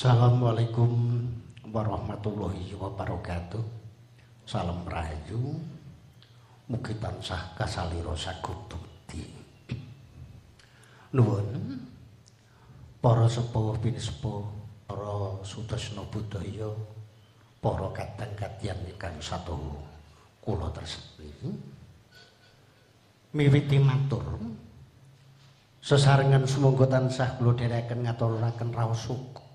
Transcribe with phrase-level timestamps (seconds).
[0.00, 1.28] Assalamualaikum
[1.76, 3.60] warahmatullahi wabarakatuh.
[4.48, 5.60] Salam rahayu.
[6.72, 9.28] Mugi tansah kasalira sagubukti.
[11.12, 11.52] Nuwun
[13.04, 14.40] para sepuh pinesepuh,
[14.88, 16.72] para sutresna budaya,
[17.60, 19.84] para kadang-kadyan ingkang satuhu
[20.40, 21.28] kula tresni.
[23.36, 24.24] Miwiti matur
[25.84, 29.49] sesarengan sumangga tansah kula dherekaken ngaturaken raos syukur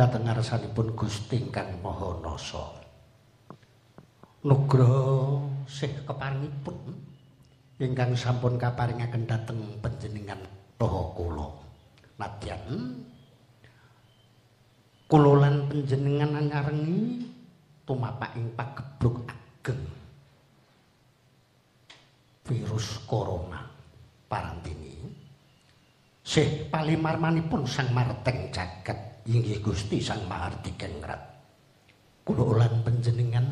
[0.00, 2.72] dhateng ngarsanipun Gusti ingkang Maha Nasa.
[4.40, 6.96] Nugroho sih keparingipun
[7.76, 10.40] ingkang sampun kaparingaken dhateng panjenengan
[10.80, 11.52] saha kula.
[12.16, 12.96] Nadyan
[15.04, 17.28] kula lan panjenengan nyarengi
[17.84, 19.84] tumapaking pagebluk ageng
[22.48, 23.68] virus corona
[24.32, 24.96] parantini
[26.24, 31.20] sih palimarmanipun sang marteng jagat inggih Gusti Sang Maharti Kengrat.
[32.24, 33.44] Kula ulan panjenengan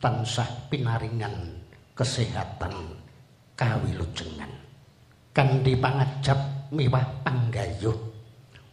[0.00, 1.34] tansah pinaringan
[1.92, 2.72] kesehatan
[3.58, 4.48] kawilujengan.
[5.34, 6.38] Kanthi pangajab
[6.72, 7.94] miwah panggayuh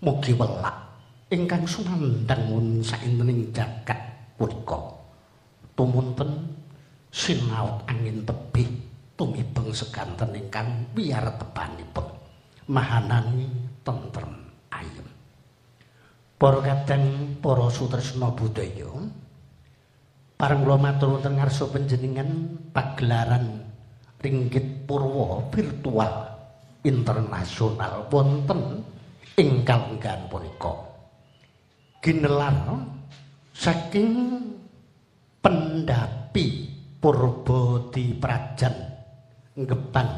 [0.02, 0.78] mugi welak
[1.34, 3.98] ingkang sumandang mun saintening jagat
[4.38, 4.78] punika.
[5.76, 6.56] Tumunten
[7.12, 8.70] sinaut angin tebih
[9.20, 12.08] tumibeng seganten ingkang biar tepanipun
[12.72, 13.50] mahanani
[13.84, 14.45] tentrem.
[16.36, 18.92] Para kadang para sutresna budaya.
[20.36, 23.64] Pareng kula matur wonten ngarsa panjenengan pagelaran
[24.20, 26.12] ringgit purwa virtual
[26.84, 28.12] internasional.
[28.12, 28.84] Wonten
[29.40, 30.76] ing kalenggan punika.
[32.04, 32.84] Ginelar
[33.56, 34.44] saking
[35.40, 36.68] pendapi
[37.00, 38.76] purba di prajan
[39.56, 40.10] ngepan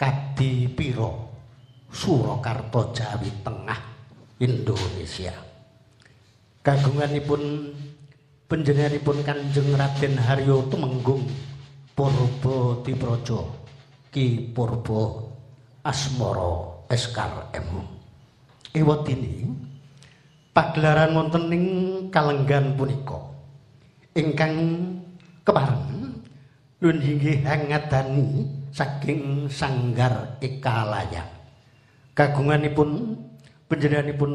[0.00, 1.12] kadi pira
[1.92, 3.89] Surakarta Jawi Tengah
[4.40, 5.36] Indonesia.
[6.64, 7.76] Kagunganipun
[8.48, 11.28] panjenenganipun Kanjeng Raden Haryo Tumenggung
[11.92, 13.40] Purba Dipraja
[14.08, 15.28] Ki Purba
[15.84, 17.84] Asmara Eskar M.
[18.72, 19.44] Ewadini
[20.56, 21.64] pagelaran wonten ing
[22.08, 23.20] kalenggan punika
[24.16, 24.56] ingkang
[25.44, 26.16] kepareng
[26.80, 31.28] nun inggih hangatani saking sanggar Ekalaya.
[32.16, 33.20] Kagunganipun
[33.70, 34.32] panjenenganipun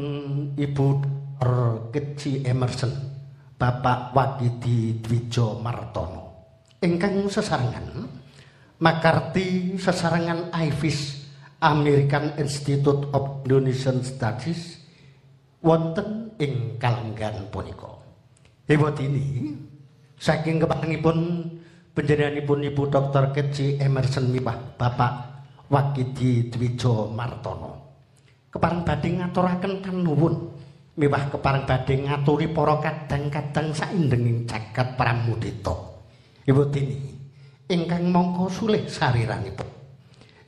[0.56, 0.86] Ibu
[1.92, 2.88] Keci Emerson
[3.60, 6.24] Bapak Wagidi Dwijo Martono
[6.80, 8.08] ingkang sesarengan
[8.80, 11.28] makarti sesarengan IFIS
[11.60, 14.80] American Institute of Indonesian Studies
[15.64, 17.96] wonten ing kalenggan punika.
[18.68, 19.56] Hewat ini
[20.20, 21.16] saking kepanggipun
[21.96, 23.32] panjenenganipun Ibu Dr.
[23.36, 27.75] Keci Emerson Miwah Bapak Wagidi Dwijo Martono.
[28.56, 30.34] Kepareng badhe ngaturaken panuwun
[30.96, 35.76] miwah kepareng badhe ngaturi para kadang-kadang saindenging jagat pramudita.
[36.48, 36.96] Ibu dini
[37.68, 39.68] ingkang mongko sulih sariranipun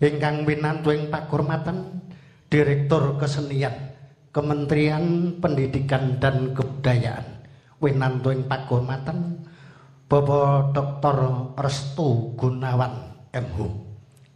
[0.00, 2.00] ingkang winantu ing pakurmatan
[2.48, 3.92] direktur kesenian
[4.32, 7.44] Kementerian Pendidikan dan Kebudayaan
[7.82, 9.44] winantu ing pakurmatan
[10.08, 11.16] Bapak Dr.
[11.60, 13.58] Restu Gunawan MH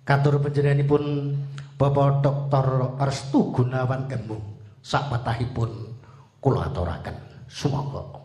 [0.02, 1.38] katur panjenenganipun
[1.82, 2.94] Bapak Dr.
[3.02, 4.38] Restu Gunawan Emu
[4.86, 5.90] sakpatahipun
[6.38, 7.42] kula aturaken.
[7.50, 8.22] Sumangga.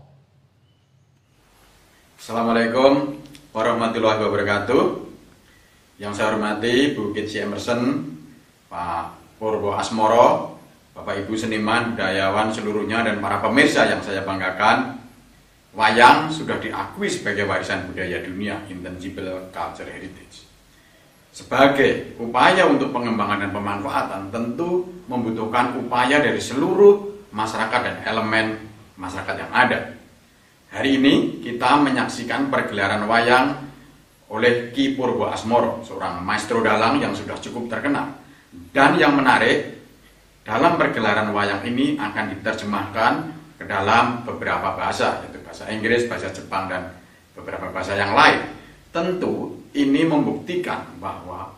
[2.21, 3.17] Assalamualaikum
[3.57, 4.81] warahmatullahi wabarakatuh.
[5.97, 8.05] Yang saya hormati Bu Kitsi Emerson,
[8.69, 10.61] Pak Purwo Asmoro,
[10.93, 15.01] Bapak Ibu seniman, budayawan seluruhnya dan para pemirsa yang saya banggakan.
[15.73, 20.46] Wayang sudah diakui sebagai warisan budaya dunia Intangible Culture Heritage.
[21.37, 28.57] Sebagai upaya untuk pengembangan dan pemanfaatan tentu membutuhkan upaya dari seluruh masyarakat dan elemen
[28.97, 29.93] masyarakat yang ada.
[30.73, 33.53] Hari ini kita menyaksikan pergelaran wayang
[34.33, 38.17] oleh Ki Purwo Asmoro, seorang maestro dalang yang sudah cukup terkenal.
[38.73, 39.77] Dan yang menarik,
[40.41, 43.13] dalam pergelaran wayang ini akan diterjemahkan
[43.61, 46.97] ke dalam beberapa bahasa, yaitu bahasa Inggris, bahasa Jepang, dan
[47.37, 48.57] beberapa bahasa yang lain.
[48.91, 51.53] Tentu ini membuktikan bahwa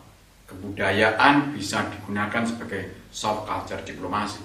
[0.50, 4.42] kebudayaan bisa digunakan sebagai soft culture diplomasi.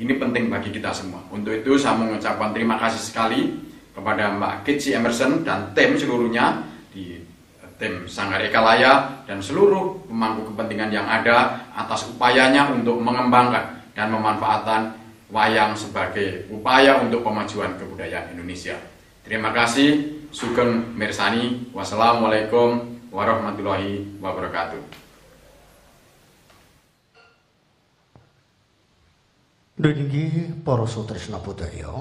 [0.00, 1.20] Ini penting bagi kita semua.
[1.28, 3.52] Untuk itu saya mengucapkan terima kasih sekali
[3.92, 7.20] kepada Mbak Kitsi Emerson dan tim seluruhnya di
[7.76, 14.96] tim Sanggar Ekalaya dan seluruh pemangku kepentingan yang ada atas upayanya untuk mengembangkan dan memanfaatkan
[15.28, 18.78] wayang sebagai upaya untuk pemajuan kebudayaan Indonesia.
[19.26, 20.21] Terima kasih.
[20.32, 21.68] Sugeng Mirsani.
[21.76, 22.80] Wassalamualaikum
[23.12, 24.80] warahmatullahi wabarakatuh.
[29.76, 31.92] Nggih para sutresna budaya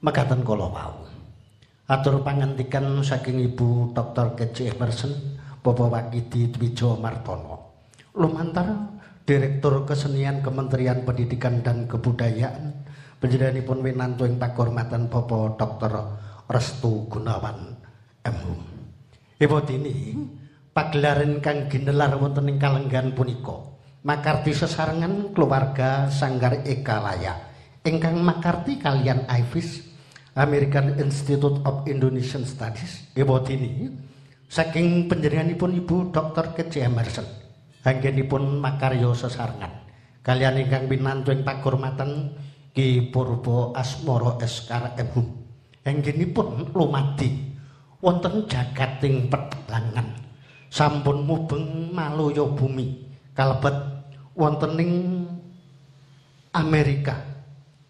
[0.00, 1.04] mekaten kala wau.
[1.84, 4.32] Atur pangandikan saking Ibu Dr.
[4.32, 5.12] Kece Emerson
[5.60, 7.76] Bapak Wakidi Dwijo Martono.
[8.16, 8.96] Lumantar
[9.28, 12.72] Direktur Kesenian Kementerian Pendidikan dan Kebudayaan
[13.20, 15.92] panjenenganipun winantu ing pakurmatan Bapak Dr.
[16.46, 17.76] Restu Gunawan
[18.22, 18.60] MHum.
[19.36, 20.14] Ibu dini
[20.70, 23.76] pagelaran kang ginelar wonten ing kalenggan punika.
[24.06, 27.34] makarti sesarengan keluarga Sanggar Eka Laya
[27.82, 29.82] ingkang makarti kalian IFIS
[30.38, 33.90] American Institute of Indonesian Studies ini
[34.46, 36.54] saking penjerianipun Ibu Dr.
[36.54, 37.26] Kece Emerson
[37.82, 39.90] anggenipun makaryo sesarengan
[40.22, 42.30] kalian ingkang binantu ing pakurmatan
[42.70, 45.45] Ki Purbo Asmoro Eskar Emhum
[45.86, 47.54] anggenipun lumadi
[48.02, 50.18] wonten jagating pedalangan
[50.66, 53.76] sampun mubeng maluyo bumi kalebet
[54.36, 54.92] wonten ing
[56.56, 57.36] Amerika.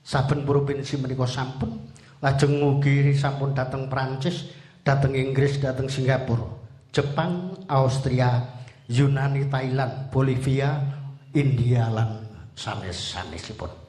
[0.07, 1.83] Saben provinsi menika sampun
[2.23, 4.55] lajeng mugi sampun dateng Prancis
[4.87, 6.47] dateng Inggris dateng Singapura
[6.95, 10.79] Jepang Austria Yunani Thailand Bolivia
[11.35, 12.23] India lan
[12.55, 13.86] sanes-sanesipun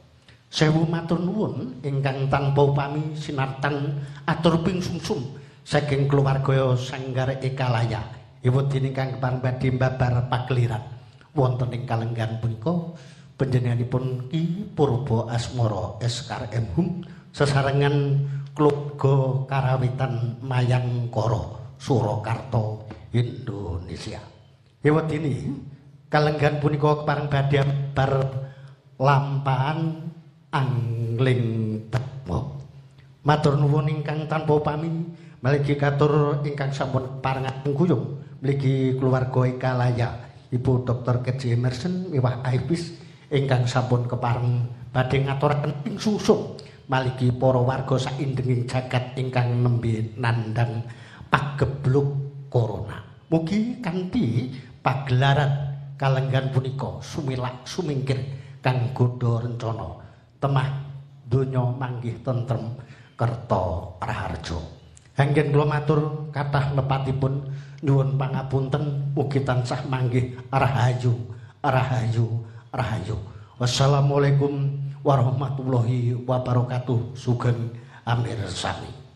[0.47, 5.35] sewu matur nuwun ingkang tanpa upami sinartan atur ping sumsum
[5.67, 8.03] saking keluarga Sanggar Ekalaya
[8.39, 10.83] ibu dini kang badhe babar pakliran
[11.35, 12.95] wonten ing kalenggan punika
[13.37, 17.05] panjenenganipun Ki Purba Asmara Eskar Emhum
[17.35, 18.25] sesarengan
[18.57, 22.81] keluarga karawitan Mayangkara Surakarta
[23.13, 24.17] Indonesia.
[24.81, 25.53] Ewedini
[26.09, 27.61] kalenggan punika kepareng badhe
[27.93, 28.13] bar
[28.97, 30.09] lampahan
[30.57, 31.45] angling
[31.93, 32.57] temo.
[33.21, 34.89] Matur nuwun ingkang tanpa pami
[35.43, 40.09] malih katur ingkang sampun parengan guyung mligi keluarga Ikalaya.
[40.47, 41.27] Ibu Dr.
[41.27, 42.95] Keci Emerson miwah Aibis
[43.27, 44.63] ingkang sampun kepareng
[44.95, 50.87] badhe ngaturaken ing susuk maliki para warga saindenging jagat ingkang nembe nandang
[51.27, 52.07] pagebluk
[52.47, 53.03] corona.
[53.27, 58.23] Mugi kanthi pagelaran kalenggan punika sumilak sumingkir
[58.63, 60.06] kang godha rencana
[60.37, 60.87] temah
[61.27, 62.77] donya manggih tentrem
[63.17, 64.57] kerta praharja.
[65.17, 67.49] Anggen kula matur kathah lepatipun
[67.81, 71.17] nyuwun pangapunten mugi tansah manggih rahayu
[71.65, 73.17] rahayu rahayu.
[73.57, 77.17] Wassalamualaikum warahmatullahi wabarakatuh.
[77.17, 77.73] Sugeng
[78.05, 79.07] amir sami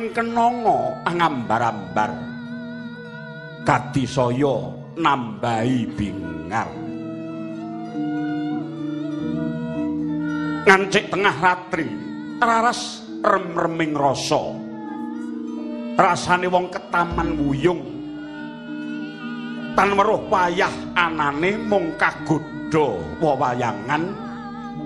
[0.00, 2.10] aruming kenanga angambar-ambar.
[3.68, 4.56] Kadisaya
[4.96, 6.72] nambahi bingar.
[10.64, 11.88] Ngancik tengah ratri
[12.40, 14.56] raras rem-reming rasa.
[16.00, 17.84] Rasane wong ketaman wuyung.
[19.76, 24.08] Tan weruh wayah anane mung kagodha wewayangan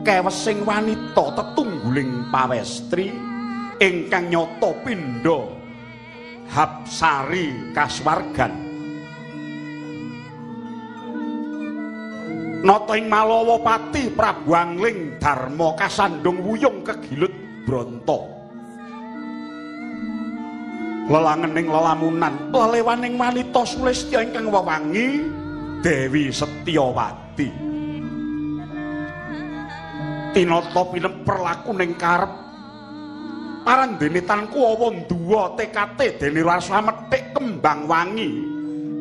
[0.03, 3.15] kewesing wanita tetungguling pawestri
[3.79, 5.41] ingkang nyata pindha
[6.51, 8.53] hapsari kaswargan.
[12.65, 17.33] Nata ing malawapati prabu angling dharma kasandung wuyung kegilut
[17.69, 18.33] bronto.
[21.05, 25.29] Lelangening lelamunan lelewaning wanita sulistya ingkang wewangi
[25.85, 27.49] Dewi Setyawati.
[30.33, 32.44] Tinata pinemper lakuning karep
[33.65, 38.31] parandene tanku awon duwa tekate dene rasa methik kembang wangi.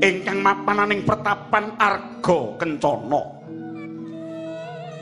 [0.04, 3.24] Ingkang mapananing pertapan arga kencana.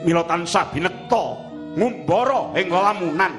[0.01, 1.25] Mila tansah binekta
[1.77, 3.33] ngumbara ing lelamunan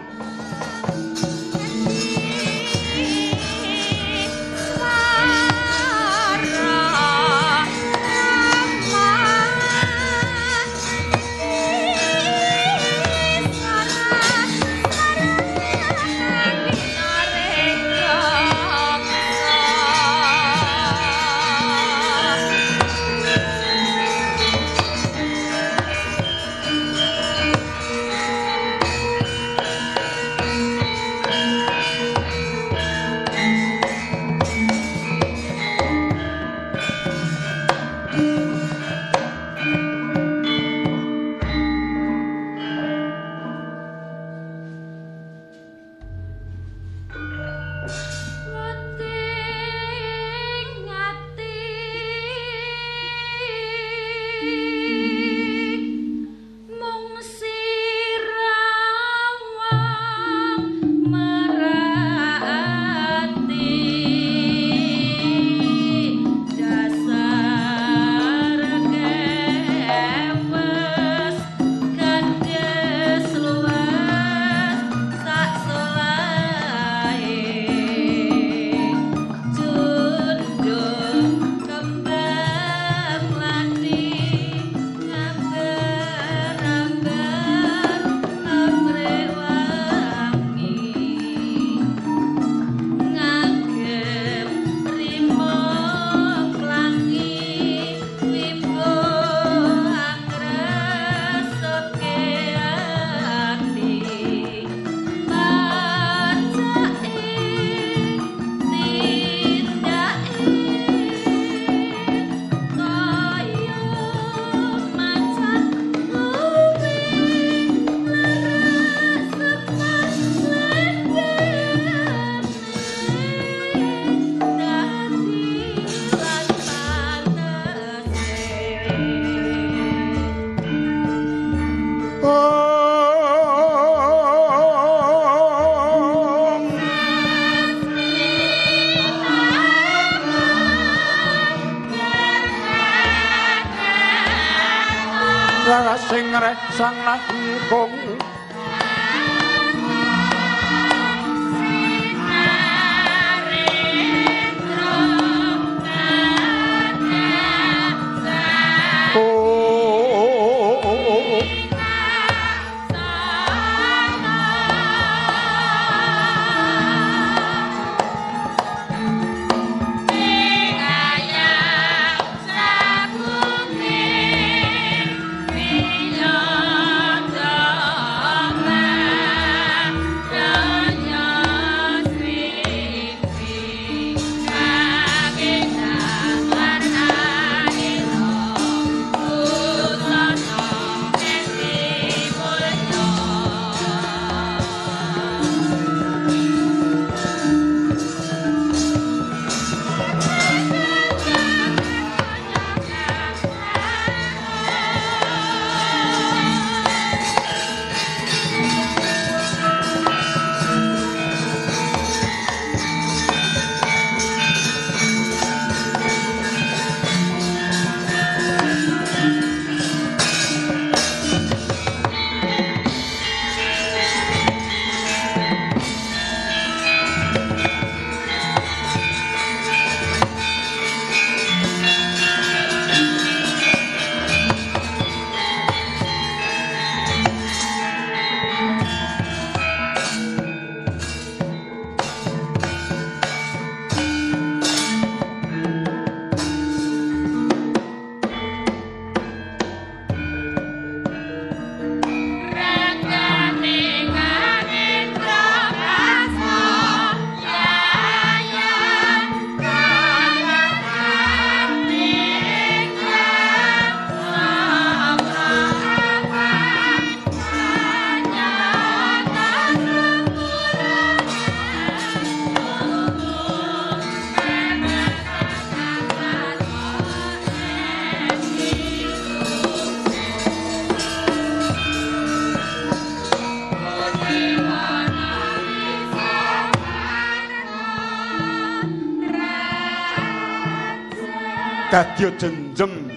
[292.23, 293.11] Dadya jenjem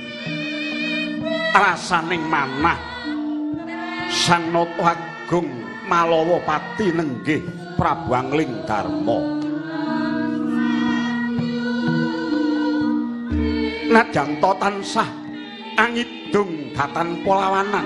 [1.54, 2.74] rasaning manah
[4.10, 5.46] Sang Nata Agung
[5.86, 7.46] Malawa Pati nenggih
[7.78, 9.22] Prabu Angling Darma.
[13.94, 15.10] Nadyan tansah
[15.78, 17.86] angidung datan polawanan.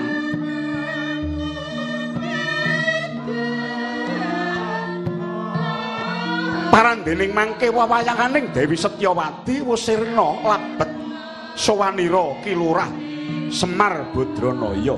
[6.71, 10.98] Parandening mangke wawayanganing Dewi Setyawati wis sirna labet
[11.69, 12.89] sowanira kilurah
[13.53, 14.97] Semar Badranaya.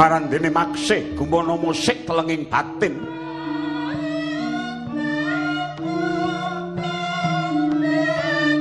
[0.00, 2.96] Parandene maksih gumana musik telenging batin.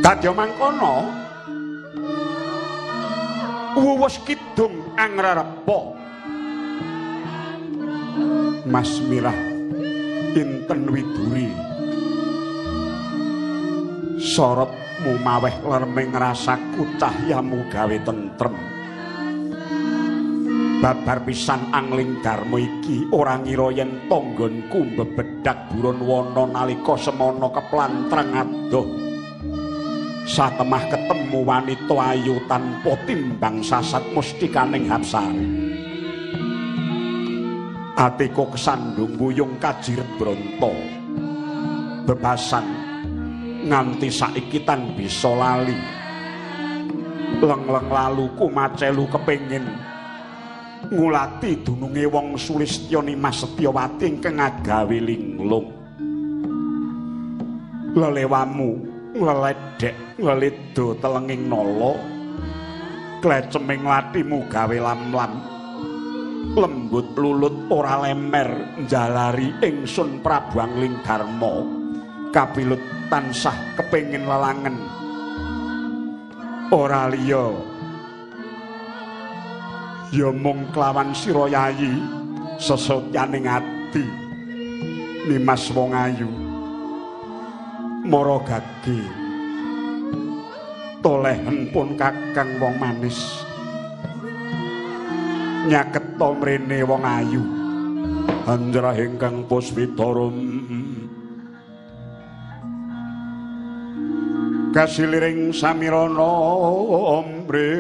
[0.03, 1.07] Kadya mangkono
[3.79, 5.96] wuwus kidung angrarepa
[8.67, 9.31] Mas Mirah
[10.35, 11.47] inten widuri?
[14.19, 18.55] Sorotmu maweh lerming rasaku cahyamu gawe tentrem.
[20.83, 28.35] Babar pisan angling darma iki ora ngira yen tanggonku bebedak buron wana nalika semana keplantreng
[28.35, 28.87] adoh.
[30.27, 35.66] Satemah ketemu wanita ayu tanpa timbang sasat mustikaning hapsari
[37.97, 40.69] atiku kesandung buyung kajiret bronto.
[42.05, 42.65] Bebasan
[43.65, 45.75] nganti saiki tan bisa lali.
[47.41, 49.65] Leng-leng lalu ku macelu kepengin
[50.93, 55.67] ngulati dununge wong sulistya Nimas Setyawati ingkang agawe linglung.
[57.97, 58.71] Lelewamu
[59.17, 61.97] ngledek ngledo telenging nala
[63.19, 65.56] kleceming latimu gawe lam-lam
[66.55, 71.65] lembut lulut ora lemer njalari ingsun Prabu Angling Darma
[72.31, 72.79] kapilut
[73.11, 74.77] tansah kepengin lelangen
[76.71, 77.55] ora liya.
[80.11, 81.99] Ya mung kelawan sira yayi
[82.59, 84.05] sesotyaning ati.
[85.27, 86.31] Nimas wong ayu.
[88.07, 89.03] Mara gage.
[91.03, 93.46] Tolehen pun kakang wong manis
[95.67, 97.43] nyaketa mrene wong ayu.
[98.47, 100.35] Anjra ingkang puspitarum
[104.71, 106.31] kasiliring samirana
[107.19, 107.71] ombre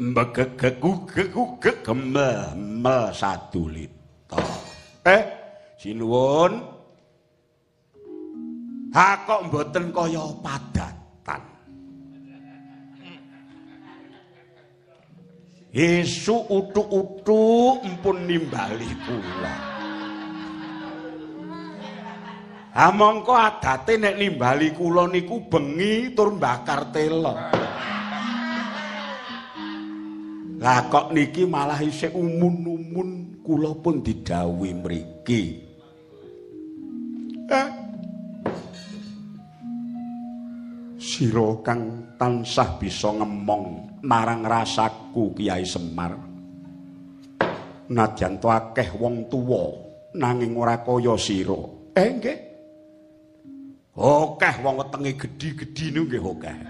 [0.00, 2.56] mbegegegugegugeg gemel
[3.12, 4.40] sadulita
[5.04, 5.22] eh
[5.76, 6.52] sinuwun
[8.96, 11.42] ha kok mboten kaya padatan
[15.70, 19.54] Yesu utuk-utuk empun nimbali kula.
[22.74, 27.38] Ha mongko adate nek nimbali kula niku bengi tur mbakar telon.
[30.60, 35.42] Lah kok niki malah isih umun-umun kula pun didhawuhi mriki.
[37.48, 37.68] Eh.
[41.00, 46.12] Sira kang tansah bisa ngemong marang rasaku Kiai Semar.
[47.90, 49.64] Nadyan to akeh wong tuwa
[50.12, 51.56] nanging ora kaya sira.
[51.96, 52.38] Eh nggih.
[53.96, 56.69] Akeh wong wetenge gedhi-gedhi niku nggih akeh.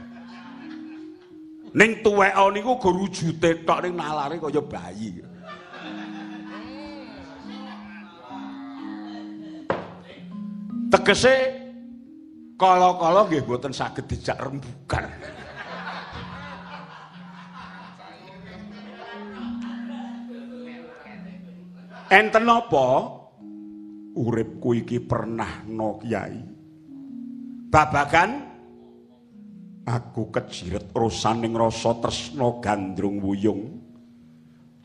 [1.71, 5.23] Ning tuweka niku go rujute tok ning nalare kaya bayi.
[10.91, 11.35] Tegese
[12.59, 15.07] kala-kala nggih mboten saged dijak rembukan.
[22.11, 22.87] Enten apa?
[24.19, 26.43] Uripku iki pernah no Kyai.
[27.71, 28.50] Babagan
[29.87, 33.81] aku kejiret rosaning rasa tresna gandrung wuyung.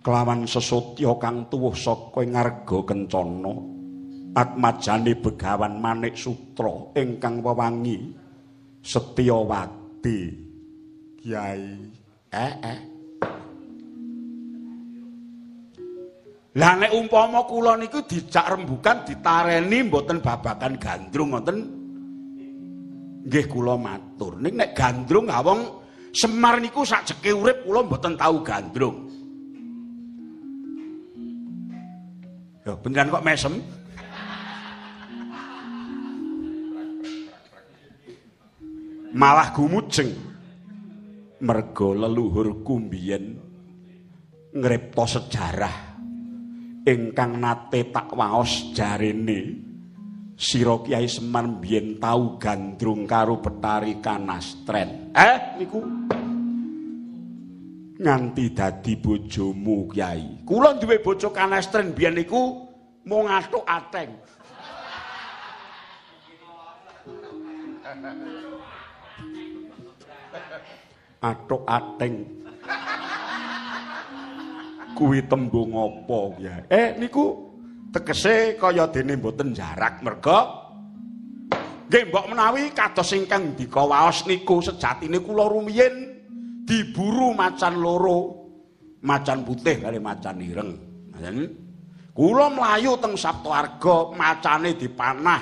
[0.06, 3.54] Kelawan sesotya kang tuwuh saka ngarga kencana.
[4.36, 8.14] Atmajane begawan manik sutra ingkang wewangi.
[8.86, 10.20] Setyawati
[11.18, 11.74] kiai.
[12.30, 12.80] Eh eh.
[16.56, 21.75] Lah nek umpama kula niku dijak rembukan ditareni mboten babakan gandrung ngoten
[23.26, 24.38] nggih kula matur.
[24.38, 25.86] Ning nek gandrung awong
[26.16, 29.12] Semar niku sak jeke urip kula mboten tau gandrung.
[32.64, 33.60] Yo beneran kok mesem?
[39.12, 40.08] Malah gumujeng.
[41.44, 43.36] Mergo leluhur kumbiyen
[44.56, 45.76] ngripta sejarah
[46.88, 49.60] ingkang nate tak waos jarene
[50.36, 55.15] sira Kyai Semar biyen tau gandrung karo Betari Kanastren.
[55.15, 55.80] Eh niku
[57.95, 60.43] nganti dadi bojomu Kyai.
[60.43, 62.67] Kula duwe bojo Kanastren biyen niku
[63.08, 64.12] mung atuk ateng.
[71.24, 72.45] Atuk ateng.
[74.95, 77.55] kuwi tembung apa ya eh niku
[77.93, 80.65] tegese kaya dene mboten jarak merga.
[81.86, 86.17] Nggih mbok menawi kados ingkang dikawaos niku sejatine kula rumiyin
[86.65, 88.50] diburu macan loro
[89.06, 90.71] macan putih kali macan ireng.
[91.13, 91.38] Ngoten
[92.10, 95.41] kula mlayu teng Sabtuarga macane dipanah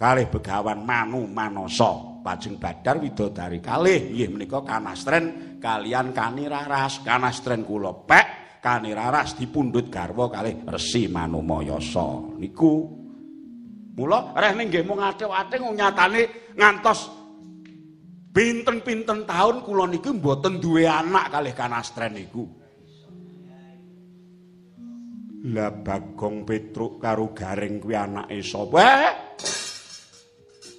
[0.00, 1.92] kalih begawan manu manosa
[2.24, 4.16] pajeng badar widodari kalih.
[4.16, 12.88] Nggih menika kanastren kalian kaniraras kanastren kula pek kaniraras dipundhut garwa kalih Resi Manomayasa niku
[13.92, 17.12] mula reh ning nggih mung athik-athik nyatane ngantos
[18.32, 22.48] pinten-pinten taun kula niki mboten duwe anak kalih kanastren niku.
[25.44, 29.12] Lah Bagong Petruk karo Gareng kuwi anake sapa?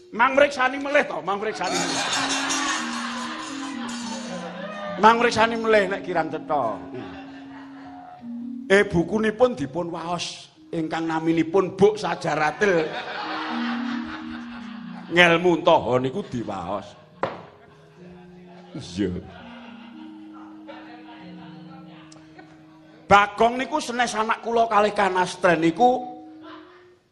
[0.09, 1.21] Mang mriksani melih to?
[1.21, 1.77] Mang mriksani
[4.97, 6.81] Mang mriksani melih nek kirang cetha
[8.65, 12.89] Eh bukunipun dipun waos ingkang naminipun Buk Sajaratil.
[15.13, 16.87] Ngelmu Taha niku diwaos.
[18.73, 19.13] Iya.
[23.05, 26.01] Bagong niku senes anak kula kalih Kanastren niku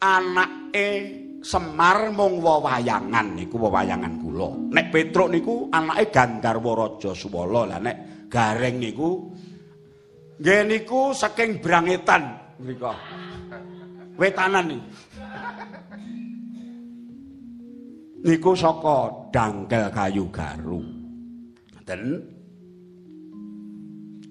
[0.02, 4.74] anake Semar mung wewayangan niku wewayangan kula.
[4.74, 7.68] Nek Petruk niku anake Gandarwa Raja Suwala.
[7.68, 9.30] Lah nek Gareng niku
[10.34, 12.90] Nggih niku saking Brangetan mriku.
[14.18, 14.88] Wetanan niku.
[18.24, 20.80] Niku saka Dangkel Kayu Garu.
[21.76, 22.02] Ngeten.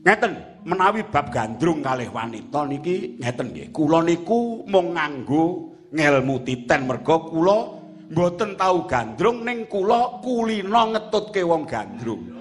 [0.04, 0.34] Ngeten,
[0.68, 3.72] menawi bab gandrung kalih wanita niki ngeten nggih.
[3.72, 7.80] Kula niku mung nganggo ngelmu titen merga kula
[8.12, 12.34] mboten tau gandrung ning kula kulina ngetutke wong gandrung.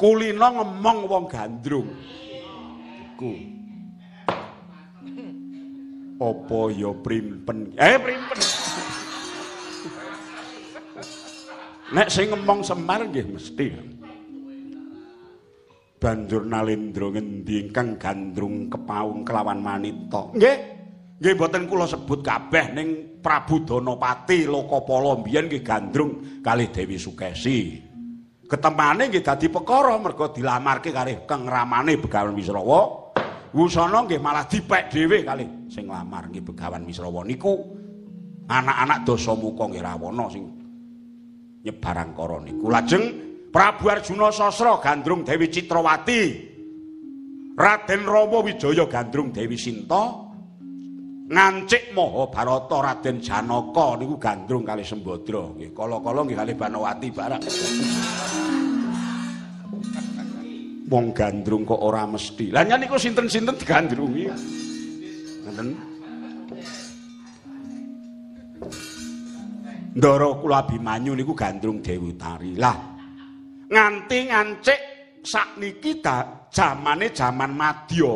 [0.00, 1.92] Kulino ngemong wong gandrung.
[3.12, 3.32] Iku.
[6.16, 7.76] Apa ya primpen?
[7.76, 8.40] Eh primpen.
[11.92, 13.68] Nek sing ngemong semar nggih mesti.
[16.00, 20.32] Banjur nalendra ngendi ingkang gandrung kepaung kelawan manita.
[20.32, 20.80] Nggih.
[21.20, 22.88] Nggih mboten kula sebut kabeh ning
[23.20, 25.20] Prabu Danapati Lokapala.
[25.20, 27.89] Mbiyen nggih gandrung kalih Dewi Sukesi
[28.50, 33.06] ketemane nggih dadi perkara mergo dilamarke kali Kang Ramane Begawan Wisrawa.
[33.54, 37.54] Wusana nggih malah dipek dhewe kali sing lamar nggih Begawan Wisrawa niku
[38.50, 40.44] anak-anak Dasamuka nggih Rawana sing
[41.62, 42.66] nyebarang kara niku.
[42.66, 43.04] Lajeng
[43.54, 46.50] Prabu Arjuna Sasra gandrung Dewi Citrawati.
[47.54, 50.30] Raden Rama Wijaya gandrung Dewi Sinta.
[51.30, 57.42] ngancik Maha Barata Raden Janaka niku gandrung kali Sembadra nggih kala-kala nggih kali Banawati barang
[60.90, 62.50] wong gandrung kok ora mesti.
[62.50, 64.26] Lah niku sinten-sinten digandrungi.
[65.46, 65.68] Ngoten.
[69.90, 72.90] Ndara kula Abimanyu niku gandrung Dewi Tari lah
[73.70, 74.80] nganti ngancik
[75.22, 76.02] sakniki
[76.50, 78.14] jamane jaman madya.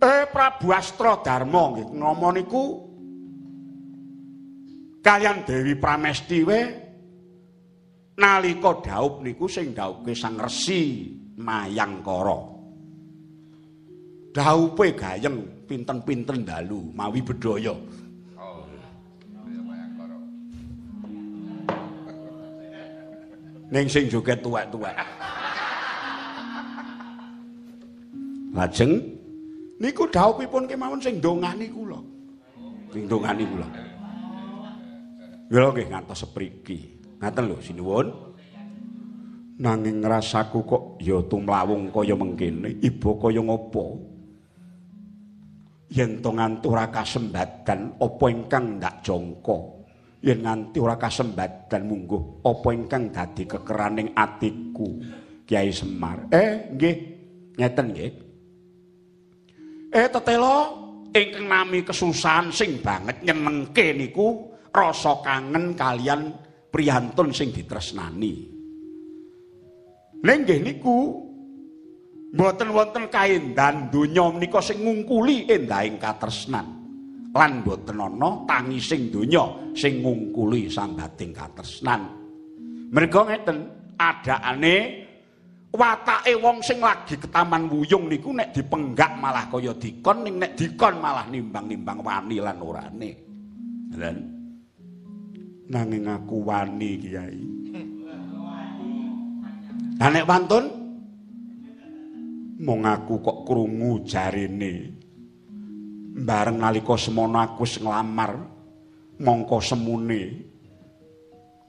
[0.00, 2.64] Eh Prabu Astra Darma nggih ngomong niku
[5.04, 6.60] kalian Dewi Pramesti we
[8.20, 11.08] nalika daup niku sing dauke Sang Resi
[11.40, 12.60] Mayangkara.
[14.30, 17.72] Daupe gayeng pinten-pinten dalu mawi bedaya.
[23.70, 24.94] Ning sing joget tuwek-tuwek.
[28.50, 28.92] Lajeng
[29.80, 31.96] Niku dawuhipun kemawon sing ndongani kula.
[32.92, 33.68] Ndongani kula.
[35.48, 36.99] Lha nggih ngantos sepriki.
[37.20, 38.08] Ngaten lho sinuwun.
[39.60, 44.00] Nanging rasaku kok ya tumlawung kaya mengkene, ibu kaya ngopo?
[45.92, 49.58] Yen to nganti ora kasembadan apa ingkang ndak jangka?
[50.24, 54.96] Yen nganti ora kasembadan mungguh apa ingkang dadi kekeraning atiku?
[55.44, 56.24] Kiai Semar.
[56.32, 56.96] Eh, nggih.
[57.60, 58.10] Ngeten nggih.
[59.92, 60.56] Eh tetelo
[61.12, 66.32] ingkang nami kesusahan sing banget nyenengke niku rasa kangen kalian
[66.70, 68.34] priyantun sing ditresnani.
[70.22, 71.26] Lenggih niku
[72.30, 76.66] mboten wonten kaendan donya menika sing ngungkuli endahing katresnan.
[77.30, 82.06] Lan mboten ana tangising donya sing ngungkuli sambating katresnan.
[82.90, 83.58] Merga ngeten,
[83.94, 85.06] adakane
[85.70, 90.98] watake wong sing lagi ketaman wuyung niku nek dipenggak malah kaya dikon ning nek dikon
[90.98, 93.10] malah nimbang-nimbang wani lan orane.
[93.94, 94.39] Dan
[95.70, 97.42] nanging aku wani kiai.
[100.00, 100.64] Lah nek wantun
[102.60, 104.98] mung aku kok krungu jarene.
[106.20, 108.32] Bareng nalika semono aku wis nglamar
[109.22, 110.22] mongko semune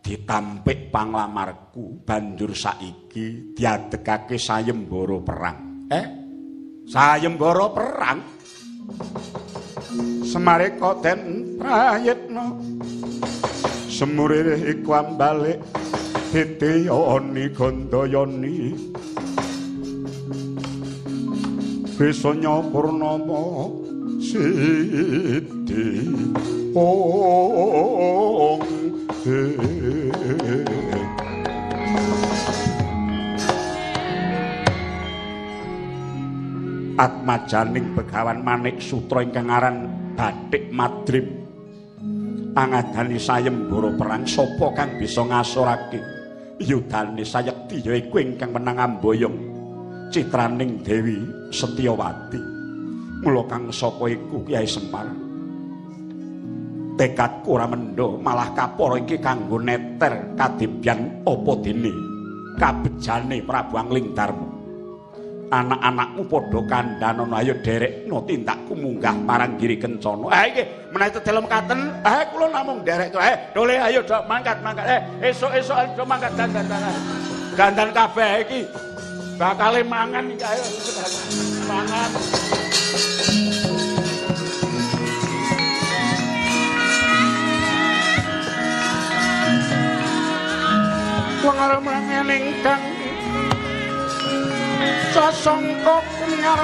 [0.02, 5.58] ditampik panglamarku banjur saiki diadekake sayembara perang.
[5.94, 6.06] Eh?
[6.90, 8.20] Sayembara perang?
[10.26, 11.20] Semare koten
[11.62, 12.46] prayetno.
[14.02, 15.62] Semurire iku ambalik.
[16.34, 18.74] Titiyoni Gandayani
[21.94, 23.70] Besanya Purnama
[24.18, 25.86] Siti.
[26.74, 28.66] Ong
[36.98, 39.86] Atmajaning Begawan Manik Sutra ingkang aran
[40.18, 41.41] Batik Madrim
[42.52, 46.04] Angadani sayembara perang sapa kang bisa ngasorake
[46.60, 49.38] yudane sayekti ya iku ingkang menang amboyong.
[50.12, 51.16] Citraning Dewi
[51.56, 52.44] Setyawati
[53.24, 55.08] mula kang sapa iku Kyai Semar.
[57.00, 61.96] Tekadku ora mendo malah kaporo iki kanggo neter kadibyan apa dene?
[62.60, 64.51] Kabejane Prabu Angling Darma
[65.52, 67.36] anak-anakmu padha kandhanono.
[67.36, 70.32] Ayo derekno tindakku munggah marang giri kencana.
[70.32, 70.64] Ha iki
[70.96, 74.88] menawi dalam katen ha kula namung derek eh dole ayo do mangkat mangkat.
[74.88, 77.90] Eh esuk-esuk ayo mangkat dandan dandan.
[77.92, 78.62] Kabeh iki.
[79.36, 80.64] Bakal mangan iki ayo.
[81.68, 82.10] Mangan.
[91.42, 91.82] Wong arep
[92.30, 93.01] ingkang
[95.14, 96.62] sasangka kunyar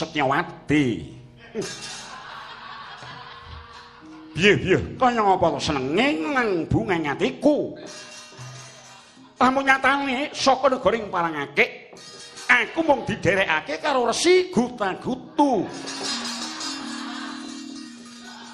[0.00, 0.84] Setyawati.
[4.30, 7.76] Piye piye, kaya ngapa to senenge nang bunga atiku.
[9.36, 11.92] Lamun nyatane saka negoring parangake,
[12.48, 15.64] aku mung diderekake karo Resi Guta-gutu.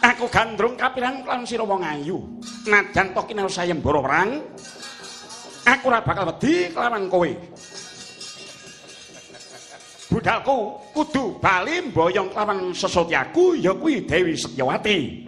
[0.03, 2.23] Aku gandrung kapirang lan sira wong ayu.
[2.71, 4.31] Najan to kinau sayembara perang,
[5.67, 7.31] aku ora bakal wedi kelawan kowe.
[10.07, 15.27] Budalku kudu bali mboyong kelawan sesotyaku ya kuwi Dewi Setyawati.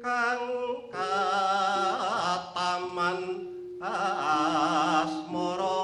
[0.00, 0.40] kang
[0.88, 3.20] kataman
[3.82, 5.78] asmara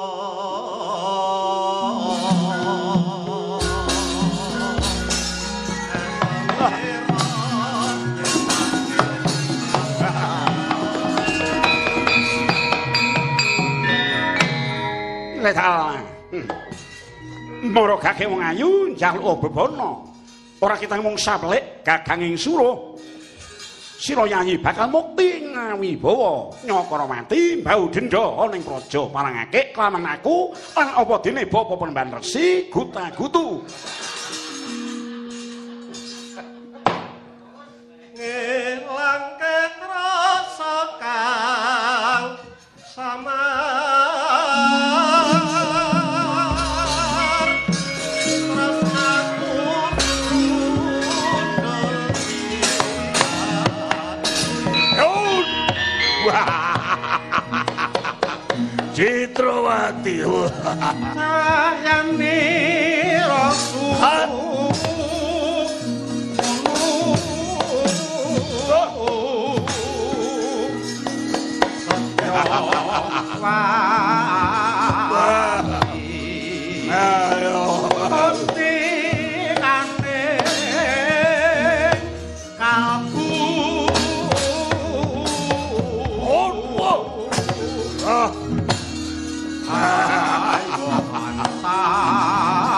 [15.47, 16.06] Letal.
[17.77, 20.09] Moro kakek wong ayu njaluk bebono.
[20.65, 22.97] Ora kita ngomong sablek gaganging suruh.
[24.01, 30.57] Sira nyanyi bakal mukti ngawi bawa nyakara mati bau denda ning praja parangake kelaman aku
[30.73, 33.61] lan apa dene bapa penemban resi guta-gutu.
[38.17, 42.25] ngilangke rasa kang
[42.81, 43.36] samar
[59.67, 60.23] Citrawati.
[61.15, 62.39] sayane
[63.27, 64.31] rasu Ayo.
[76.89, 77.26] Oh.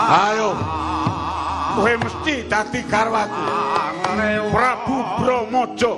[0.09, 0.57] Ayo.
[1.77, 3.45] Kowe mesti dadi garwaku.
[4.49, 5.93] Prabu Brahmaja.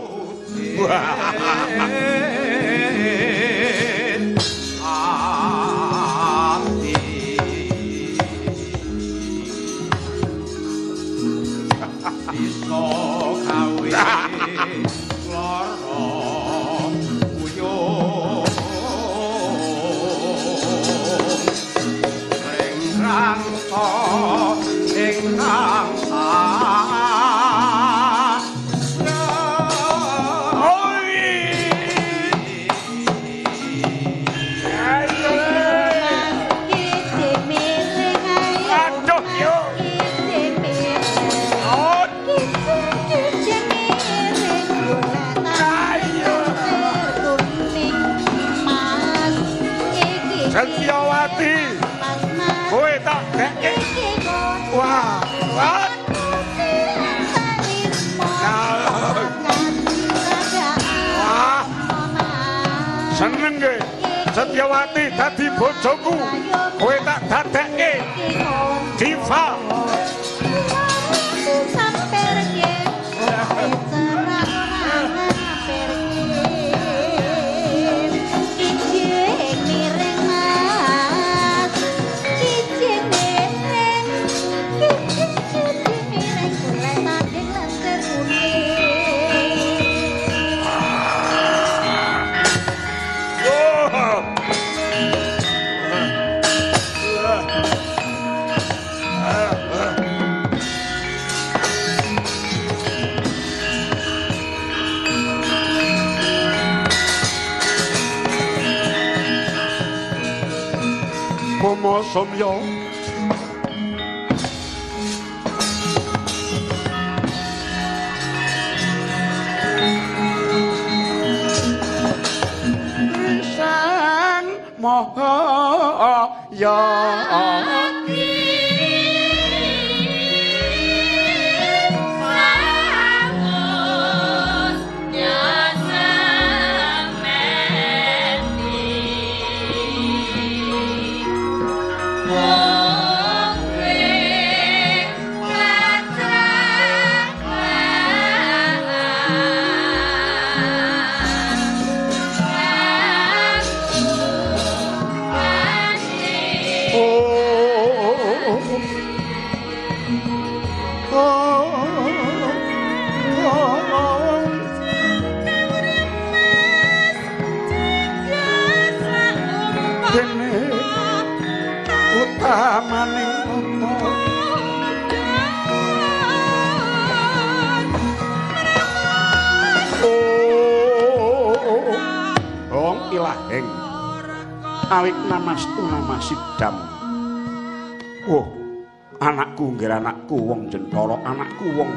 [191.60, 191.92] Anakku wong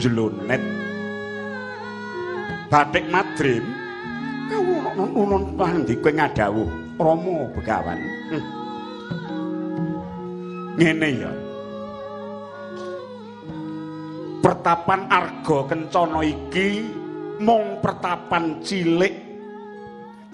[0.00, 0.62] jelonet
[2.72, 3.64] batik madrim
[4.96, 8.00] nunun pandi kowe ngadawuh Rama Begawan.
[8.32, 8.44] Hm.
[10.80, 11.32] ngene ya.
[14.42, 16.90] Pertapan arga kencana iki
[17.44, 19.28] mung pertapan cilik.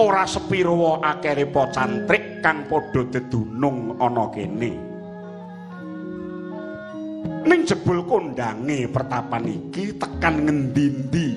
[0.01, 4.95] Ora sepiro akeh cantrik kang padha dedunung ana kene.
[7.45, 11.29] Ning jebul kondange pertapan iki tekan ngendi-endi?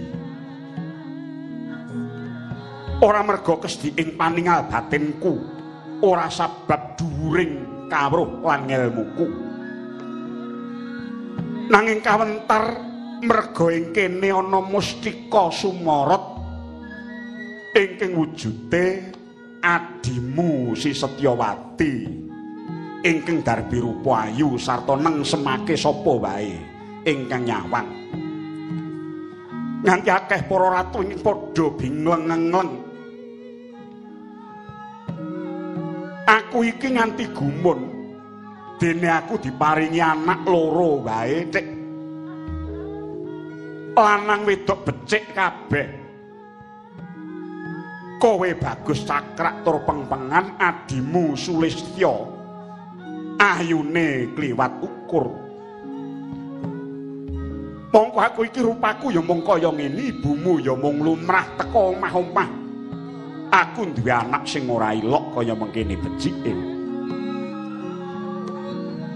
[3.02, 5.42] Ora merga kesdi ing paningal batinku
[6.06, 9.26] ora sabab dhuwuring kawruh lan ngelmuku.
[11.74, 12.78] Nanging kawentar
[13.26, 16.38] merga ing kene ana mustika sumorot
[17.74, 19.18] ingkang wujute
[19.66, 21.94] adimu si Setyawati.
[23.02, 26.67] Ingkang darbi rupa ayu sarta neng semake sapa wae
[27.08, 27.88] ingkang nyawang
[29.88, 32.88] nganti akeh para ratu padha bingleng-ngleng
[36.28, 37.80] aku iki nganti gumun.
[38.78, 41.66] Dene aku diparingi anak loro wae cek
[43.98, 45.88] lanang wedok becik kabeh.
[48.22, 52.14] Kowe bagus cakrak tur pengpengan adimu sulistya
[53.38, 55.47] ayune kliwat ukur
[57.92, 62.50] mongko aku iki rupaku ya mung kaya ngene ibumu ya mung lumrah teka omah-omah
[63.52, 66.78] aku duwe anak sing ora ilok kaya mengkene becike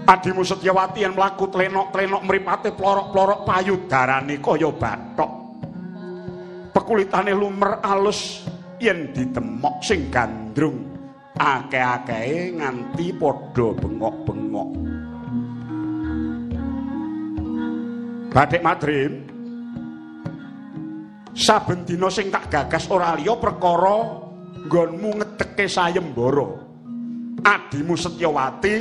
[0.02, 5.30] Adimu Setyawati yang melaku telenok-telenok meripate plorok-plorok payudarane kaya batok.
[6.74, 8.42] Pekulitane lumer alus
[8.82, 10.90] yen ditemok sing gandrung
[11.38, 14.70] akeh-akehe nganti padha bengok-bengok.
[18.32, 19.32] Batik Madrim
[21.32, 24.04] Saben dina sing tak gagas ora liya perkara
[24.68, 26.44] nggonmu ngedeke sayembara.
[27.40, 28.76] Adimu Setyawati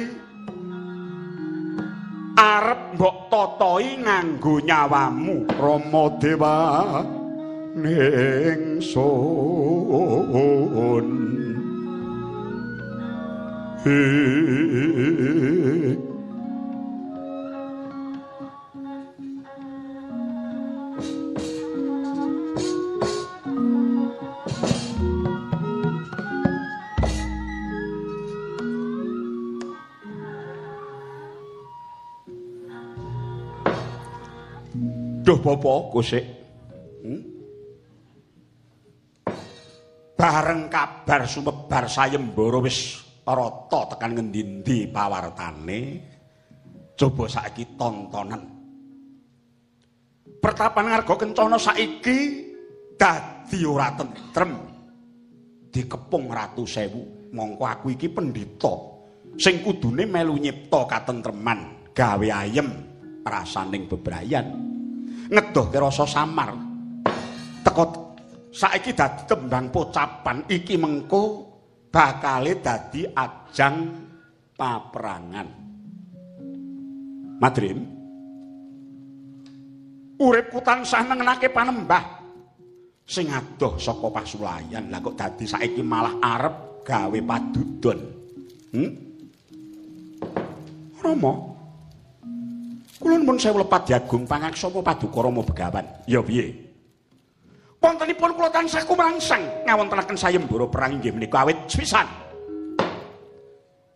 [2.35, 6.59] arep mbok totoi nganggo nyawamu Rama Dewa
[7.79, 11.07] ning sun
[35.21, 36.25] Duh bapa Gusik.
[37.05, 37.21] Hmm?
[40.17, 45.81] Bareng kabar sumebar sayembara wis rata tekan ngendi-endi pawartane.
[46.97, 48.41] Coba saiki tontonan.
[50.41, 52.17] Pertapan ngarga kencana saiki
[52.97, 54.51] dadi ora tentrem.
[55.69, 57.29] Dikepung ratu sewu.
[57.31, 58.91] Mongko aku iki pendhita
[59.39, 62.67] sing kudune melu nyipta katentreman, gawe ayem
[63.23, 64.70] rasaning bebrayan.
[65.31, 66.51] Ngedohke rasa samar.
[67.63, 67.83] Teko
[68.51, 71.23] saiki dadi tembang pocapan iki mengko
[71.87, 73.75] bakale dadi ajang
[74.59, 75.47] paperangan.
[77.39, 77.79] Madrim.
[80.21, 82.21] Uripku tansah nengenake panembah
[83.07, 84.93] sing adoh saka pasulayan.
[84.93, 87.99] Lah kok dadi saiki malah arep gawe padudon.
[88.77, 88.89] Hm?
[91.01, 91.33] Rama,
[93.01, 96.05] Kulon pun saya lepat jagung pangak sopo paduka Rama Begawan.
[96.05, 96.53] Ya piye?
[97.81, 102.05] Wontenipun kula tansah kumrangsang ngawontenaken sayembara perang inggih menika awit sepisan.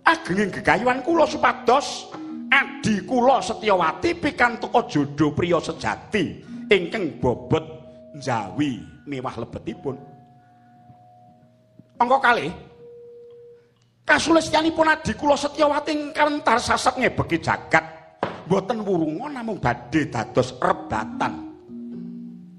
[0.02, 2.10] Agenging gegayuhan kula supados
[2.50, 6.42] adi kula Setyawati pikantuk jodoh priya sejati
[6.74, 7.62] ingkang bobot
[8.18, 10.02] njawi mewah lebetipun.
[12.02, 12.50] Angka kalih
[14.02, 17.95] Kasulistyanipun adi kula Setyawati ingkang kawentar sasek ngebeki jagat
[18.46, 21.34] boten wurunga namung badhe dados rebatan.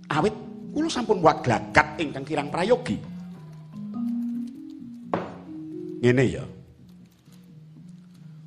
[0.07, 0.35] Awit
[0.75, 2.99] kula sampun buat glagat ingkang kirang prayogi.
[6.03, 6.45] Ngene ya.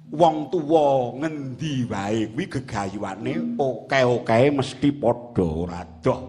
[0.10, 6.22] Wong tuwa ngendi wae kuwi gegayuhane oke-oke mesti padha ora doh.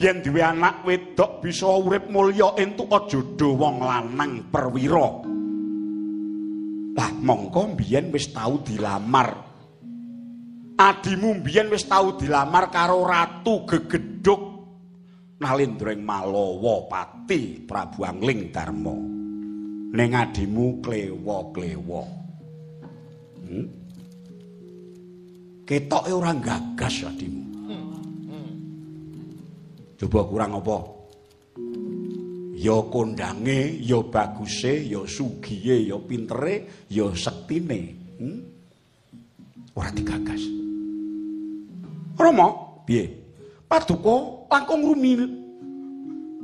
[0.00, 5.33] Yen duwe anak wedok bisa urip mulya entuk jodho wong lanang perwira.
[6.94, 9.34] Lah mongko mbiyen wis tau dilamar.
[10.78, 14.54] Adimu mbiyen wis tau dilamar karo ratu gegeduk
[15.34, 18.94] Nalindra ing Malawa Pati Prabu Angling Darma.
[19.94, 22.02] Ning adimu klewa-klewa.
[23.42, 23.66] Hmm?
[25.66, 27.42] Ketoke ora gagas adimu.
[29.98, 30.93] Coba kurang apa?
[32.64, 37.92] Ya kondange, ya baguse, ya sugiye, ya pintere, ya sektine.
[38.16, 38.40] Hmm?
[39.76, 40.40] Ora digagas.
[42.16, 42.48] Rama,
[42.88, 43.04] piye?
[43.68, 45.12] Paduka langkung rumi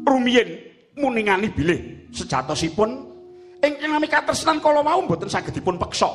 [0.04, 0.48] rumiyin
[0.98, 2.90] muningani bilih sejatosipun
[3.62, 6.10] ingkang nami katresnan kala wau mboten saged dipun peksa.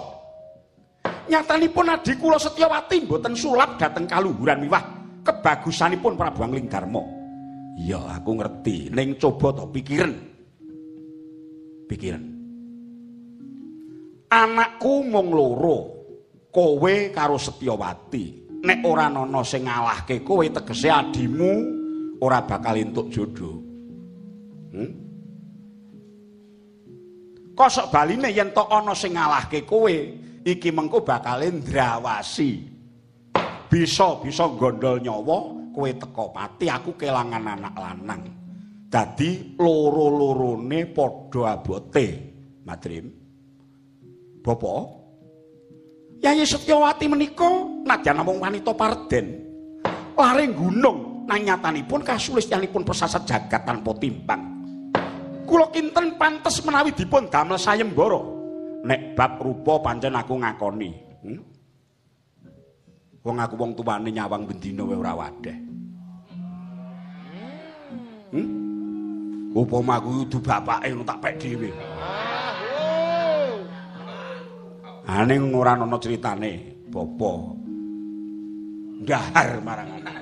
[1.25, 4.83] Nyatanipun adi kula Setyawati mboten sulap dhateng kaluhuran miwah
[5.25, 7.14] kebagusanipun Prabu Angling Darma.
[7.76, 10.15] Ya, aku ngerti, ning coba to pikiren.
[11.91, 12.23] Pikiren.
[14.32, 15.78] Anakku mung loro,
[16.55, 18.45] kowe karo Setyawati.
[18.65, 21.53] nek ora ana sing ngalahke kowe tegese adimu
[22.26, 23.61] ora bakal entuk jodoh.
[24.73, 24.91] Hmm?
[27.55, 29.95] Kosok baline yen tok ana sing ngalahke kowe,
[30.43, 32.73] iki mengko bakal ndrawasi.
[33.69, 38.21] Bisa bisa gondol nyawa kowe teko mati aku kelangan anak lanang.
[38.88, 42.07] Dadi loro-lorone padha abote,
[42.63, 43.11] Madrim.
[44.39, 44.84] Bapak,
[46.23, 47.49] Yayi Setyawati menika
[47.84, 49.45] nadyan namung wanita parden.
[50.15, 54.41] Lare gunung nang nyatanipun kasulistyanipun pesasat jagat tanpa timbang.
[55.43, 58.21] Kula kinten pantes menawi dipun damel sayembara.
[58.86, 60.91] Nek bab rupa pancen aku ngakoni.
[61.26, 61.41] Hmm?
[63.26, 65.57] Wong aku wong tuwane nyawang bendina wae ora wadah.
[68.36, 68.47] Hmm?
[69.55, 71.71] Upama aku kudu bapake tak pek dhewe.
[75.07, 77.31] Aning ora ana critane, bapa.
[78.99, 80.15] Ndahar marang anak.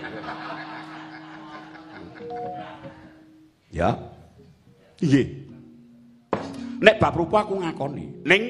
[3.73, 3.89] Ya.
[5.01, 5.23] Iye.
[6.83, 8.43] Nek bab rupa aku ngakoni, ning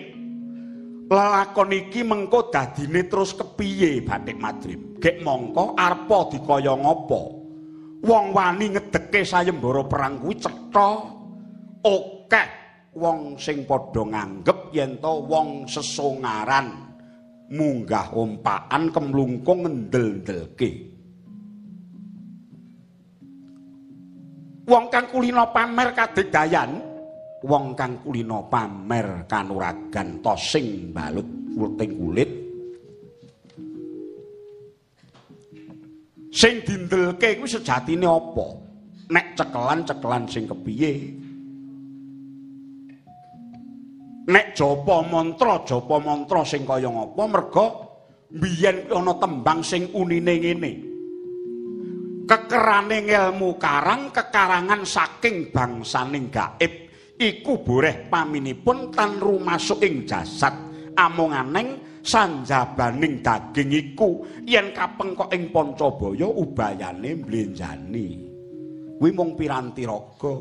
[1.08, 4.98] lelakon iki mengko dadine terus kepiye Batik Madrim?
[4.98, 7.43] Gek mongko arpa dikaya ngapa?
[8.04, 10.90] Wong wani ngedeke sayembara perang kuwi cetha.
[11.84, 12.48] Akeh
[13.00, 16.92] wong sing padha nganggep yen to wong sesongaran.
[17.54, 20.70] Munggah ompakan kemlungkung ngendel-ndelke.
[24.64, 26.94] Wong kang kulina pamer kadigdayan
[27.44, 31.28] wong kang kulina pamer kanuragan tosing balut
[31.60, 32.43] wuting kulit
[36.34, 38.48] sing dindelke kuwi sejatine apa?
[39.14, 40.94] Nek cekelan-cekelan sing kepiye?
[44.34, 47.66] Nek japa mantra japa mantra sing kaya ngapa merga
[48.34, 50.74] biyen ana tembang sing unine ngene.
[52.24, 56.72] Kekerane ilmu karang kekarangan saking bangsaning gaib
[57.20, 60.56] iku boreh paminipun tan rumasuk ing jasad
[60.96, 68.34] amung aneng sanjabaning daging iku yen kapengkok ing pancabaya ubayane mblenjani
[69.00, 70.36] kuwi mung piranti raga.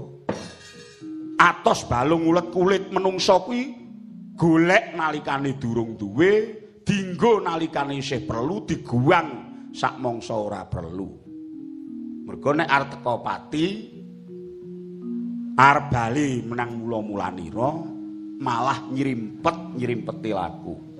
[1.42, 3.74] Atos balung ulet kulit menungsa kuwi
[4.38, 6.32] golek nalikane durung duwe
[6.86, 9.28] dinggo nalikane isih perlu diguang
[9.74, 11.10] sak mangsa ora perlu.
[12.22, 13.66] Mergo nek arep teko pati
[15.58, 17.70] arep bali menang mula-mulanira
[18.38, 20.91] malah nyrimpet nyrimpeti laku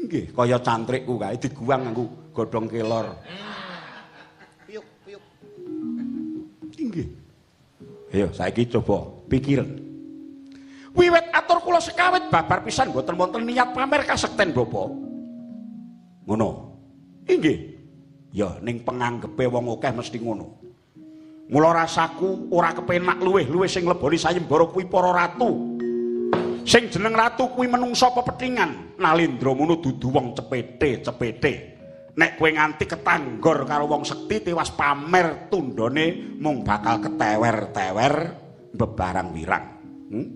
[0.00, 3.12] inggih kaya cantrikku kae diguang nganggo godhong kelor
[4.64, 5.22] piuk piuk
[6.80, 7.20] inggih
[8.10, 9.70] Ayo saiki coba pikiran.
[10.90, 14.90] Wiwit atur kula sekawit babar pisan mboten wonten niat pamer kasekten Bapak.
[16.26, 16.74] Ngono.
[17.30, 17.78] Inggih.
[18.34, 20.58] Ya ning penganggepe wong akeh mesti ngono.
[21.50, 25.69] Mula rasaku ora kepenak luweh-luweh sing leboni sayembara kuwi para ratu.
[26.66, 29.00] Sing jeneng ratu kuwi menungsa pepethingan.
[29.00, 31.70] Nalindra mono dudu wong cepete-cepete.
[32.20, 38.14] nek kowe nganti ketanggor karo wong sekti tewas pamer tundone mung bakal ketewer-tewer
[38.74, 39.64] bebarang wirang.
[40.10, 40.26] Hmm?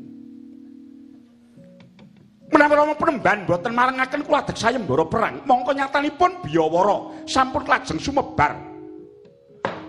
[2.55, 8.55] Menawi Rama Penemban boten marangaken kula dek sayembara perang, mongko nyatanipun Biyawara sampun lajeng sumebar.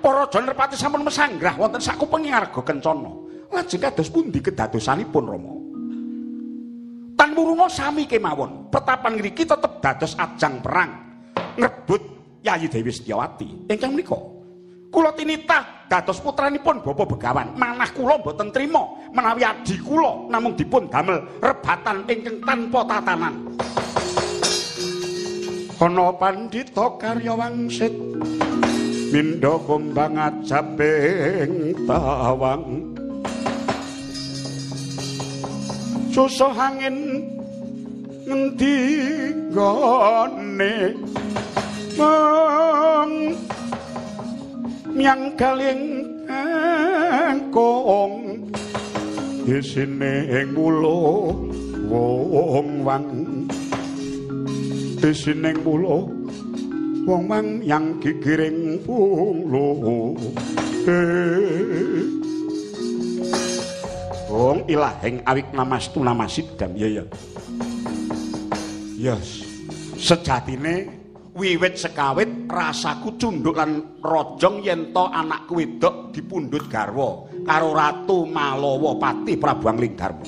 [0.01, 3.13] Para Janrepati sampun mesanggrah wonten sakupenging arga kencana.
[3.53, 5.64] Lajeng kados pundi kedadosanipun Rama?
[7.25, 10.93] Tan murunga sami kemawon, petapan ngriki tetep dados ajang perang.
[11.57, 11.97] ngrebut
[12.45, 13.65] Yayi Dewi Setyawati.
[13.65, 14.13] Ingkang menika
[14.93, 17.57] kula tinitah dados putranipun Bapa Begawan.
[17.57, 23.33] Manah kula mboten trima menawi adi kula namung dipun damel rebatan ingkang tanpa tatanan.
[25.81, 27.93] Ana pandhita karya wangsit
[29.09, 32.94] Mindo kumbang ajabing tawang
[36.15, 37.27] Susah angin
[38.23, 38.79] ngendi
[39.51, 40.63] gone?
[41.99, 43.35] Mang
[44.95, 46.07] Miang kaling
[47.51, 48.47] kong
[49.43, 51.35] Isine ing mulo
[51.91, 53.11] wong wang.
[55.03, 56.07] Isine ing mulo
[57.03, 60.15] wong mang yang gigiring punglo
[64.35, 67.03] wong ilahing awik namastu namasidam ya ya.
[68.99, 69.47] Yes.
[69.95, 70.91] Sejatine
[71.31, 78.99] wiwit sekawit rasaku cunduk lan rojong yen to anakku wedok dipundhut garwa karo ratu Malawa
[78.99, 80.27] Pati Prabu Angling Darma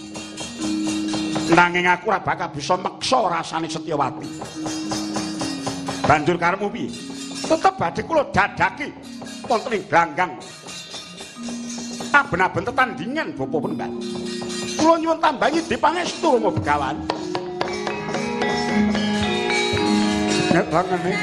[1.48, 4.28] nanging aku ora bakal bisa meksa rasane Setyawati.
[6.04, 6.92] Banjur karemu piye?
[7.48, 8.92] Tetep badhe kula dadaki
[9.48, 9.84] wonten ing
[12.14, 13.92] aben-aben tetandingan bapa penembak
[14.78, 16.96] kula nyuwun tambahi dipangestu Rama Begawan
[20.54, 21.14] nek langane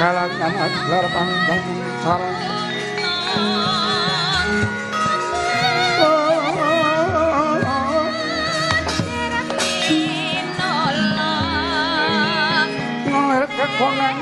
[0.00, 1.62] kalangan aglar panggang
[2.02, 2.34] sarang
[13.60, 14.16] kekonan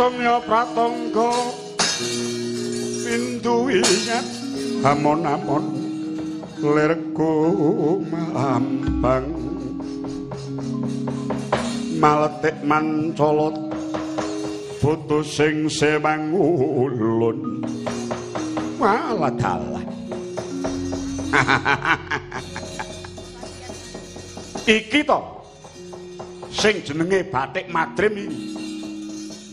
[0.00, 1.28] Somya pratangga.
[3.04, 4.24] Pintu ingat
[4.80, 5.76] amon-amon
[6.56, 7.36] lirku
[8.08, 9.28] mampang
[12.00, 13.52] maletik mancolot
[14.80, 17.60] putus sing sewang ulun.
[18.80, 19.84] Waladalah
[24.80, 25.20] iki to
[26.48, 28.49] sing jenenge batik madrim iki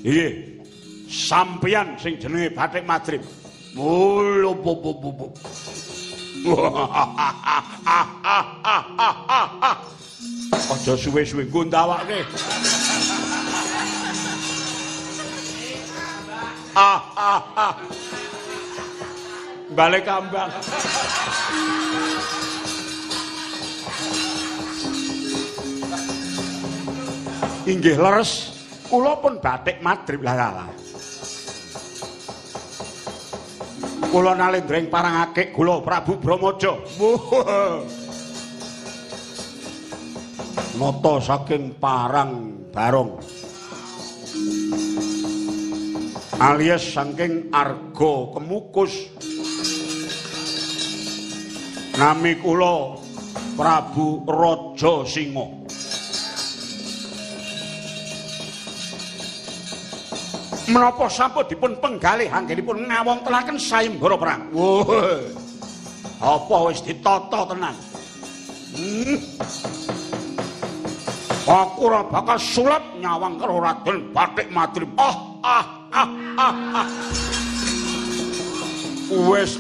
[0.04, 0.58] Iye.
[1.08, 3.22] Sampeyan sing jenenge Batik Madrim.
[10.68, 12.26] Aja suwe-suwe gondawake.
[16.76, 17.74] Ah.
[19.78, 20.50] Balik kambang.
[27.68, 28.57] Inggih leres.
[28.88, 30.68] Kula pun batik madrib lah
[34.08, 36.74] kula nalendreng parangake kula Prabu Brahmaja.
[40.78, 43.20] Nata saking parang barong
[46.38, 49.10] alias saking arga kemukus.
[51.98, 53.02] Nami kula
[53.58, 55.67] Prabu Raja Singa
[60.68, 64.42] menapa sampun dipun penggalih anggenipun ngawontelaken sayembara perang.
[64.52, 65.24] Wah.
[66.18, 67.76] Apa wis ditata tenan?
[68.76, 69.20] Hmm.
[71.48, 74.92] Aku ora bakal sulap nyawang karo Raden Bathik Madrim.
[75.00, 75.66] Ah ah
[75.96, 76.56] ah ah.
[76.84, 76.88] ah.
[79.32, 79.56] Wes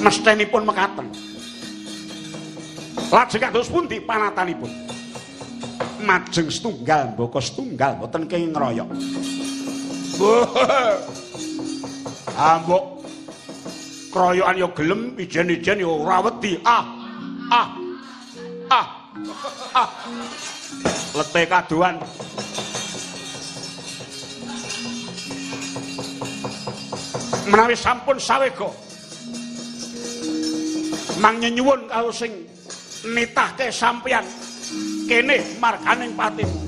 [0.00, 1.23] mestenipun mekaten.
[3.14, 4.66] Lajeng kados pundi panatanipun?
[6.02, 8.90] Majeng setunggal mboko setunggal boten kenging ngroyok.
[12.34, 13.06] Ambok
[14.10, 16.58] kroyokan ya gelem ijen-ijen ya ora wedi.
[16.66, 16.82] Ah.
[17.54, 17.68] Ah.
[18.66, 18.86] Ah.
[19.78, 19.88] Ah.
[21.14, 21.94] Lete kaduan.
[27.46, 28.74] Menawi sampun sawega.
[31.22, 32.53] Mang nyuwun karo sing
[33.04, 34.24] nitahke sampeyan
[35.08, 36.58] kene marganing patimu.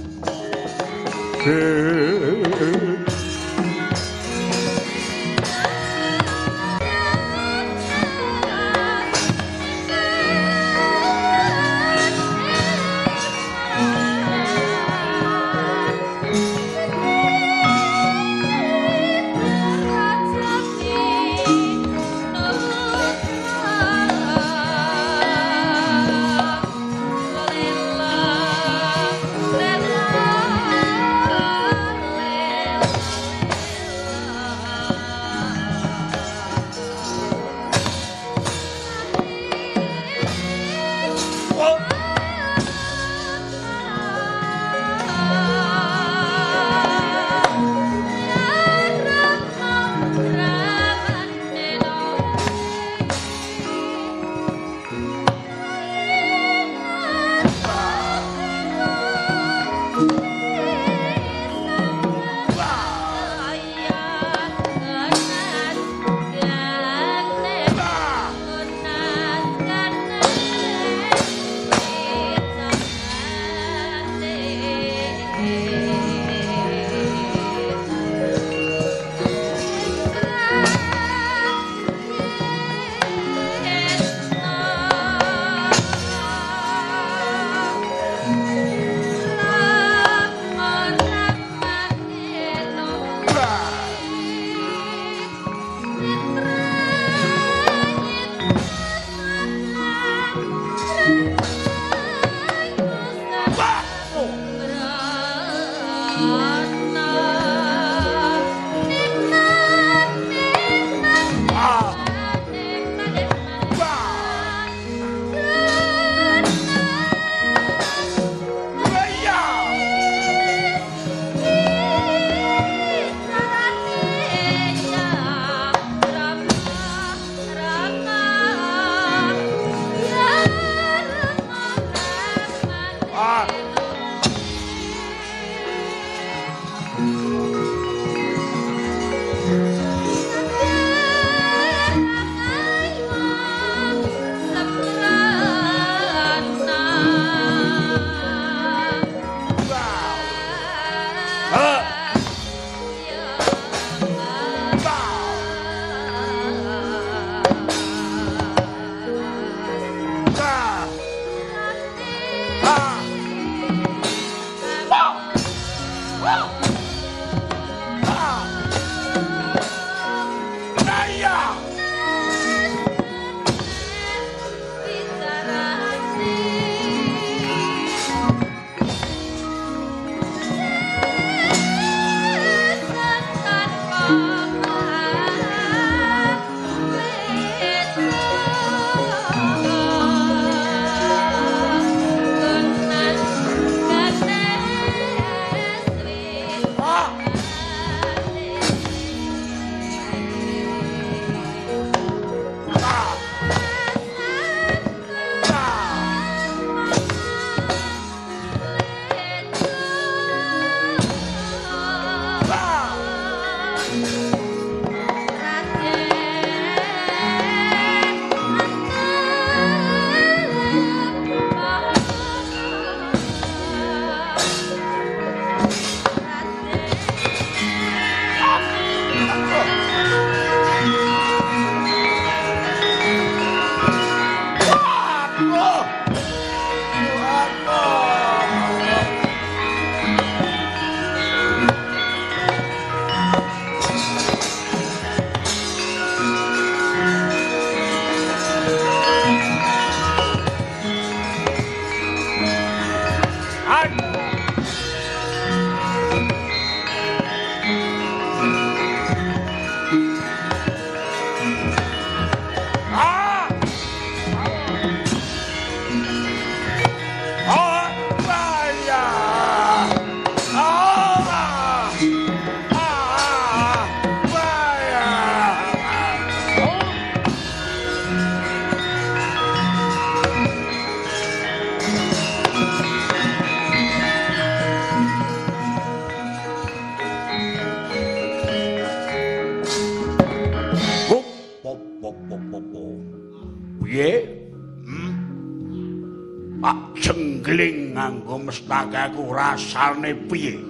[298.36, 300.60] Nganggo mestakaku rasane piye?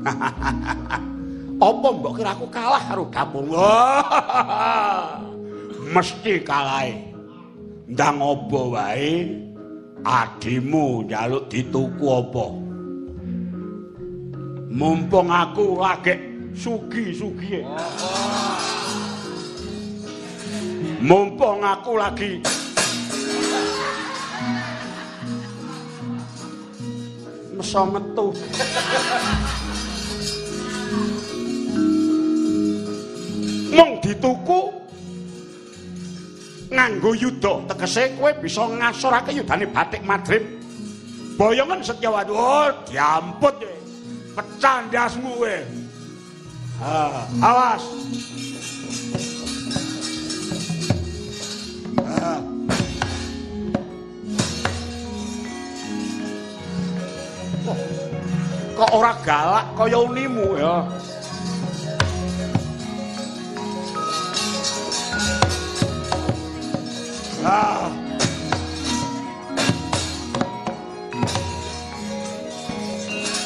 [1.60, 3.44] Apa mbok kira aku kalah karo dapur?
[5.92, 7.12] Mesti kalahe.
[7.90, 9.28] Ndang apa wae
[10.06, 12.46] adimu njaluk dituku apa?
[14.70, 16.14] Mumpung aku lagi
[16.56, 17.60] sugi-sugi.
[21.02, 22.40] Mumpung aku lagi
[27.70, 28.26] meso metu.
[33.70, 34.60] Mung dituku
[36.74, 40.42] nganggo yuda tegese kowe bisa ngasorake yudane batik madrib.
[41.38, 43.70] Boyongan Setyawati, oh diamput ya.
[44.34, 45.56] Pecah ndasmu kowe.
[46.82, 47.86] Ha, awas.
[58.80, 60.88] Kok ora galak kaya unimu ya.
[67.44, 67.92] Ah.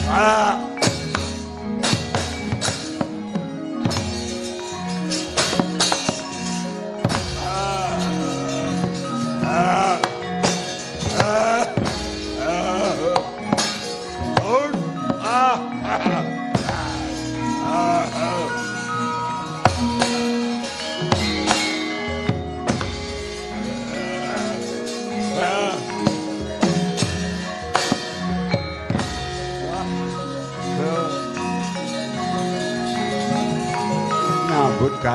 [0.06, 0.73] Ah.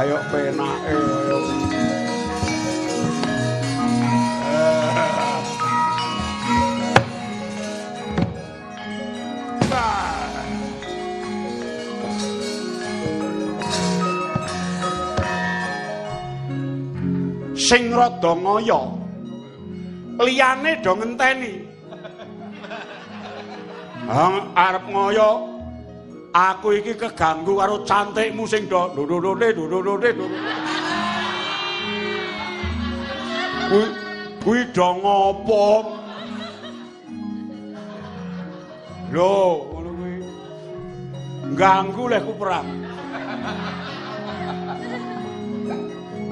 [0.09, 0.97] Gayok penake.
[9.69, 10.33] Ah.
[17.53, 18.81] Sing rada ngaya
[20.17, 21.69] liyane do ngenteni.
[24.57, 25.48] Arep ngaya
[26.39, 30.09] aku iki keganggu karo cantikmu sing do dododode dododode
[33.69, 33.85] Kuwi
[34.41, 35.65] kuwi do ngopo?
[39.13, 39.33] Lho,
[39.69, 40.13] ngono kuwi.
[41.53, 42.65] Ganggu leh ku perang.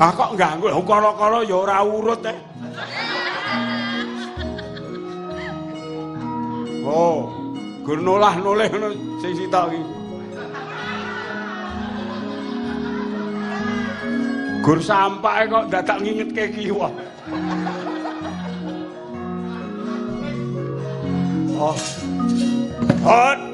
[0.01, 0.65] Ah kok ganggu?
[0.65, 2.37] Lah kala-kala ya ora urut eh.
[6.89, 7.29] Oh,
[7.85, 8.87] gur nolah-noleh ngono
[9.21, 9.96] sing sitok iki.
[14.67, 16.91] Gur sampake kok dadak ngingetke kiwa.
[21.55, 21.77] Oh.
[23.07, 23.46] Hot.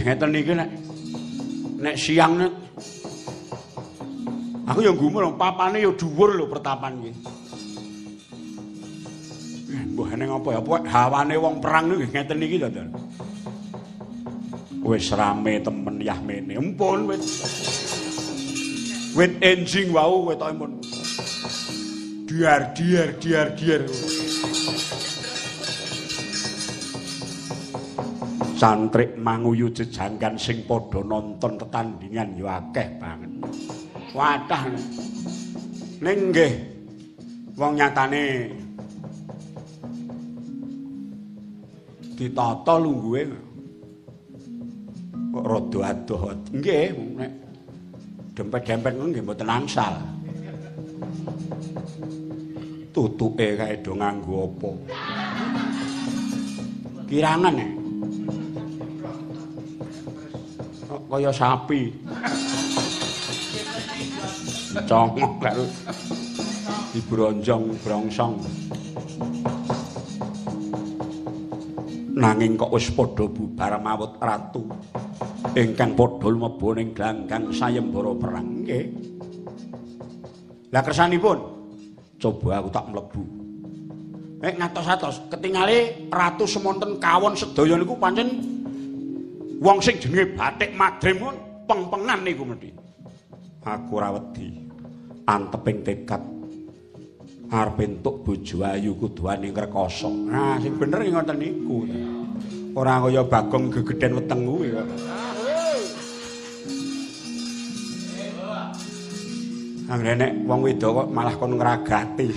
[0.00, 0.70] Nggih ngeten niki nek
[1.76, 2.52] nek siang nek.
[4.72, 7.12] Aku ya gumul papane ya dhuwur lho pertapan iki.
[9.92, 10.60] Mbah ning apa ya?
[10.64, 12.68] Pokoke hawane wong perang niku nggih ngeten niki to
[14.80, 16.56] wis rame temen yah mene.
[16.56, 17.20] Empun wit.
[19.12, 20.72] Wit enjing wau wetoke mun.
[22.24, 23.84] Diar diar diar diar
[28.60, 33.32] santrik manguyu jejanggan sing padha nonton tetandingan ya akeh banget.
[34.12, 34.68] Wadah.
[36.04, 36.52] Ning nggih
[37.56, 38.52] wong nyatane
[42.20, 43.22] ditata lungguhe.
[45.32, 46.22] Kok rada adoh.
[46.52, 46.84] Nggih
[47.16, 47.32] nek
[48.36, 49.94] dempet-dempet ngono nggih mboten angsal.
[52.92, 54.70] Tutuke kae do nganggo apa?
[57.08, 57.79] Kirangan ya
[61.10, 61.90] kaya sapi.
[64.86, 65.66] Congok karo
[66.94, 68.38] dibronjong brongsong.
[72.14, 74.62] Nanging kok wis padha bubar mawut ratu.
[75.58, 78.86] Ingkang padha mlebu ning glanggang sayembara perang nggih.
[80.70, 81.38] Lah kersanipun?
[82.22, 83.22] Coba aku tak mlebu.
[84.40, 88.59] Nek ngatos-atos ketingale ratu semonten kawon sedaya niku pancen
[89.60, 91.36] wong sing jenenge Batik Madrim pun
[91.68, 92.72] peng-pengan niku mesti.
[93.60, 94.48] Aku ora wedi.
[95.28, 96.22] Anteping tekad.
[97.50, 101.84] Arep entuk bojo ayu kudu ning rekoso nah sing bener ngoten niku.
[102.78, 104.86] Ora kaya bagong gegeden weteng kuwi kok
[109.90, 112.30] Anggere nek wong wedok kok malah kon ngragati.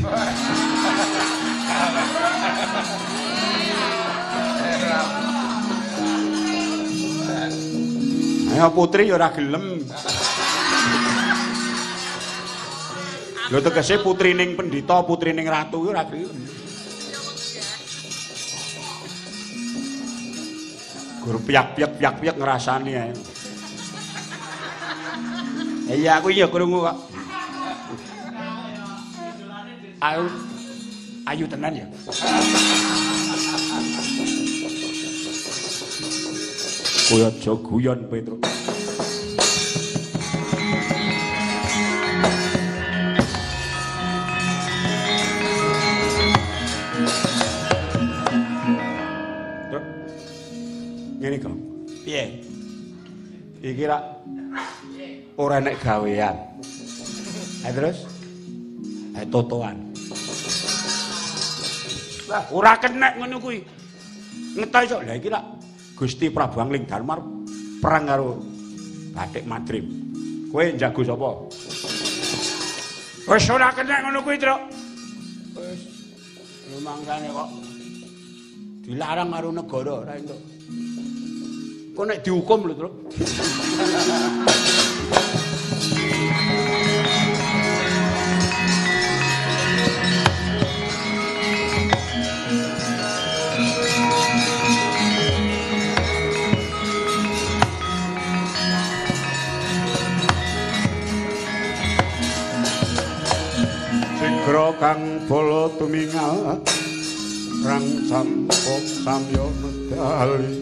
[8.53, 9.81] Ayo putri ya ora gelem.
[13.49, 16.38] Lho tegese putrining pendhita, putrining ratu ki ora gelem.
[21.25, 23.13] Gur piyak-piyak piyak-piyak ngrasani ae.
[25.89, 26.97] Iya aku iya krungu kok.
[29.97, 30.30] Ayo
[31.25, 31.88] ayu tenan ya.
[37.03, 38.39] Kowe aja guyon Petruk.
[49.67, 49.85] Truk.
[51.19, 51.55] Ngene kok.
[52.07, 52.23] Piye?
[53.59, 54.03] Iki rak
[55.35, 56.35] ora nek gawean.
[57.61, 58.07] Ha terus?
[59.19, 59.75] Ha totoan.
[62.31, 63.59] Lah ora kenek ngono kuwi.
[64.55, 64.97] Ngetah iso.
[65.03, 65.27] Lah iki
[65.93, 67.21] Gusti Prabu Angling Darmar
[67.81, 68.41] perang karo
[69.13, 69.85] Batik Madrim.
[70.49, 71.29] Kowe jago sapa?
[73.23, 74.61] Wis ora kenek ngono kuwi, Truk.
[75.57, 75.81] Wis
[76.73, 77.49] lumangsane kok
[78.83, 80.39] dilarang karo negara ora entuk.
[81.93, 82.93] Kok nek dihukum lho, Truk.
[104.84, 106.60] Kang bala tumingal
[107.64, 110.60] rang campuk samya medali.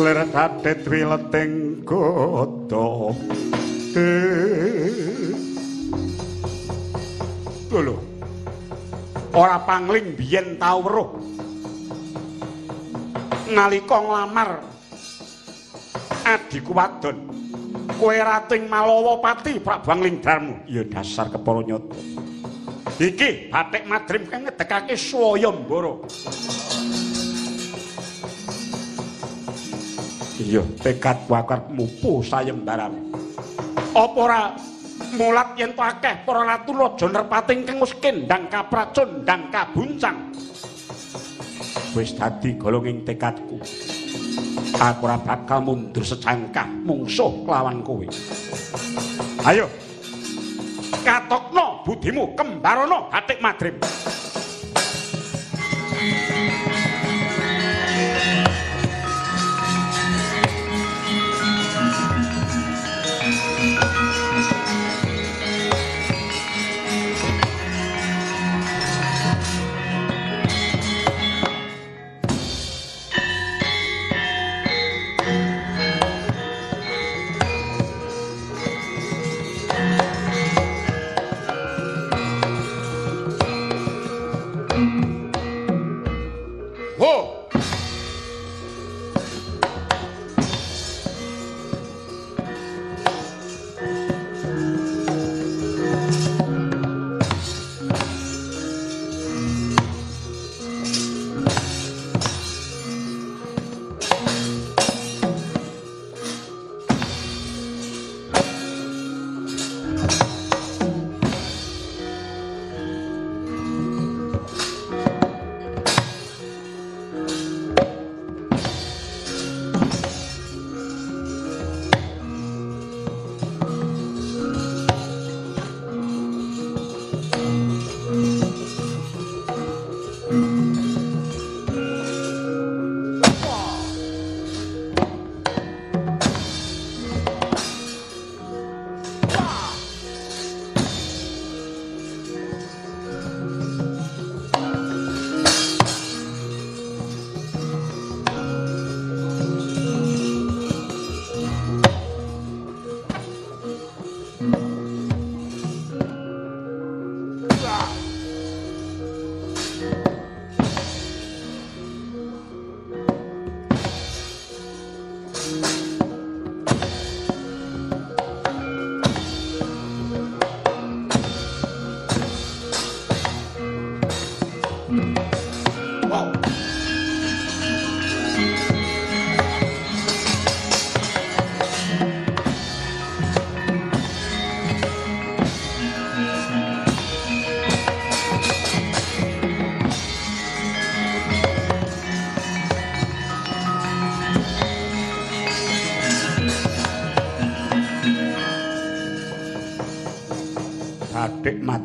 [0.00, 3.12] Ler kadet wileting goto
[7.76, 7.96] lho
[9.36, 11.20] ora pangling biyen tau weruh.
[13.52, 14.64] Nalika nglamar
[16.24, 17.43] adiku wadon
[18.04, 21.96] kowe rating Malawa Pati Prabu Angling Darmu ya dasar kepala nyoto
[23.00, 26.04] iki Batik Madrim kang ngedekake Swayambara
[30.36, 32.92] iya tekad wakar mupu sayembaran
[33.96, 34.52] apa ora
[35.16, 40.34] mulat yen to akeh para ratu raja nerpating kang wis kendang kapracun kabuncang?
[41.94, 43.62] Wis dadi golonging tekadku
[44.74, 48.06] aku ora bakal mundur secangkah mungsuh kelawan kowe.
[49.46, 49.66] Ayo.
[51.04, 53.76] Katokno budimu kembarono batik madrib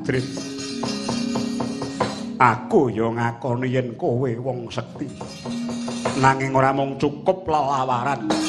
[0.10, 0.26] Madrid.
[2.41, 5.06] Aku ya ngakoni yen kowe wong sekti.
[6.18, 8.48] Nanging ora mung cukup lelawaran.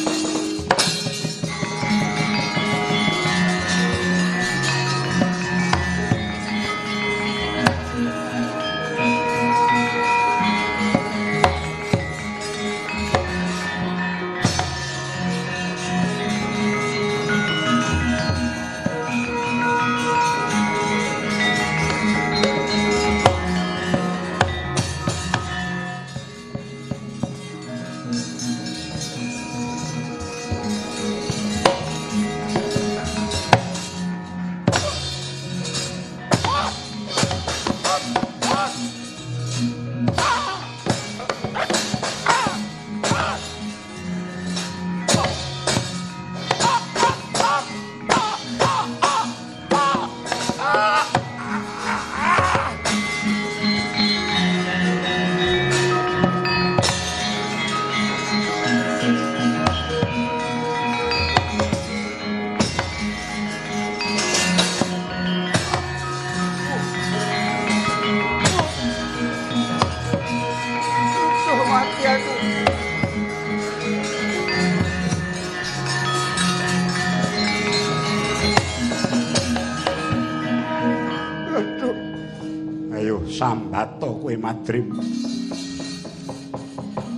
[84.40, 84.88] Madrim.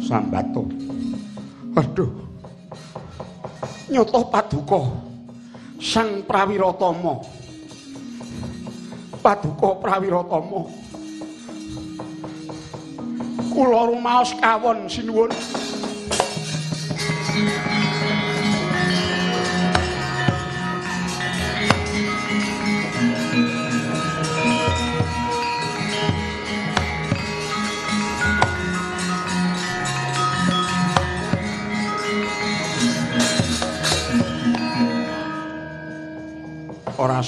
[0.03, 0.67] Sambato.
[1.79, 2.11] Aduh.
[3.89, 4.83] Nyoto paduka
[5.79, 7.23] Sang Prawiratama.
[9.23, 10.61] Paduka Prawiratama.
[13.55, 15.31] Kula rumaos kawon sinuwun.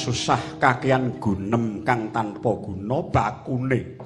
[0.04, 3.96] Susah kakean gunem kang tanpa guna bakune.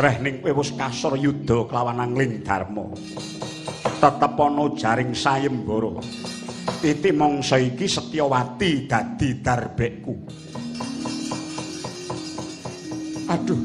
[0.00, 2.88] Reh ning kowe wis kasor yuda kelawan angling dharma.
[4.00, 6.00] Tetep ana jaring sayembara.
[6.80, 10.14] Titi mangsa iki Setyawati dadi darbekku.
[13.28, 13.60] Aduh.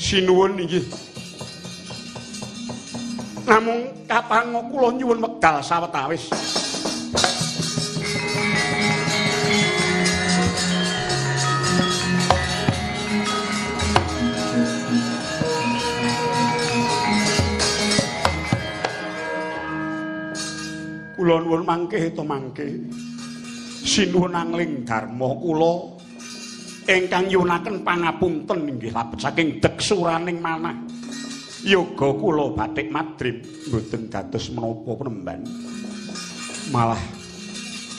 [0.00, 0.84] Sinuwun inggih.
[3.44, 6.61] Namung kapango kula nyuwun wekdal sawetawis.
[21.22, 22.66] Kula nuwun mangke to mangke.
[23.86, 25.94] Sinuwun angling dharma kula
[26.90, 30.74] ingkang yunaken pangapunten inggih labet saking deksuraning manah.
[31.62, 35.46] Yoga kula batik madrim mboten dados menapa penemban.
[36.74, 36.98] Malah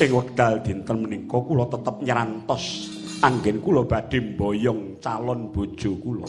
[0.03, 2.91] ing wekdal dinten menika kula tetep nyerantos
[3.23, 6.27] anggen kula badhe mboyong calon bojo kula.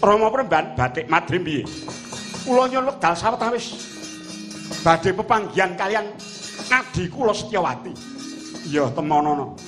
[0.00, 1.60] Rama penemban batik madrim piye?
[2.40, 3.95] Kula nyuwun wekdal sawetawis
[4.86, 6.14] badhe pepanggihan kalian
[6.70, 7.90] ngadi kula Setyawati.
[8.70, 9.58] Ya temonono.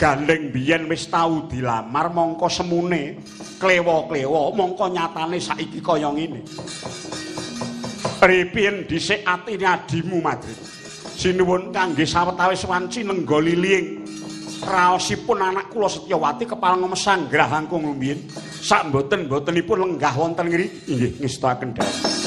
[0.00, 3.20] Gandeng biyen wis tau dilamar mongko semune
[3.60, 6.40] klewa-klewa mongko nyatane saiki kaya ngene.
[8.16, 10.56] Pripien dhisik atine adimu Madrid.
[11.20, 13.86] Sinuwun kangge sawetawis wanci nenggoli liing
[14.64, 18.24] raosipun anak kula Setyawati kepala ngemesang grah langkung lumiyin
[18.60, 22.19] sak mboten-mbotenipun lenggah wonten ngri inggih ngestakaken dawuh.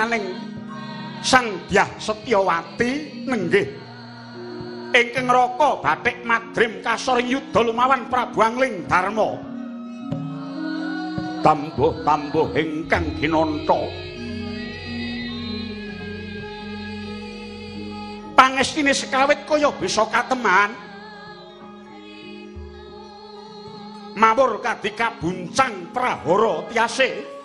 [0.00, 0.48] Dening talinganing
[1.20, 3.68] Sang Dyah Setyawati nenggih.
[4.90, 9.38] Ingkang raka batik madrim kasor yuda lumawan Prabu Angling Darma
[11.40, 13.80] tambuh-tambuh ingkang ginanta
[18.36, 20.74] pangestine sekawit kaya bisa kateman.
[24.18, 27.39] Mawur kadika buncang prahara tiase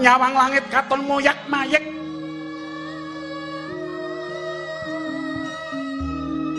[0.00, 1.84] nyawang langit katon moyak mayek.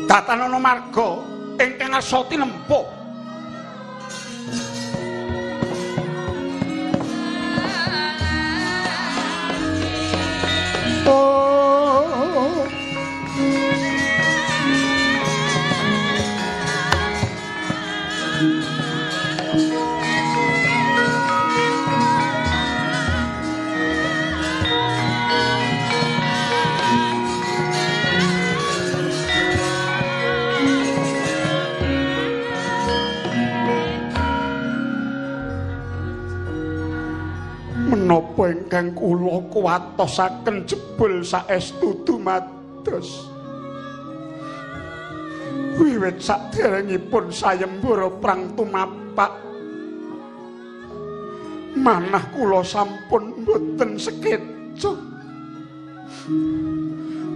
[0.09, 1.09] Datanana marga
[1.57, 2.85] ingkang asa tinempuh
[11.03, 11.52] Oh
[38.03, 43.31] menapa ingkang kula kuwatosaken jebul saestu dumados.
[45.79, 49.31] Wiwit saderengipun sayembara prang tumapak.
[51.79, 54.91] Manah kula sampun boten sekeca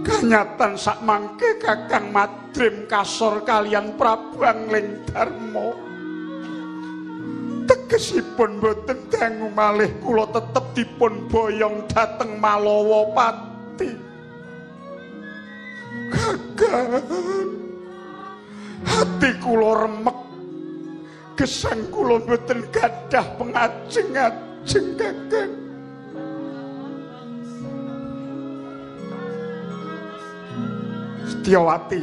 [0.06, 5.87] kanyatan sak mangke kakang madrim kasor kalian Prabu Angling Darma
[7.68, 13.90] tegesipun boten dangu malih kula tetep dipun boyong dhateng Malawa Pati
[16.08, 17.04] kakang
[18.84, 20.18] hati kula remek.
[21.38, 25.52] Gesang kula boten gadah pengajeng-ajeng kakang.
[31.28, 32.02] Setyawati.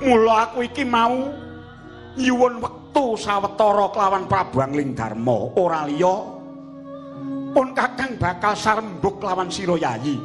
[0.00, 1.28] Mula aku iki mau
[2.18, 6.16] nyuwun wektu sawetara kelawan Prabu Angling Darma ora liya
[7.50, 10.16] pun Kakang bakal sarembuk kelawan Sira Yayi.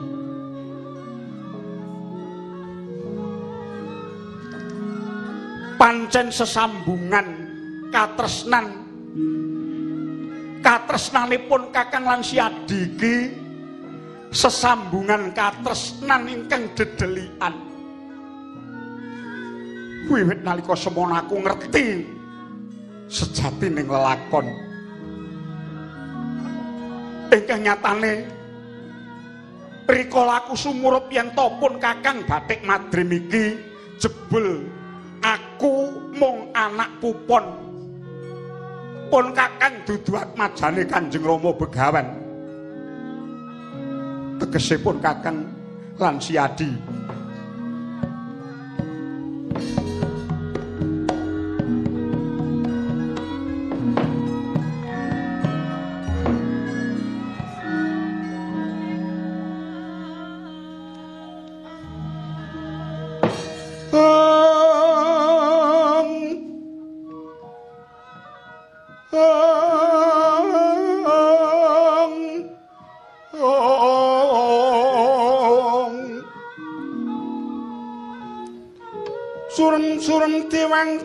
[5.76, 7.28] Pancen sesambungan
[7.92, 8.66] katresnan
[10.64, 13.16] katresnanipun Kakang lan Siadi iki
[14.34, 17.75] sesambungan katresnan ingkang dedelian.
[20.10, 22.06] Wiwit nalika semono aku ngerti
[23.10, 24.48] sejatining lelakon
[27.34, 28.24] ingkang nyatane
[29.86, 33.60] rikala aku sumurup yen pun kakang batik madrim iki
[34.00, 34.66] jebul
[35.26, 35.74] aku
[36.16, 37.44] mung anak pupon.
[39.10, 42.08] Pun kakang dudu atmajane kanjeng Rama Begawan.
[44.42, 45.46] Tegesipun kakang
[45.96, 46.68] lan siadi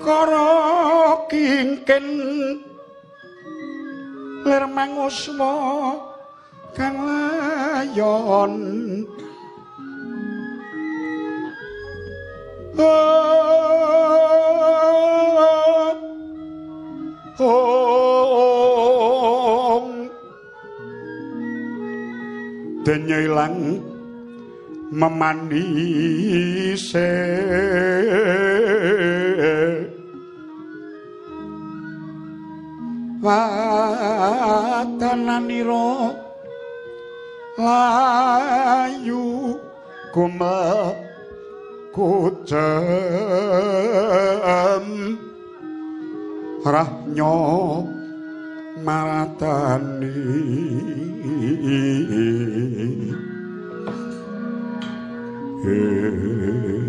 [0.00, 2.06] diwangkara kingken.
[4.44, 6.00] Lir mangusma
[6.72, 8.54] kang layon.
[12.80, 12.86] Oh,
[17.36, 18.24] oh,
[22.88, 23.84] denya ilang
[24.88, 26.24] memanise
[35.30, 36.10] naniro
[37.54, 39.22] layu
[40.10, 40.90] gumel
[41.94, 42.90] kucem
[46.66, 47.38] rahnya
[48.82, 50.18] maratani.
[55.70, 56.79] Eh.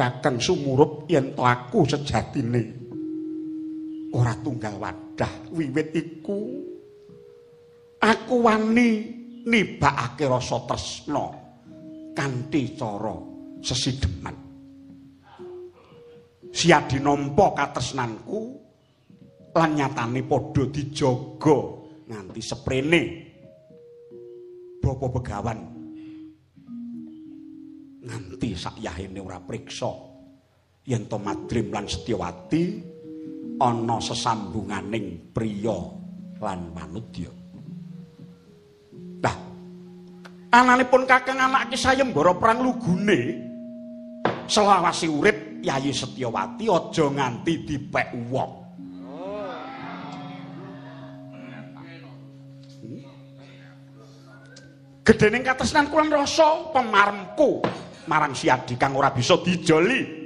[0.00, 2.72] Kakang sumurup yen to aku sejatine
[4.16, 6.40] ora tunggal wadah wiwit iku
[8.00, 9.12] aku wani
[9.44, 11.28] nibakake rasa tresna
[12.16, 13.12] kanthi cara
[13.60, 14.36] sesideman.
[16.48, 18.40] Siadi nampa katresnanku
[19.52, 21.58] lan nyatane padha dijaga
[22.08, 23.02] nganti seprene.
[24.80, 25.79] Bapa begawan
[28.00, 29.92] nganti sakyahene ora priksa
[30.88, 32.62] yen to Madrim lan Setyawati
[33.60, 35.76] ana sesambunganing priya
[36.40, 37.28] lan manudya.
[39.20, 39.36] Lah,
[40.48, 43.20] ananipun Kakang anak ki sayembara perang lugune
[44.48, 48.52] selawasi urip Yayi Setyawati aja nganti dipek wong.
[55.04, 57.60] Gedening katresnan kula rasa pemaremku
[58.06, 60.20] marang Siadi kang ora bisa dijoli.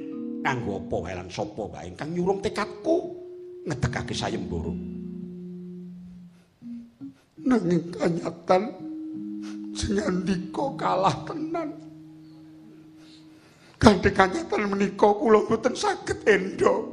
[0.44, 2.96] Kanggo apa wae lan sapa wae ingkang nyurung tekadku
[3.64, 4.72] ngedekake sayembara.
[7.44, 8.62] Nanging kanyatan
[9.72, 11.72] sing andika kalah tenan.
[13.80, 16.92] Kanthi kanyatan menika kula boten saged endo.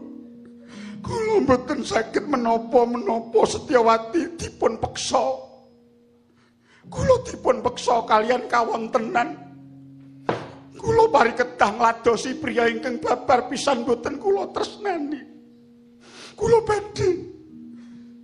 [1.03, 5.23] Kula boten saged menapa-menapa Setyawati dipun peksa.
[6.87, 9.40] Kula dipun peksa kalian kawontenan.
[10.81, 15.21] Kula bari kedah ngladosi priya ingkang babar pisan boten kula tresnani.
[16.33, 17.09] Kula badhe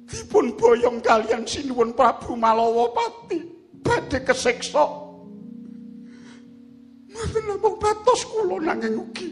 [0.10, 3.46] dipun boyong kalian sinuwun Prabu Malawapati
[3.86, 4.90] badhe kesiksa.
[7.14, 9.30] Mboten namung batos kula nanging ugi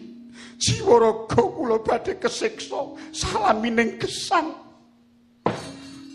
[0.62, 4.54] jiwa raga kula badhe kesiksa salamining gesang.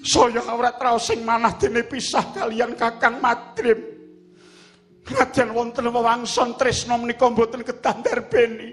[0.06, 3.89] Saya awrat raos sing manah dene pisah kalian Kakang Madrim.
[5.08, 8.70] Nadyan wonten wewangson tresna menika mboten kedah ndarbeni.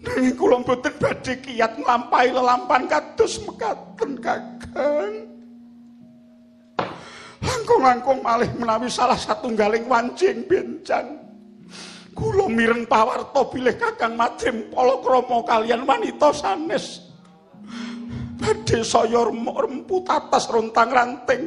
[0.00, 5.14] Nanging kula mboten badhe kiyat nglampahi lelampahan kados mekaten Kakang.
[7.40, 11.20] Langkung-langkung malih menawi salah satunggaling wancing bencang.
[12.16, 17.08] Kula mireng pawarta bilih Kakang Madrim Palakrama kalian wanita sanes.
[18.40, 21.44] Badhe saya remuk-remput atas rontang-ranting.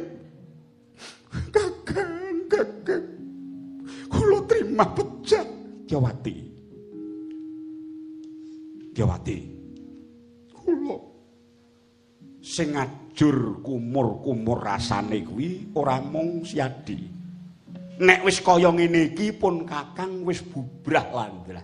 [1.50, 3.13] Kakang, kakang.
[4.74, 5.48] Kula terima pejat.
[5.86, 6.36] Jawati.
[10.50, 10.98] Kula
[12.44, 16.98] sing ngajur kumur-kumur rasane kuwi ora mung siadi.
[18.02, 21.62] Nek wis kaya ngene iki pun Kakang wis bubrah landra.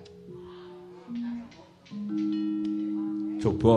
[3.41, 3.75] Coba.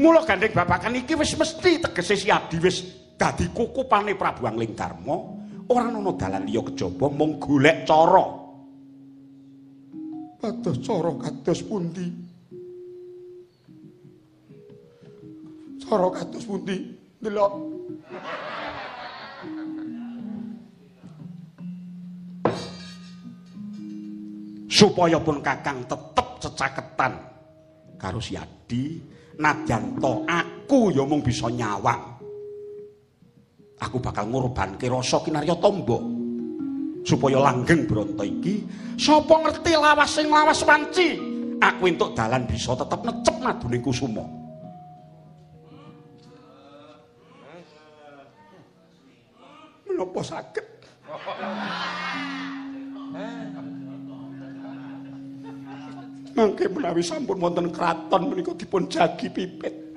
[0.00, 2.80] Mula gandeng babakan iki wis mesti tegese siadi wis
[3.20, 5.39] dadi kukupane Prabu Anglingkarma,
[5.70, 8.26] ora ana dalan liya kejaba mung golek cara.
[10.40, 12.06] Pados cara kados pundi?
[15.78, 16.76] Cara kados pundi?
[17.22, 17.52] Delok.
[24.80, 27.12] supaya pun kakang tetep cecaketan
[28.00, 28.96] karo si Adi
[29.36, 32.19] nadyan aku ya mung bisa nyawang
[33.80, 36.04] aku bakal ngorbanke rasa kinarya tombo
[37.00, 38.60] supaya langgeng bronto iki
[39.00, 41.16] sapa ngerti lawas sing lawas wanci?
[41.60, 44.24] Aku entuk dalan bisa tetep necep madune kusuma.
[49.84, 50.66] Menapa saged?
[56.32, 59.89] Mangke menawi sampun wonten kraton menika dipun jagi pipit.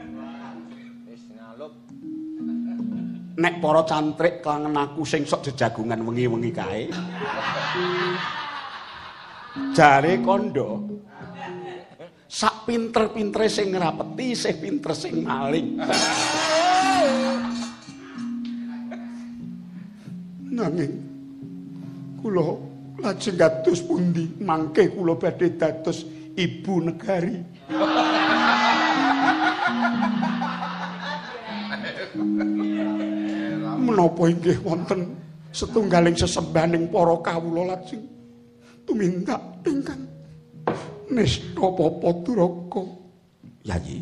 [3.34, 6.85] Nek para cantrik kangen aku sing sok jejagungan wengi-wengi kae.
[9.73, 11.01] Jare kondo.
[12.30, 15.81] Sak pinter-pintere sing ngrapeti, sing pinter sing maling.
[20.53, 20.93] Nanging
[22.22, 22.45] kula
[23.01, 26.05] lajeng dados pundi mangke kula badhe dados
[26.38, 27.41] ibu negari.
[33.84, 35.11] Menapa inggih wonten
[35.51, 37.99] setunggaling sesembaning para kawula lajeng
[38.88, 40.03] tumindak ingkang
[41.11, 42.84] nista papa duraka.
[43.64, 43.97] Yayi.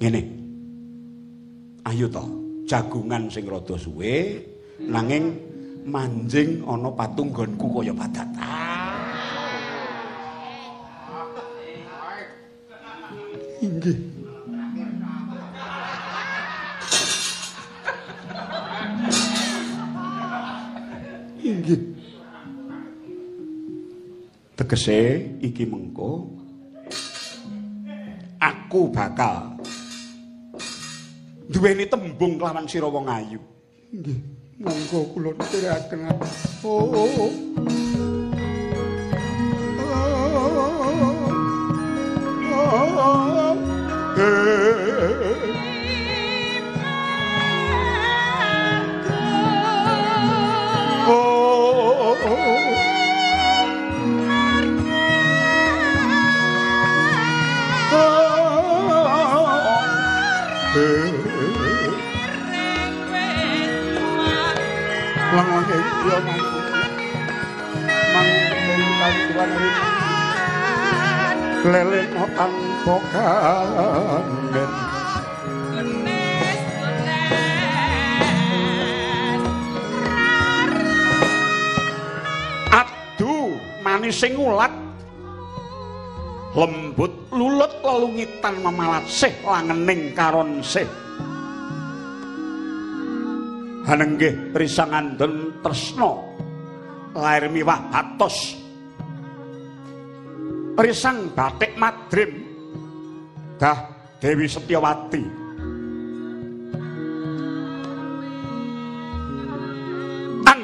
[0.00, 0.22] Ngene.
[1.86, 2.24] Ayo to,
[2.66, 4.42] jagungan sing rada suwe
[4.82, 5.38] nanging
[5.86, 8.44] manjing ana patunggonku kaya padatan.
[13.62, 14.15] Inggih.
[21.66, 21.82] Inggih.
[24.54, 26.30] Tegese iki mengko
[28.38, 29.58] aku bakal
[31.50, 33.42] duweni tembung kelawan sira wong ayu.
[33.90, 34.18] Nggih,
[34.62, 36.06] monggo kula nderekaken.
[36.62, 36.86] Oh.
[36.86, 37.85] oh, oh.
[71.66, 74.70] Leleng tanpa kangen
[82.70, 84.70] adu manis sing ulat.
[86.56, 90.88] Lembut lulut lelungitan memalat sih langening karon sih
[93.86, 96.34] hanenggih risangan dan tresno
[97.14, 98.58] lahir miwah batos
[100.76, 102.44] risang batik madrim.
[103.56, 103.78] Dah
[104.20, 105.46] Dewi Setiawati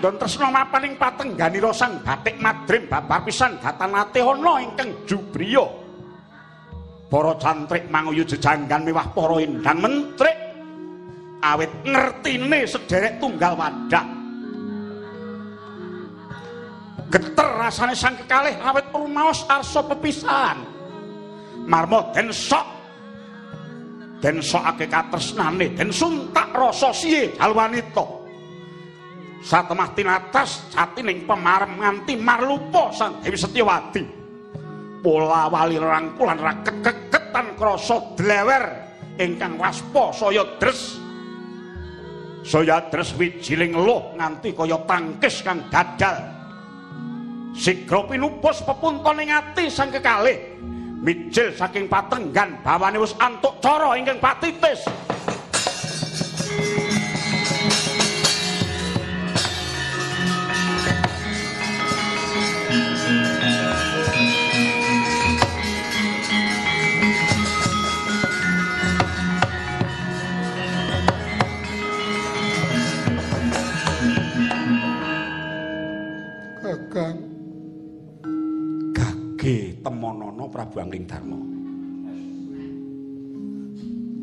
[0.03, 2.91] andon tresno mapaning patenggani rosang batik madrim.
[2.91, 5.63] Babar pisan datanate ana ingkang jubriya.
[7.07, 10.42] Para cantrik manguyu jejanggan mewah para indang mentrik
[11.43, 14.07] awit ngertine sederek tunggal wadah.
[17.13, 20.59] Geter rasane sang kekalih awet rumaos arsa pepisahan.
[21.69, 22.65] Marmo den sok
[24.23, 28.23] den sokake katresnane den suntak rasa siye jalwanita
[29.43, 34.03] satemah tinatas jatining pemarem nganti marlupa sang Dewi Setyawati.
[35.03, 38.65] Pola wali rangkulan ra kekeketan krasa dlewer
[39.19, 41.02] ingkang waspa saya dres
[42.43, 46.43] saya dres wijiling luh nganti kaya tangkis kang dadal
[47.53, 50.57] Sigra pinupus pepuntoning ati sang kekalih.
[51.05, 54.89] Mijil saking patenggan bawane wis antuk cara ingkang patitis.
[79.83, 81.39] Temonana Prabu Angling Darma.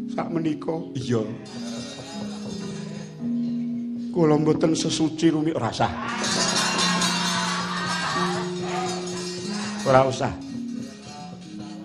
[0.09, 1.21] Sak menika iya.
[4.09, 5.85] Kula mboten sesuci rumik rasa.
[9.85, 10.33] Ora usah.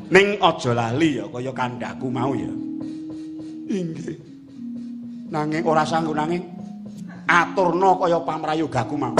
[0.08, 2.52] Ning aja lali ya kaya kandhaku mau ya.
[3.68, 4.16] Inggih.
[5.28, 6.44] Nanging ora sanggup nanging
[7.28, 9.16] aturna kaya pamrayogaku mau.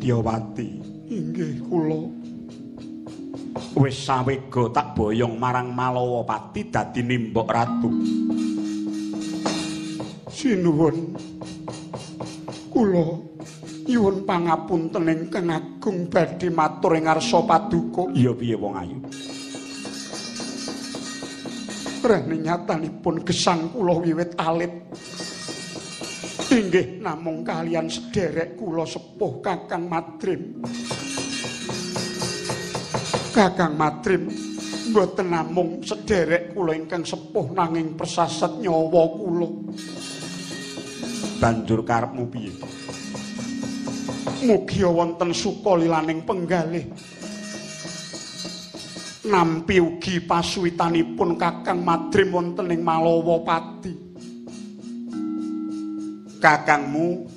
[0.00, 0.80] Setyawati.
[1.12, 2.08] Inggih kula.
[3.76, 7.92] Wis sawega tak boyong marang Malawapati dadi nimbok ratu.
[10.32, 10.96] Sinuwun.
[12.72, 13.12] Kula
[13.92, 18.08] nyuwun pangapunten ingkang agung badhe matur ing ngarsa paduka.
[18.16, 18.96] Iya piye wong ayu.
[22.00, 24.72] Rene nyatanipun gesang kula wiwit alit.
[26.50, 30.58] Inggih namung kalian sederek kula sepuh Kakang Madrim.
[33.30, 34.26] Kakang Madrim
[34.90, 39.48] mboten namung sederek kula ingkang sepuh nanging persasat nyawa kula.
[41.38, 42.50] Banjur karepmu piye?
[44.42, 46.90] Mugi wonten suka lilaning penggalih.
[49.30, 54.09] Nampi ugi pasuwitanipun Kakang Madrim wonten ing Malawapati.
[56.40, 57.28] Kakangmu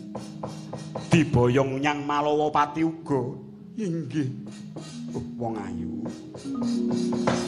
[1.12, 3.22] diboyong nyang Malawapati uga.
[3.78, 4.30] Inggih.
[5.14, 5.92] Oh, wong ayu.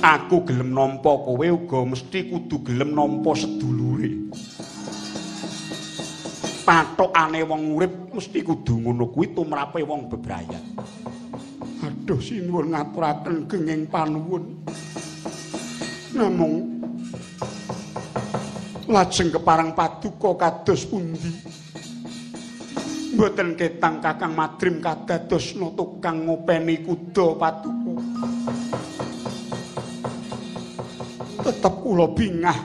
[0.04, 4.30] Aku gelem nampa kowe uga mesti kudu gelem nampa sedulure.
[6.66, 10.62] Patokane wong urip mesti kudu ngono kuwi tumrape wong bebrayat.
[11.86, 14.62] Aduh sinuwun ngaturaken genging panuwun.
[16.14, 16.75] Namung
[18.86, 21.32] lajeng keparang paduka kados pundi?
[23.16, 27.96] Mboten ketang Kakang Madrim kadadosna tukang ngopeni kuda paduka.
[31.46, 32.60] Tetep kula bingah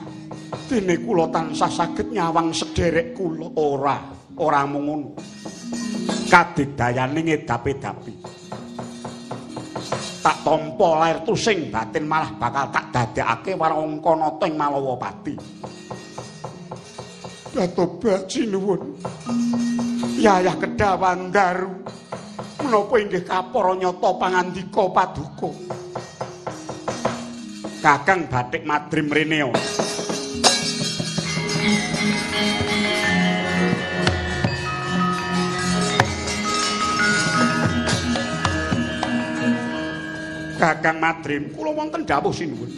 [0.67, 3.97] dene kula tansah saged nyawang sederek kula ora,
[4.35, 5.09] ora mung ngono.
[6.27, 8.13] Kadigdayane ngedapi-dapi.
[10.21, 15.60] Tak tampa lair tusing batin malah bakal tak dadekake warangka nata ing Malawapati.
[17.51, 18.95] Datoba jinuwun.
[20.23, 21.83] Yayah Kedawan Daru.
[22.63, 25.51] Menapa inggih kapara nyata pangandika paduka?
[27.83, 29.51] Kakang Batik Madrim Reneo.
[40.55, 42.71] Kakang Madrim, kula wonten dawuh sinuwun.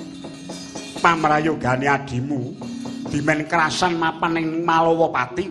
[1.03, 2.72] Pamrayogane adimu
[3.13, 5.45] dimen kerasan mapan ing Malawapati.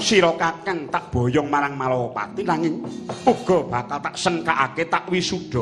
[0.00, 2.80] Sira Kakang tak boyong marang Malawapati nanging
[3.28, 5.60] uga bakal tak sengkakake tak wisuda.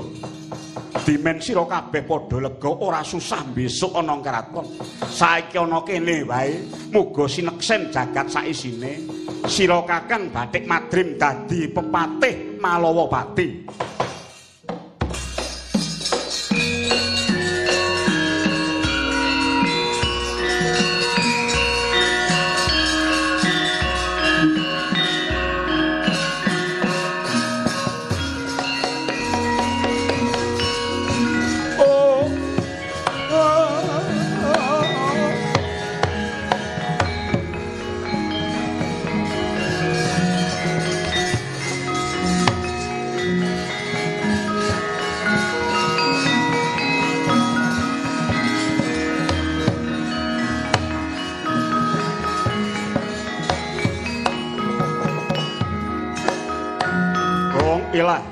[1.02, 4.70] Dimen sira kabeh padha lega ora susah besok ana kraton.
[5.02, 6.62] Saiki ana kene wae,
[6.94, 9.02] muga sineksen jagat saisine.
[9.50, 13.66] Sira Kakang Batik Madrim dadi pepatih Malawapati.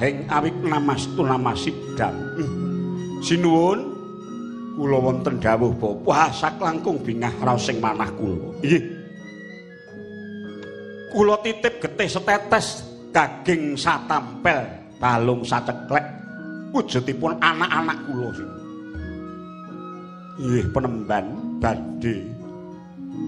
[0.01, 2.17] Ilahing awik namastu namasidam.
[3.21, 3.85] Sinuwun
[4.73, 8.49] kula wonten dawuh Bapak sak langkung bingah raos sing manah kula.
[8.65, 8.81] Nggih.
[11.13, 12.81] Kula titip getih setetes
[13.13, 16.09] daging satampel balung saceklek
[16.73, 18.31] wujudipun anak-anak kula.
[20.41, 21.27] Nggih penemban
[21.61, 22.25] badhe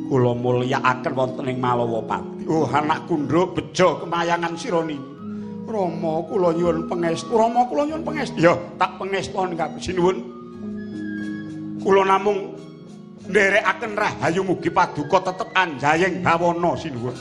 [0.09, 2.49] kula mulyakaken wonten ing Malawapati.
[2.49, 5.12] Oh anak kunduk bejo kemayangan sira niki.
[5.69, 7.33] Rama kula nyuwun pangestu.
[7.33, 8.39] Rama kula nyuwun pangestu.
[8.43, 10.19] Ya, tak pangeston kabeh sinuwun.
[11.83, 12.55] Kula namung
[13.27, 17.15] nderekaken rahayu mugi paduka tetep anjayeng bawana sinuwun.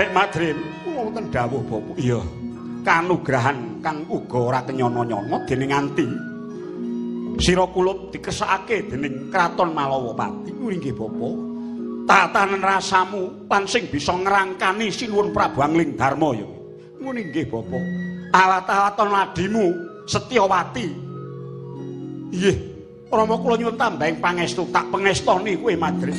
[0.00, 0.56] Batik Madrim,
[0.96, 2.00] wonten dawuh Bapak.
[2.00, 2.24] Iya.
[2.80, 6.06] Kanugrahan kang uga ora kenyono-nyono dening nganti
[7.36, 10.56] sira kula dikesakake dening Kraton Malawapati.
[10.56, 11.34] Nggih Bapak.
[12.08, 16.48] Tatanen rasamu pansing bisa ngrangkani sinuwun Prabu Angling Darma ya.
[16.96, 17.84] Ngono nggih Bapak.
[18.32, 19.64] Awat-awaton adimu
[20.08, 20.86] Setyawati.
[22.32, 22.56] Nggih.
[23.12, 26.16] Rama kula nyuwun tambahing pangestu tak pengestoni kowe Madrim.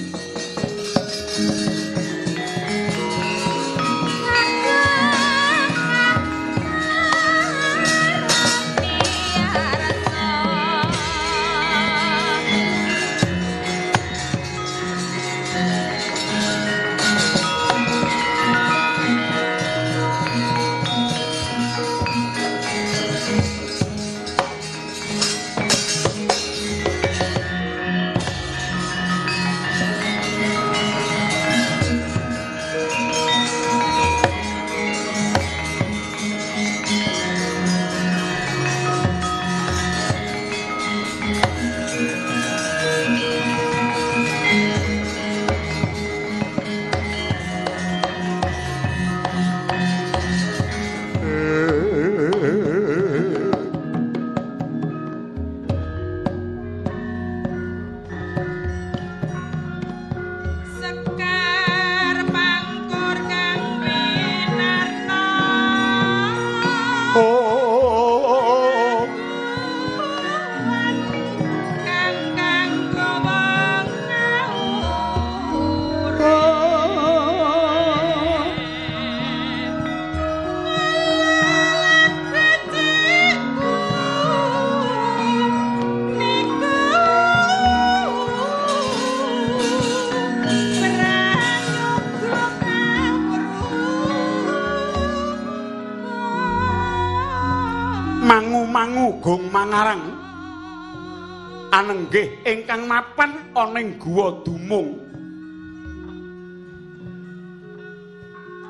[102.12, 105.00] Anenggih ingkang mapan ana ing guwa dumung.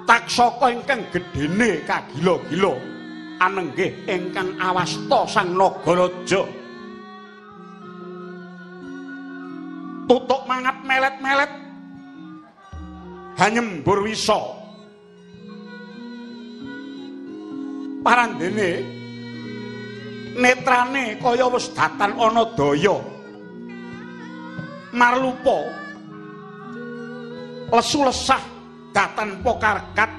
[0.06, 2.78] Taksaka ingkang gedene kagila-gila.
[3.42, 6.46] Anenggih ingkang awasta sang nagaraja.
[10.06, 11.52] Tutuk mangat melet-melet.
[13.42, 14.38] Hanyembur wisa.
[18.06, 18.86] Parandene
[20.38, 23.11] netrane kaya wis datan ana daya
[24.92, 25.58] marlupa.
[27.72, 28.44] Lesu lesah
[28.92, 30.12] datan pokarkat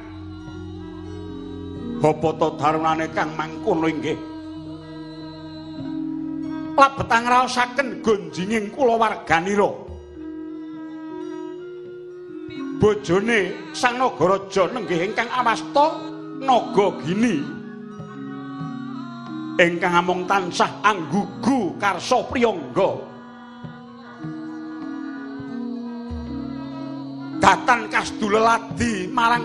[2.00, 4.18] bapa to darunane kang mangkono inggih.
[6.72, 9.68] Labetang raosaken gonjinging kula warganira.
[12.80, 16.00] Bojone sang nagaraja nenggih ingkang awasta
[16.40, 17.44] naga gini.
[19.60, 23.11] Ingkang amung tansah anggugu karsa priyangga
[27.42, 29.42] datan kasduleladi marang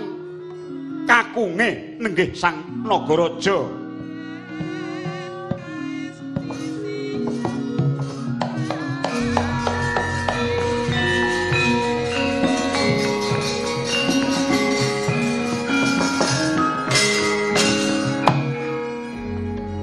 [1.10, 3.65] kakunge nenggih sang nagaraja.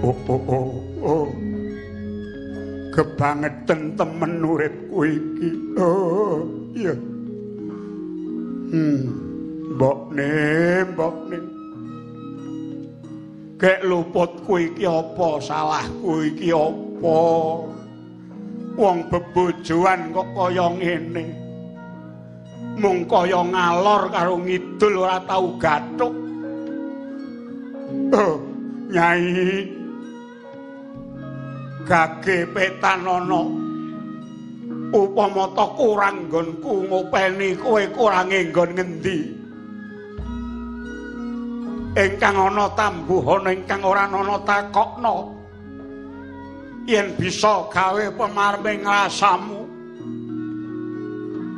[0.05, 0.71] Oh oh oh
[1.03, 1.29] oh.
[2.95, 5.51] Kebangetan temen uripku iki.
[5.75, 6.44] Oh
[13.95, 15.39] Kek luput kuwi iki apa?
[15.39, 17.19] Salahku iki apa?
[18.75, 21.25] Wong bebojoan kok kaya ngene.
[22.75, 26.11] Mung kaya ngalor karo ngidul ora tau gathuk.
[28.19, 28.43] Oh,
[28.91, 29.71] Nyai.
[31.87, 33.63] Gage petanono.
[34.95, 39.44] upama ta kurang nggonku ngopeni kowe kurang nggon ngendi
[41.95, 45.17] ingkang ana tambuhana ingkang ora ana takokno.
[46.85, 49.65] Yen bisa gawe pemarming rasamu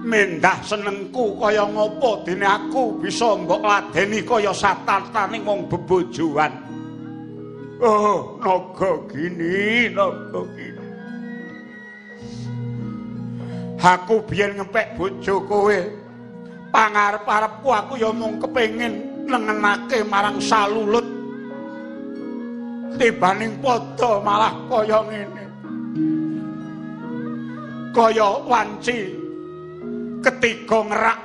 [0.06, 6.52] mendah senengku kaya ngopo dene aku bisa mbok ladeni kaya satartaning wong bebojoan.
[7.82, 10.84] Oh naga gini naga gini.
[13.82, 15.78] Aku biyen ngempek bojo kowe.
[16.70, 21.06] Pangarep-arepku aku ya mung kepengin nengenake marang salulut.
[22.96, 25.44] Tibaning padha malah kaya ngene.
[27.92, 28.98] Kaya wanci
[30.24, 31.20] ketiga ngerak.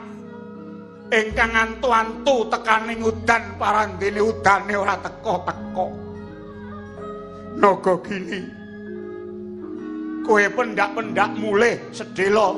[1.11, 6.11] Ingkang antu-antu tekaning udan parandene udane ora teko-teko
[7.61, 8.41] naga gini
[10.23, 12.57] kowe pendak-pendak mulih sedelo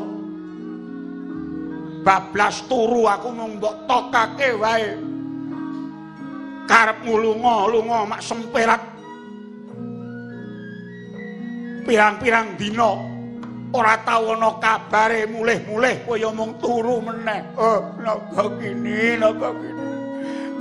[2.03, 4.95] bablas turu aku mung mbok tokake wae
[6.69, 8.81] karepmu lunga-lunga mak semperat
[11.83, 12.91] pirang-pirang dina
[13.75, 19.87] ora tau ana kabare mulih-mulih kowe mung turu meneh oh naga kini naga kini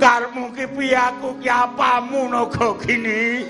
[0.01, 3.47] karepmu ki piye aku ki apamu naga kini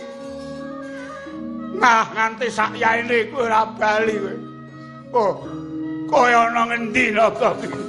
[1.74, 4.36] Nah, nganti sak yaene kowe ora bali kowe.
[5.14, 5.34] Oh,
[6.06, 7.82] kaya ana ngendi naga iki?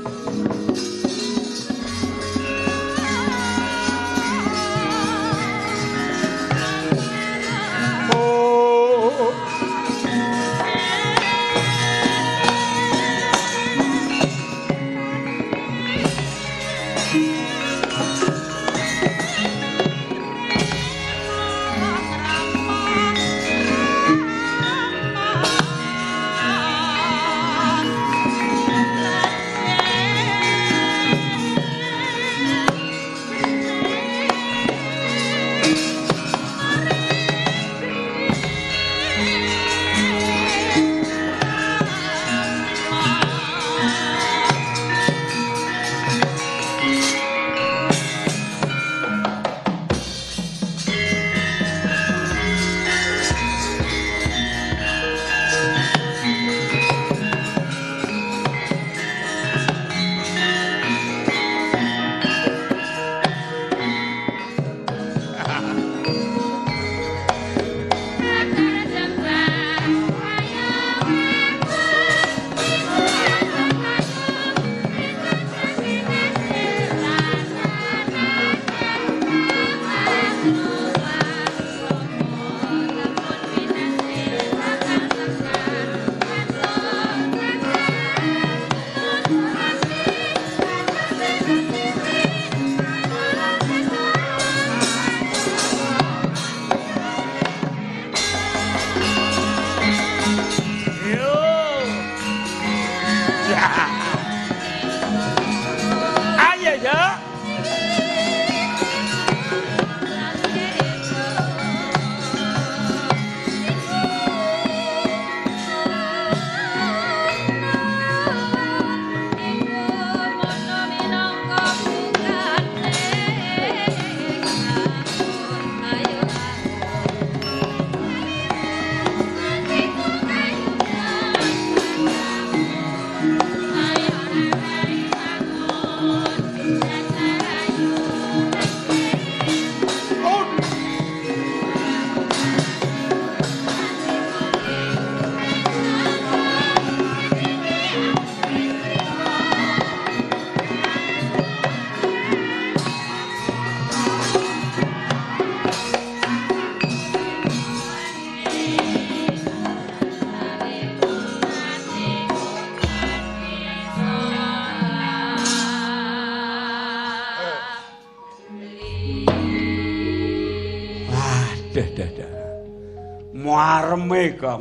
[174.33, 174.59] Kok.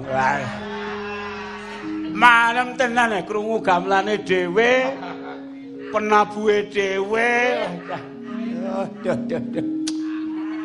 [2.14, 4.72] Marem tenan krungu gamelane dhewe.
[5.96, 7.30] Penabuhe dhewe.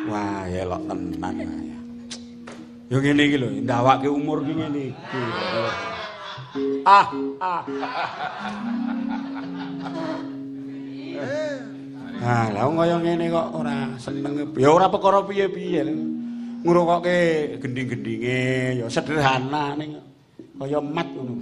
[0.09, 1.77] Wah, elok tenan ya.
[2.89, 5.21] Yo ngene iki lho, ndawake umur ki ngene iki.
[6.81, 7.05] Ah,
[7.37, 7.61] ah.
[12.19, 14.33] Ah, lah wong kaya ngene kok ora seneng.
[14.57, 15.85] Ya ora perkara piye-piye.
[16.59, 17.17] Ngrungokke
[17.63, 18.39] gending-gendinge
[18.83, 19.95] ya sederhana ning
[20.59, 21.39] kaya mat ngono.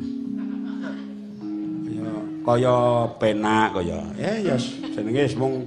[1.81, 2.11] Kaya
[2.45, 2.75] kaya
[3.17, 3.99] penak kaya.
[4.21, 4.55] Eh ya
[4.93, 5.65] jenenge mung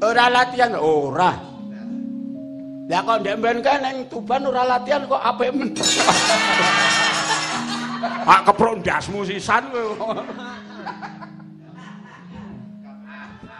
[0.00, 1.36] ora latihan ora.
[2.86, 5.70] Lah kok ndek mben kae ning Tuban ora latihan kok apik men.
[8.26, 9.84] Ah keprok ndasmu sisan kowe.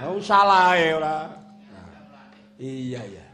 [0.07, 1.17] Oh salah e ora.
[2.57, 3.26] Iya iya.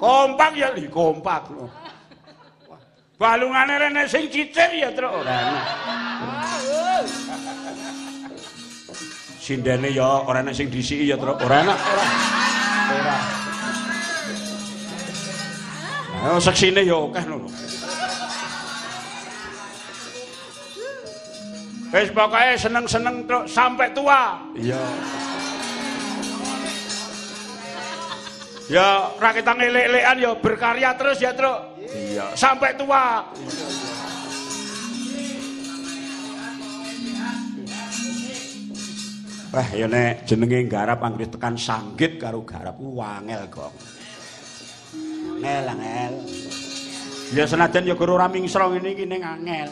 [0.00, 1.52] Kompak ya li kompak.
[3.20, 5.60] Balungane rene sing cicir ya truk ora.
[9.36, 12.04] Sindene ya ora enak sing disiki ya truk ora enak ora.
[12.96, 13.18] Ora.
[16.20, 17.48] Nah, seksine ya akeh ngono.
[21.90, 24.40] Wis pokoke seneng-seneng truk sampai tua.
[24.56, 24.80] Iya.
[28.70, 31.82] Ya, ra kita ngelek-elekan ya berkarya terus ya, Truk.
[31.90, 33.26] Iya, sampai tua.
[39.50, 43.74] Wah, ya nek jenenge garap anggere tekan sanggit karo garap ku wangel kok.
[44.94, 46.14] Angel, angel.
[47.34, 49.66] Ya senajan ya guru ora mingsro ngene iki ning angel.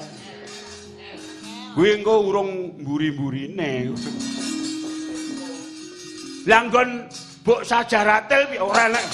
[1.78, 3.94] Kuwi engko urung mburi-mburine.
[6.50, 7.06] Langgon
[7.48, 9.04] buk sajaratil piye ora enek.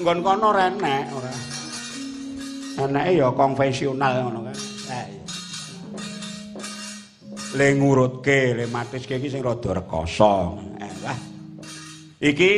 [0.00, 1.32] Nggon kono ora enek ora.
[2.80, 4.56] Eneke ya konvensional ngono kan.
[4.88, 5.04] Iya.
[7.52, 10.56] Le ngurutke, le matiske iki sing rada rekoso.
[10.80, 11.18] Eh, wah.
[12.24, 12.52] Iki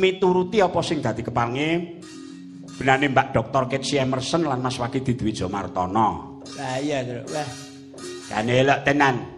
[0.00, 2.00] mituruti apa sing dadi kepange
[2.80, 3.62] benane Mbak Dr.
[3.68, 6.40] Ketsi Emerson lan Mas Waki Didwijo Martono.
[6.56, 7.28] Lah iya, Truk.
[7.36, 7.48] Wah.
[8.32, 9.35] Kan elok tenan.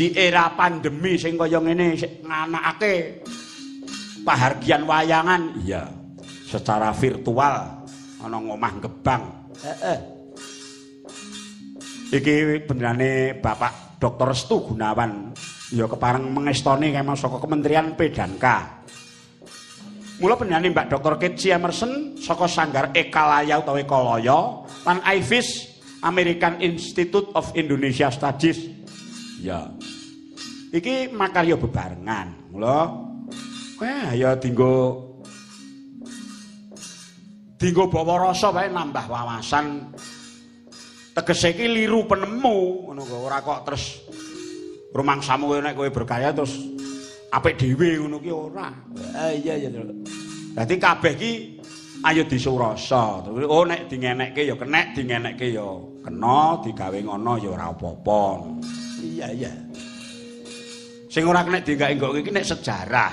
[0.00, 1.92] Di era pandemi sing kaya ngene
[2.24, 3.20] nganakake
[4.24, 5.92] pahargian wayangan, iya.
[6.48, 7.84] Secara virtual
[8.24, 9.22] ana ngomah Gebang.
[9.60, 9.98] Heeh.
[12.16, 14.32] Iki benerane Bapak Dr.
[14.32, 15.36] Restu Gunawan
[15.68, 18.46] ya kepareng mengestoni kemah saka Kementerian P dan K.
[20.16, 21.20] Mula benerane Mbak Dr.
[21.20, 28.80] Ketsi Emerson saka Sanggar Ekalaya utawa Ekalaya lan IFIS American Institute of Indonesia Studies.
[29.40, 29.72] Ya.
[30.70, 32.54] Iki makarya bebarengan.
[32.54, 32.78] Mula
[33.80, 35.02] wah ya dinggo
[37.58, 39.90] dinggo bawa rasa wae nambah wawasan.
[41.10, 43.84] Tegese iki liru penemu ngono kok ora kok terus
[44.94, 46.54] rumangsamu kowe nek kowe berkaya terus
[47.34, 48.70] apik dhewe ngono ki ora.
[49.18, 49.74] Ah iya iya.
[50.54, 51.32] Dadi kabeh ki
[52.06, 53.26] ayo disurasa.
[53.26, 55.66] Oh nek dingenekke ya kenek, dingenekke ya
[56.06, 58.22] kena, digawe ngono ya ora apa-apa.
[59.02, 59.50] Iya iya.
[61.10, 61.90] Sing ora kenek digawe
[62.22, 63.10] iki nek sejarah.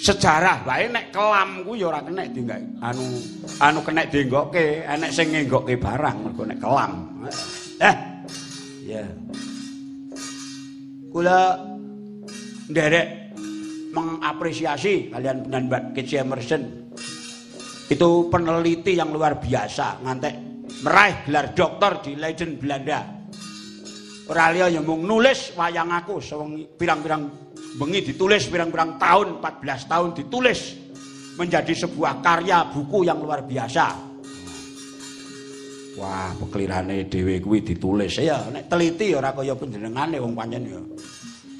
[0.00, 2.64] Sejarah wae nek kelam ku ya ora kenek digawe.
[2.80, 3.04] Anu
[3.60, 6.92] anu kenek dienggokke, enek sing ngenggokke barang mergo nek kelam.
[7.84, 7.96] Eh.
[8.88, 9.04] Iya.
[11.12, 11.40] Kula
[12.72, 13.06] nderek
[13.92, 16.62] mengapresiasi kalian benar Mbak Keci Emerson
[17.86, 20.34] itu peneliti yang luar biasa ngantek
[20.82, 23.13] meraih gelar doktor di Leiden Belanda
[24.30, 27.28] ora liya ya nulis wayang aku seweng pirang-pirang
[27.76, 30.60] bengi ditulis pirang-pirang tahun 14 tahun ditulis
[31.34, 33.86] menjadi sebuah karya buku yang luar biasa
[36.00, 40.80] wah peklirane dhewe kuwi ditulis ya nek teliti ora kaya panjenengane wong pancen ya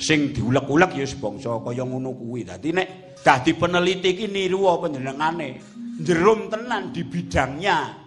[0.04, 2.44] sing diulek-ulek ya sebangsa kaya ngono kuwi.
[2.44, 2.88] Dadi nek
[3.24, 5.60] dadi peneliti iki niru panjenengane,
[6.04, 8.04] jerum tenan di bidangnya.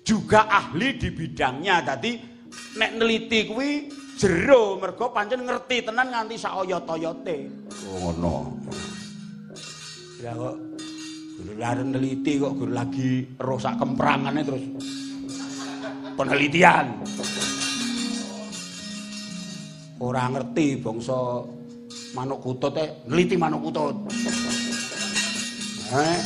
[0.00, 1.84] Juga ahli di bidangnya.
[1.84, 2.29] Dadi
[2.78, 3.86] nek neliti kuwi
[4.20, 7.36] jero mergo pancen ngerti tenan nganti sak oyot-oyote.
[7.88, 8.34] Oh ngono.
[10.20, 10.56] Ya kok
[11.40, 14.64] guru lare neliti kok guru lagi roh sak kemprangane terus
[16.18, 16.86] penelitian.
[20.00, 21.44] ora ngerti bangsa
[22.16, 23.96] manuk kutut e nliti manuk kutut.
[25.90, 26.18] Eh,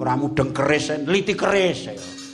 [0.00, 1.80] ora mudeng keris, nliti keris.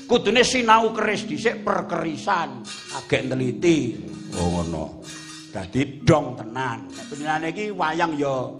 [0.06, 2.62] Kudune sinau keris dhisik perkerisan,
[2.94, 3.98] agek nliti.
[4.38, 5.02] Oh ngono.
[5.50, 6.86] Dadi dong tenan.
[7.10, 8.54] Penjenengan iki wayang ya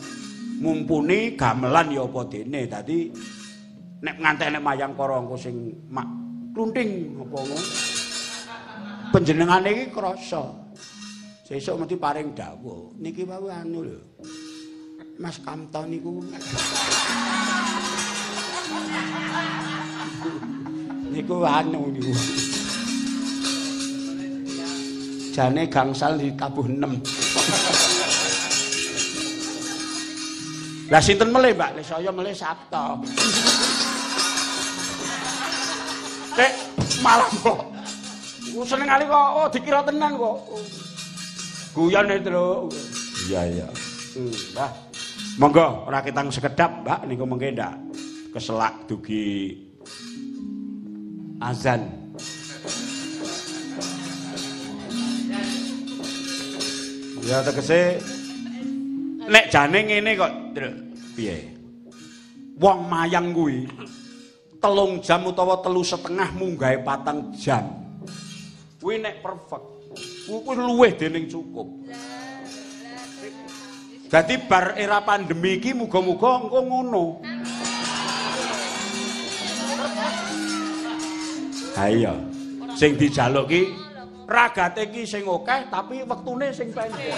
[0.58, 2.66] mumpuni gamelan ya apa dene.
[2.66, 2.98] Dadi
[4.02, 6.08] nek ngantene mayang para engko sing mak
[6.50, 7.58] klunting apa ngono.
[9.14, 10.50] Panjenengane iki krasa.
[11.46, 12.90] Sesuk mesti paring dawuh.
[12.98, 14.02] Niki wae anu lho.
[15.22, 16.18] Mas Kamto niku
[21.16, 22.12] niku anu niku.
[25.32, 26.76] Jane gangsal di tabuh 6.
[30.92, 31.70] Lah sinten melih, Mbak?
[31.80, 33.00] Nek saya melih Sabto.
[36.36, 36.52] Nek
[37.00, 37.60] malah kok
[38.56, 40.36] Ku seneng kali kok oh, dikira tenan kok.
[41.76, 42.72] Guyon itu lho.
[43.28, 43.68] Iya iya.
[44.16, 44.70] Hmm, Mbah.
[45.36, 47.76] Monggo ora ketang sekedap, Mbak, niku mengke ndak
[48.32, 49.65] keselak dugi
[51.40, 51.82] azan.
[57.26, 57.98] Ya tegese
[59.26, 60.32] nek jane ngene kok.
[61.16, 61.52] Piye?
[62.56, 63.68] Wong mayang kuwi
[64.60, 67.68] telung jam utawa telu setengah munggahe patang jam.
[68.80, 69.66] Kuwi nek perfect,
[70.26, 71.68] kuwi luwih dening cukup.
[74.06, 77.04] Jadi bar era pandemi iki muga-muga engko ngono.
[81.76, 82.12] Ha iya.
[82.72, 83.68] Sing dijaluk ki
[84.24, 87.12] ragate ki sing akeh tapi wektune sing pendek.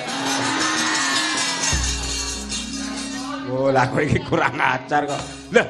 [3.49, 5.23] Oh, lah kowe iki kurang ajar kok.
[5.57, 5.67] Lah,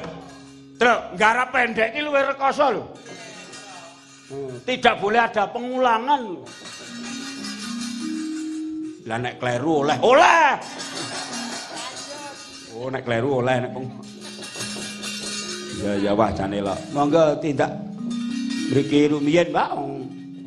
[0.79, 2.83] Truk, garap pendek iki luwih rekoso lho.
[4.29, 6.21] Hmm, Tidak boleh ada pengulangan.
[9.09, 10.49] Lah nek kleru oleh, oleh.
[12.77, 13.71] Oh, nek kleru oleh nek.
[15.79, 16.75] Ya ya wah jane lho.
[16.91, 17.88] Monggo tindak
[18.69, 19.69] mriki rumiyin, Mbak.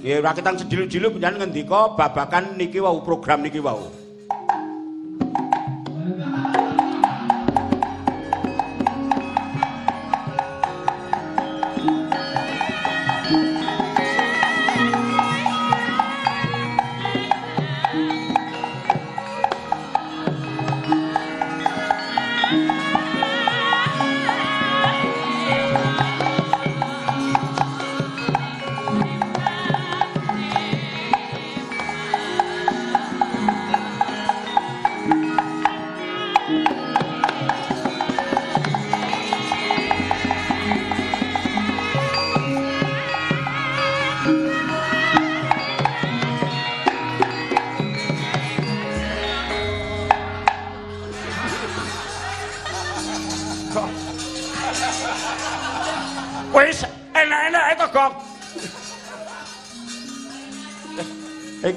[0.03, 4.02] Ya ora ketang sedilu-dilu panjenengan ngendika babakan niki wau program niki wau.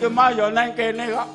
[0.10, 1.30] Mah ya nang kene kok.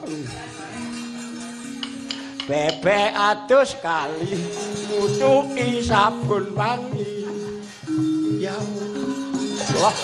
[2.50, 4.34] Bebek atus kali
[4.90, 7.06] mutuki sabun wangi.
[8.42, 9.94] Ya Allah.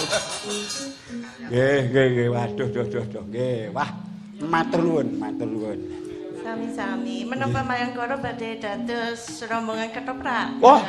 [1.47, 2.29] Nggih, nggih, nggih.
[2.31, 3.25] Waduh, duh, duh, duh.
[3.27, 3.91] Nggih, wah.
[4.37, 5.79] Matur nuwun, matur nuwun.
[6.45, 7.27] Sami-sami.
[7.27, 10.61] Menapa Mayangkara badhe dados rombongan ketoprak?
[10.63, 10.83] Wah.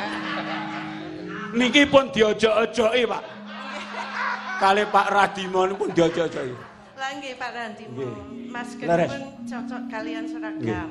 [1.56, 3.24] Niki pun diojok-ojoki, Pak.
[4.60, 6.67] Kali Pak Radimo niku pun diojok-ojoki.
[6.98, 7.50] Lah nggih Pak.
[7.78, 8.12] Nggih.
[8.50, 10.88] Masker pun cocok kalian seragam.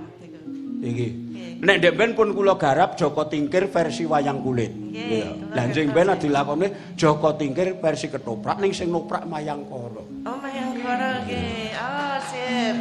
[0.78, 1.12] Nggih.
[1.58, 4.72] Nek ndek ben pun kula garap Joko Tingkir versi wayang kulit.
[4.72, 6.22] Nggih, Lah sing ben nggih.
[6.30, 10.00] dilakoni Joko Tingkir versi ketoprak ning sing noprak Mayangkara.
[10.00, 11.76] Oh Mayangkara nggih.
[11.76, 12.76] Oh sip.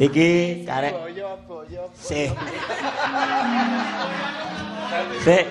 [0.00, 0.30] Iki
[0.64, 0.94] karek
[2.00, 2.32] Sih.
[5.20, 5.42] Sih.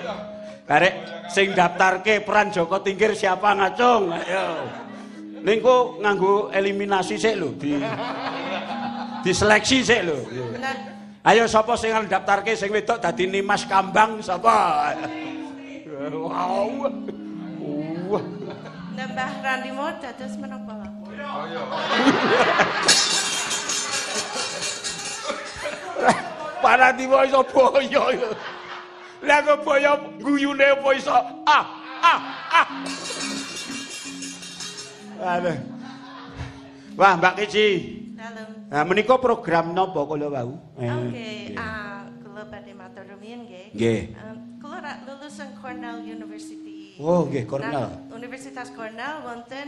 [0.65, 0.93] Karek
[1.29, 4.11] sing daftarke peran Joko Tingkir siapa ngacung?
[4.11, 4.88] Ayo.
[5.39, 7.79] Ningku nganggo eliminasi sik lho di
[9.23, 10.17] diseleksi sik lho.
[11.23, 14.91] Ayo sapa sing arep daftarke sing wedok dadi Nimas Kambang sapa?
[16.11, 16.87] Wow.
[18.09, 18.23] Wah.
[18.95, 20.75] Nambah Randimo dados menapa?
[26.59, 28.03] Para tiba iso boyo.
[29.23, 31.15] Lah kok boyo guyune apa iso?
[31.47, 31.63] Ah,
[32.03, 32.19] ah,
[32.51, 32.67] ah.
[36.99, 37.67] Wah, Mbak Kici.
[38.15, 38.67] Dalem.
[38.67, 40.59] Nah, menika program napa kula wau?
[40.75, 43.67] Eh, Oke, ah kula badhe matur rumiyin nggih.
[43.71, 44.01] Nggih.
[44.19, 46.99] Um, kula lulusan Cornell University.
[46.99, 47.87] Oh, nggih, Cornell.
[47.87, 49.67] Nah, Universitas Cornell wonten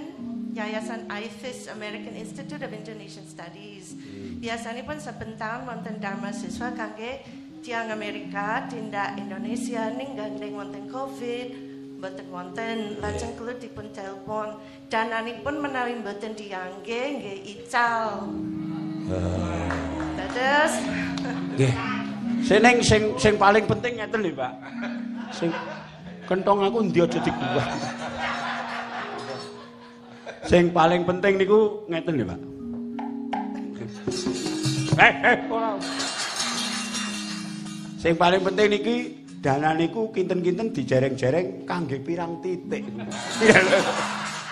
[0.52, 3.96] Yayasan IFIS American Institute of Indonesian Studies.
[3.96, 4.44] Hmm.
[4.44, 7.24] Biasanipun saben taun wonten dharma siswa kangge
[7.64, 11.71] tiang Amerika tindak Indonesia ning gandeng wonten Covid.
[12.02, 14.58] Mboten wonten lajeng kula dipun telepon
[14.90, 18.26] dananipun menawi mboten diangge nggih ical.
[19.06, 19.70] Ah.
[20.18, 20.74] Dados
[21.54, 21.74] Nggih.
[22.42, 24.54] Seneng sing sing paling penting ngeten lho, Pak.
[25.30, 25.54] Sing
[26.26, 27.70] kentong aku ndi aja dibuang.
[30.50, 32.40] Sing paling penting niku ngeten lho, Pak.
[34.98, 35.78] Eh, eh, ora.
[38.02, 42.86] Sing paling penting niki dana niku kinten-kinten dijereng-jereng kangge pirang titik.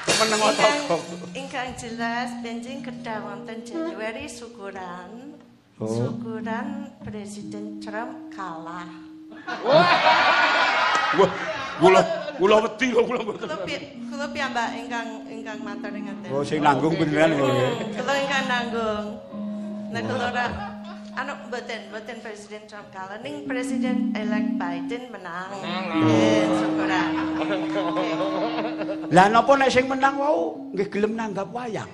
[0.10, 1.02] Meneng Ingkang, otot.
[1.32, 5.38] ingkang jelas benjing kedah wonten Januari syukuran.
[5.78, 5.86] Oh.
[5.88, 8.90] Syukuran Presiden Trump kalah.
[11.16, 11.32] Wah,
[11.80, 12.02] kula
[12.36, 13.46] kula wedi kok kula mboten.
[13.46, 16.30] Kula pi- kula piyambak ingkang ingkang matur ngaten.
[16.30, 17.46] Oh, sing nanggung beneran kok.
[17.46, 19.06] Hmm, Kula ingkang nanggung.
[19.90, 20.46] Nah kula ora
[21.20, 25.52] anu mboten mboten Presiden Trump kalah ning Presiden elect Biden menang.
[25.52, 27.10] Nggih, syukuran.
[29.12, 31.92] Lah napa nek sing menang wau nggih gelem nanggap wayang?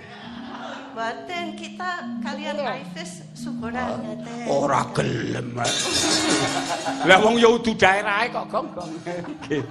[0.93, 4.45] Mboten kita kalian Ives syukuran ngaten.
[4.47, 5.47] Ora gelem.
[7.03, 8.93] Lah wong ya udu daerahe kok gong-gong.
[9.43, 9.63] Nggih.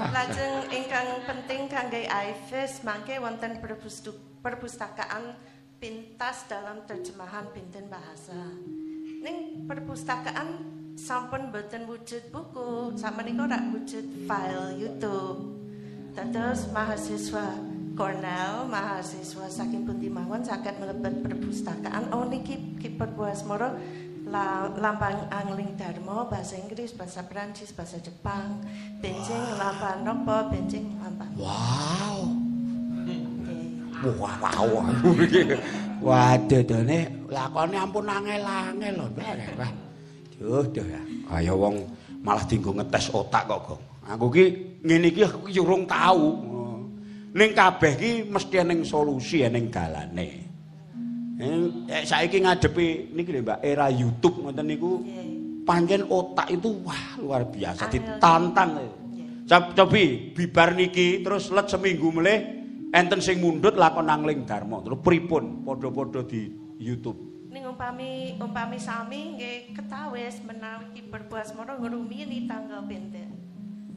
[0.00, 5.34] Lajeng ingkang penting kangge Ives mangke wonten perpustu- perpustakaan
[5.80, 8.36] pintas dalam terjemahan pinten bahasa.
[9.20, 10.64] Ning perpustakaan
[10.96, 15.60] sampun boten wujud buku, sakmenika ora wujud file YouTube.
[16.16, 17.52] Terus mahasiswa
[17.92, 22.08] Cornell, mahasiswa saking pundi mawon saged mlebet perpustakaan.
[22.16, 23.76] Oh niki Kiper Buasmoro
[24.24, 28.64] la, lambang Angling Dharma bahasa Inggris, bahasa Prancis, bahasa Jepang.
[29.04, 31.28] Benjing lambang nopo, benjing lambang.
[31.36, 32.49] Wow.
[34.00, 34.88] Wah, wow.
[36.00, 39.06] Wah, dedene lakone ampun angel-angel lho.
[39.60, 39.70] Wah.
[40.40, 41.02] Duh, duh ya.
[41.28, 41.84] Kaya wong
[42.24, 43.82] malah dienggo ngetes otak kok, Gong.
[44.08, 44.44] Aku ki
[44.80, 46.40] ngene iki aku ki urung tau.
[47.30, 50.28] Ning kabeh ki mesti ning solusi ning dalane.
[51.40, 55.00] Eh, saiki ngadepi niki lho, Mbak, era YouTube ngoten niku
[55.64, 58.76] pancen otak itu wah luar biasa ditantang.
[58.76, 59.48] Nggih.
[59.48, 62.59] Cob- Cobi bibar niki terus let seminggu melih
[62.90, 66.50] enten sing mundhut lakon angling dharma terus pripun padha-padha di
[66.80, 67.18] YouTube.
[67.50, 73.30] Ning umpami umpami sami nggih ketawis menawi Kiper Buasmoro ngrumiyini tanggal pinten.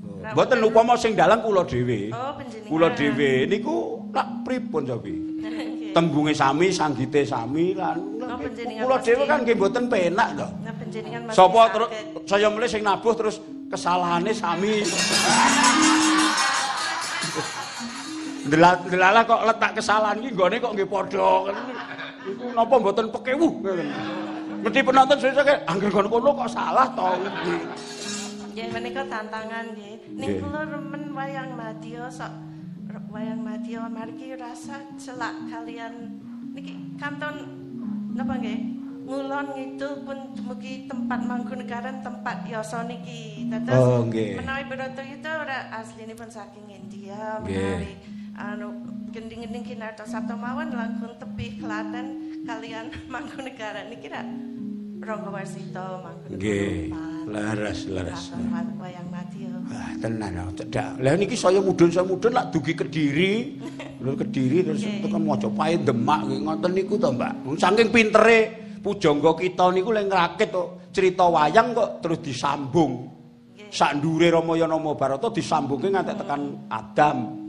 [0.03, 2.11] Ra Mboten wonten- upama sing dalang kula dhewe.
[2.11, 2.69] Oh, panjenengan.
[2.69, 3.75] Kula dhewe niku
[4.11, 4.83] lak pripun?
[4.89, 5.93] Nggih.
[5.93, 8.35] Tembunge sami, sanggite sami lan Oh,
[8.83, 10.47] kula dhewe kan nggih mboten penak to.
[10.65, 11.89] Nah panjenengan mesti Sapa terus
[12.25, 13.37] saya mulai sing nabuh terus
[13.69, 14.81] kesalahane sami.
[18.43, 21.31] Delal- Delalah kok letak kesalahan iki nggone kok nggih padha.
[22.23, 23.87] Iku napa mboten pekewuh ngoten.
[24.63, 27.09] Mesti penonton sesuk angger kono kok salah to.
[28.51, 29.95] Nggih menika tantangan nggih.
[30.13, 32.31] Ning kula remen wayang madya sok
[33.09, 36.19] wayang madya margi rasa celak kalian
[36.53, 37.35] niki kanton
[38.13, 38.59] napa nggih?
[39.03, 40.15] Ngulon ngidul pun
[40.47, 43.51] mugi tempat mangkunegaran tempat yasa niki.
[43.51, 44.39] Dados Oh, nggih.
[44.39, 47.99] menawi Broto itu ora aslinipun saking India, menawi
[48.37, 48.73] anu
[49.13, 52.05] gending-gending kinarto sabto mawon langkung tebih Klaten
[52.49, 54.25] kalian Mangkunegaran niki ra
[55.03, 55.99] Ronggo Warsito.
[56.31, 56.95] Nggih.
[57.27, 58.31] Laras, laras.
[58.79, 59.51] Wayang madya.
[59.67, 60.95] Wah, tenan ya, cedak.
[61.03, 63.59] Lah niki saya mudhun saya mudhun lak dugi Kediri.
[63.99, 65.03] Terus Kediri terus Nggih.
[65.03, 67.33] tekan Mojopahit Demak nggih ngoten niku to, Mbak.
[67.59, 68.39] Saking pintere
[68.79, 73.11] pujangga kita niku lek ngrakit kok cerita wayang kok terus disambung.
[73.75, 77.42] Sak ndure Ramayana Mahabharata disambungke nganti tekan Adam.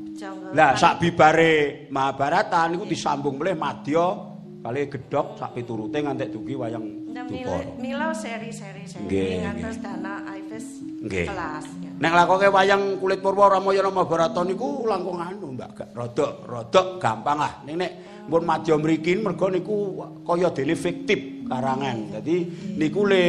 [0.55, 4.15] Lah sak bibare Mahabharata niku disambung melih Madya
[4.63, 7.63] kali Gedhok sak piturute nganti dugi wayang Dupara.
[7.79, 11.63] Milo, seri-seri seri ngantos dana Ives kelas.
[12.03, 17.63] Nek lakoke wayang kulit purwa Ramayana Mahabharata niku langkung anu Mbak, rodok rodok gampang lah.
[17.63, 17.93] Ning nek
[18.27, 19.95] mun madya mriki mergo niku
[20.27, 22.19] kaya dene fiktif karangan.
[22.19, 22.37] Dadi
[22.75, 23.23] niku le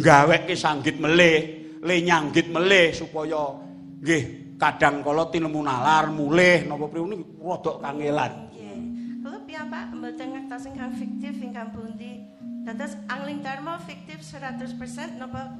[0.00, 1.38] nggaweke sanggit melih,
[1.84, 3.52] le nyanggit melih supaya
[4.00, 8.32] nggih kadang kala tinemu nalar mulih napa pripun rodok kangelan.
[8.52, 8.78] Nggih.
[9.20, 12.24] Kalau piyambak mboten ngertos ingkang fiktif ingkang pundi.
[12.66, 15.54] Dados Angling Dharma fiktif 100% napa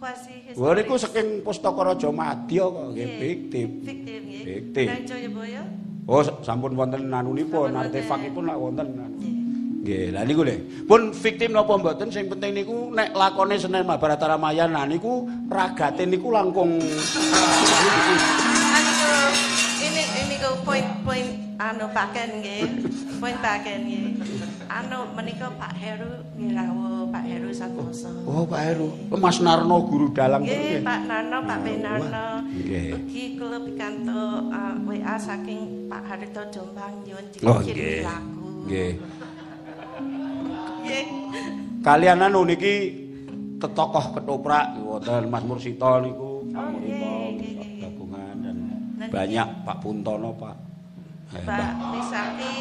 [0.00, 0.62] kuasi historis?
[0.62, 3.68] Wah niku saking pustaka Raja Madya kok nggih fiktif.
[3.82, 4.42] Fiktif nggih.
[4.46, 4.86] Fiktif.
[4.88, 5.62] Nang Jayabaya?
[6.04, 8.86] Oh sampun wonten anunipun, artefakipun lak wonten.
[8.94, 9.33] Nggih.
[9.84, 10.56] Nggih, lha niku lho.
[10.88, 16.32] Pun fiktif napa mboten sing penting niku nek lakone Senen Mahabharata Ramayana niku ragate niku
[16.32, 16.80] langkung
[19.84, 21.28] ini ini go point point
[21.60, 22.64] anu paken nggih.
[23.20, 24.24] Point paken nggih.
[24.72, 28.08] Anu menika Pak Heru ngirawuh Pak Heru Santoso.
[28.24, 28.88] Oh, Pak Heru.
[29.20, 30.80] Mas Narno guru dalang Nggih.
[30.80, 32.40] Pak Narno, Pak Benarno.
[32.48, 32.96] Nggih.
[33.04, 38.08] Ugi kula pikantuk uh, WA saking Pak Harito Jombang nyuwun Oh, dikirim
[38.64, 38.92] nggih.
[41.84, 43.04] Kalian anu niki
[43.60, 46.44] tokoh ketoprak wonten Mas Mursito niku.
[46.54, 47.28] Oh,
[47.80, 48.56] gabungan dan
[49.10, 50.56] banyak Pak Puntono Pak.
[51.34, 51.70] Eh, Mbak.
[51.98, 52.54] Misaki,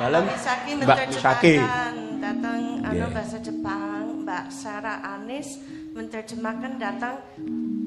[0.00, 1.54] Dalam Mbak Misaki Mbak Misaki.
[2.18, 5.62] datang anu bahasa Jepang, Mbak Sarah Anis
[5.94, 7.22] menerjemahkan datang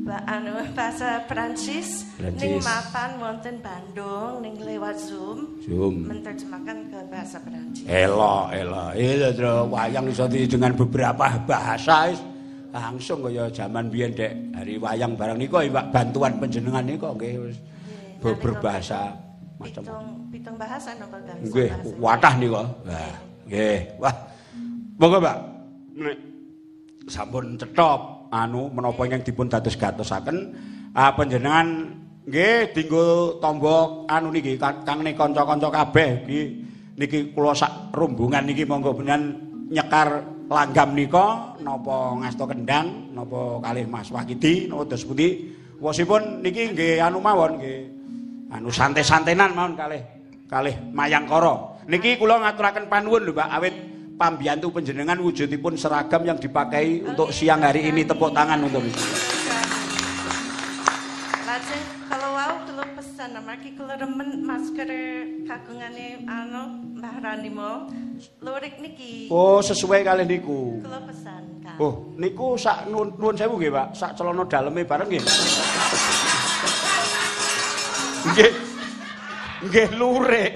[0.10, 2.42] anu bahasa Prancis, Prancis.
[2.42, 6.10] ning mapan wonten Bandung ning lewat Zoom Zoom.
[6.10, 7.86] menerjemahkan ke bahasa Prancis.
[7.86, 8.86] Elo, elo.
[8.98, 9.70] Iya, Tru.
[9.70, 12.12] wayang iso dengan beberapa bahasa
[12.72, 14.32] langsung kaya zaman biyen Dek.
[14.58, 17.58] Hari wayang barang niku Pak bantuan panjenengan niku nggih wis
[18.22, 19.12] berbahasa
[19.62, 19.82] macam.
[20.34, 21.38] pitung bahasa napa gang?
[21.46, 21.70] Nggih,
[22.02, 22.62] watah niku.
[22.86, 23.14] Wah,
[23.46, 23.78] nggih.
[24.02, 24.16] Wah.
[24.98, 25.38] Monggo, Pak.
[25.98, 26.18] Nek
[27.10, 30.56] sampun cetop anu menapa ingkang dipun dados gatosaken
[30.96, 36.42] ah panjenengan nggih dinggo tombo anu niki kang nih kanca-kanca kabeh iki
[36.96, 39.36] niki kula sak rombongan niki monggo benan
[39.68, 45.60] nyekar langgam nika napa ngasta kendang napa kalih Mas Wakidi napa dos pundi.
[45.82, 47.80] Wasipun niki nggih anu mawon nggih
[48.54, 50.04] anu santai-santenan mawon kalih
[50.46, 51.82] kalih mayangkara.
[51.90, 53.76] Niki kula ngaturaken panuwun lho Pak awit
[54.22, 59.02] pambiyantu panjenengan wujudipun seragam yang dipakai untuk siang hari ini tepuk tangan untuk itu.
[61.42, 64.90] Lajeng kalau wau kula pesan amargi kula remen masker
[65.50, 66.64] kagungane anu
[67.02, 67.90] Mbah Ranimo
[68.38, 70.78] lurik niki Oh, sesuai kali niku.
[70.86, 71.82] kula pesan Kak.
[71.82, 73.88] Oh, niku sak nuwun sewu nggih, Pak.
[73.98, 75.26] Sak celana daleme bareng nggih.
[78.22, 78.54] Nggih.
[79.66, 80.54] Nggih lurik.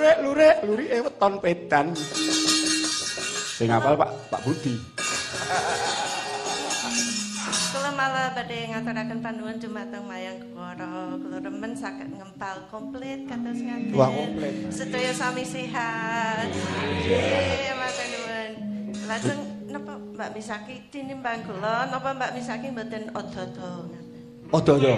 [0.00, 1.86] Lurik, lurik, lurike weton pedan.
[3.52, 4.80] Sing apal Pak Pak Budi.
[7.68, 11.20] Kula malah badhe ngaturaken panuwun dumateng Mayang Koro.
[11.20, 13.92] Kula remen saged ngempal komplit kados ngaten.
[13.92, 14.72] Wah, komplit.
[14.72, 16.48] Sedaya sami sehat.
[16.48, 18.50] Nggih, matur nuwun.
[19.04, 24.16] Lajeng napa Mbak Misaki tinimbang kula napa Mbak Misaki mboten odo-odo ngaten.
[24.48, 24.96] Odo-odo.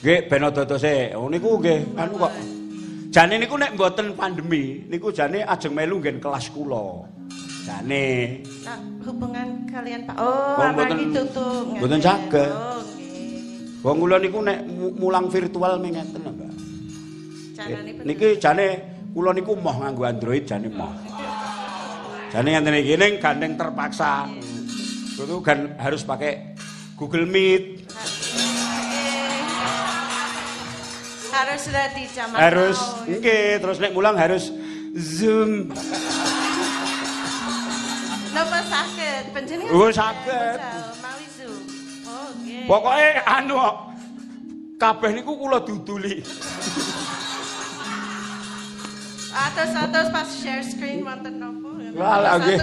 [0.00, 1.12] Nggih, ben odo-odo sik.
[1.12, 2.63] Oh niku nggih anu kok.
[3.14, 7.06] Jane niku nek mboten pandemi, niku jane ajeng melu nggen kelas kula.
[7.62, 8.76] Jane Nah,
[9.06, 10.18] hubungan kalian Pak.
[10.18, 11.64] Oh, Oh, mboten- tutup.
[11.78, 12.50] mboten saged.
[12.50, 13.86] Oh, nggih.
[13.86, 16.52] Wong kula niku nek mu- mulang virtual mengeten Mbak.
[17.54, 18.66] Carane Niki jane
[19.14, 20.90] kula niku moh nganggo Android jane moh.
[22.34, 24.26] Jane ngenten iki ning gandeng terpaksa.
[25.14, 26.58] Itu kan harus pakai
[26.98, 27.86] Google Meet,
[31.34, 32.78] harus ready zaman harus
[33.10, 34.54] nggih, terus nek mulang harus
[34.94, 35.74] Zoom.
[38.30, 39.34] Napa sakit?
[39.34, 40.58] Panjenengan Oh, saged.
[41.02, 41.60] Mawi Zoom.
[42.06, 42.66] Oh, nggih.
[42.70, 43.76] Pokoke anu kok,
[44.78, 46.22] kabeh niku kula duduli.
[49.34, 51.70] Atus-atus pas share screen wonten napa?
[51.98, 52.58] Walah nggih.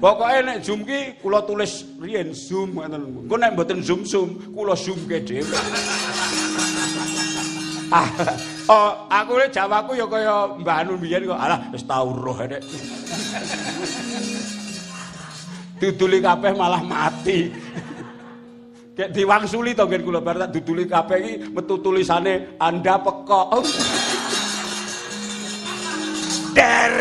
[0.00, 3.28] Pokoke nek Zoom ki kula tulis riyen Zoom ngoten.
[3.28, 5.56] Engko nek mboten Zoom Zoom, kula Zoom ke dhewe.
[7.92, 8.08] Ah,
[8.72, 11.36] oh, aku ne jawaku ya kaya Mbah Anu biyen kok.
[11.36, 12.62] Alah, wis tau roh nek.
[15.76, 17.52] Duduli kabeh malah mati.
[18.92, 23.64] Kayak diwangsuli to ngen kula bar tak duduli kabeh iki metu tulisane Anda pekok.
[26.52, 26.92] Der.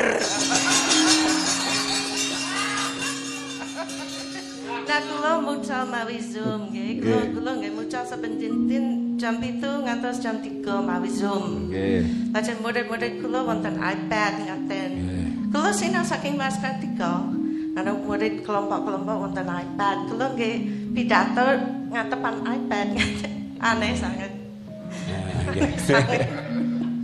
[5.21, 6.97] Kula mucal mawi Zoom nggih.
[6.97, 11.69] Kula kula nggih mucal saben dinten jam 7 ngantos jam 3 mawi Zoom.
[11.69, 12.33] Nggih.
[12.33, 14.91] Lajeng murid-murid kula wonten iPad ngaten.
[15.53, 17.21] Kula sinau saking Mas Kartika.
[17.77, 20.09] Ana murid kelompok-kelompok wonten iPad.
[20.09, 20.55] Kula nggih
[20.97, 21.45] pidato
[21.93, 22.87] ngatepan iPad.
[23.69, 24.33] Aneh sangat.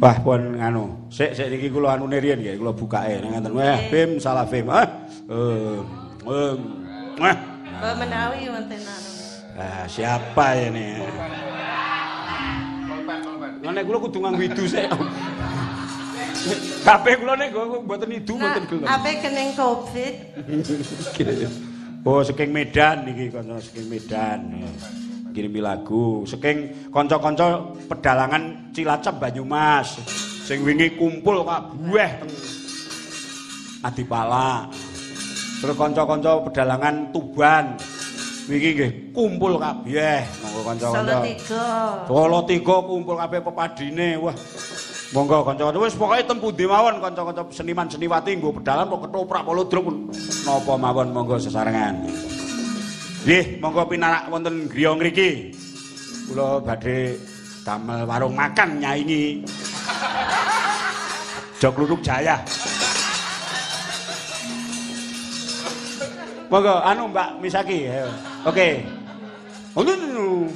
[0.01, 1.05] Wah, pun anu.
[1.13, 3.53] Sik sik iki kula anune riyen nggih, kula bukake nang ngoten.
[3.53, 4.65] Wah, Bim salah Bim.
[4.73, 5.05] Ah.
[5.29, 5.77] Eh.
[7.77, 9.11] Mbak menawi wonten anu.
[9.57, 11.01] Ah, siapa ini?
[13.61, 14.85] Nek kula kudu nganggo idu sik.
[16.81, 17.53] Kabeh kula nek
[17.85, 18.87] mboten idu Nah, mboten gelem.
[18.87, 20.13] ape kening Covid?
[22.07, 24.39] Oh, saking Medan niki kanca saking Medan.
[25.35, 30.01] Kirimi lagu saking kanca-kanca pedalangan Cilacap Banyumas
[30.47, 32.31] sing wingi kumpul kabeh teng
[33.85, 34.65] Adipala.
[35.57, 37.73] Terus kanca-kanca pedalangan Tuban
[38.47, 41.17] wingi nggih kumpul kabeh monggo Solo kanca-kanca.
[41.25, 41.65] tiga.
[42.07, 44.09] Solo tiga kumpul kabeh pepadine.
[44.21, 44.35] Wah.
[45.15, 49.85] Monggo kanca-kanca wis pokoke teng pundi mawon kanca-kanca seniman seniwati nggo pedalan kok ketoprak kolodruk
[50.45, 52.05] napa mawon monggo sesarengan.
[53.25, 55.51] Nggih, monggo pinarak wonten griya ngriki.
[56.27, 57.17] Kula badhe
[57.65, 59.43] damel warung makan nyaingi
[61.57, 62.37] Jog Luruk Jaya.
[66.47, 67.91] Monggo anu Mbak Misaki.
[68.47, 68.83] Oke.
[69.75, 70.47] Oh.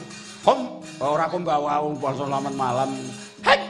[0.42, 2.90] Kom, ora kom bawa poso selamat malam.
[3.46, 3.62] Hai.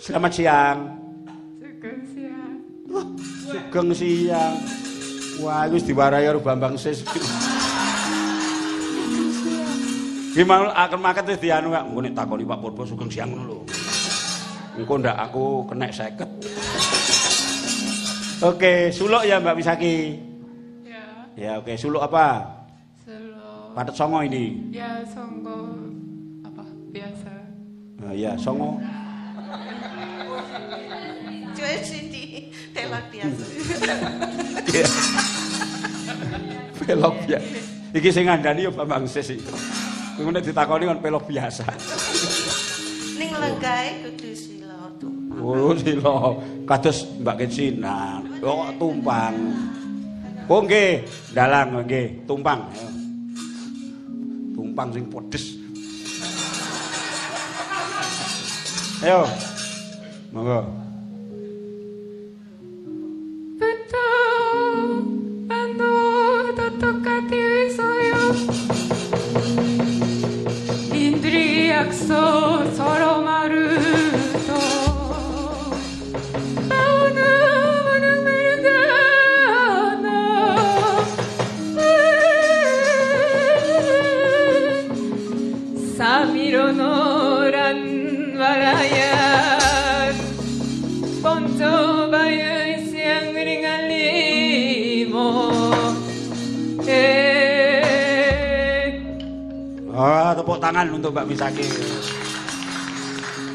[0.00, 0.78] Selamat siang.
[1.60, 2.52] Sugeng siang.
[3.44, 4.54] Sugeng siang.
[5.44, 7.04] Wah, wis diwarai karo Bambang Sis.
[10.32, 11.84] Gimana akan makan terus dianu kak?
[11.84, 13.68] Engko nek takoni Pak Purbo sugeng siang lho.
[14.80, 16.30] Engko ndak aku kena seket.
[18.38, 20.14] Oke, suluk ya Mbak Misaki.
[20.86, 21.02] Ya,
[21.34, 22.46] Ya oke, suluk apa?
[23.02, 23.74] selo.
[23.74, 24.70] Patet songo ini.
[24.70, 25.74] Ya, songgo
[26.46, 26.62] apa
[26.94, 27.34] biasa.
[27.98, 28.78] Nah, ya, songo.
[31.50, 33.44] Cuy sini telak biasa.
[36.78, 37.40] Pelok ya.
[37.90, 39.42] Iki sing ngandani ya Bambang Sis iki.
[40.14, 41.66] Engko nek ditakoni kon pelok biasa.
[43.18, 44.57] Ning lenggae kudu tuh.
[45.38, 46.34] Oh, sila
[46.66, 48.18] kados Mbak Kecina.
[48.42, 49.34] Oh, tumpang.
[50.48, 51.04] Oh nggih,
[51.36, 52.66] dalang nggih, tumpang.
[54.56, 55.44] Tumpang sing pedes.
[59.04, 59.22] Ayo.
[60.34, 60.87] Monggo.
[100.68, 101.64] Tangan untuk Mbak Misaki.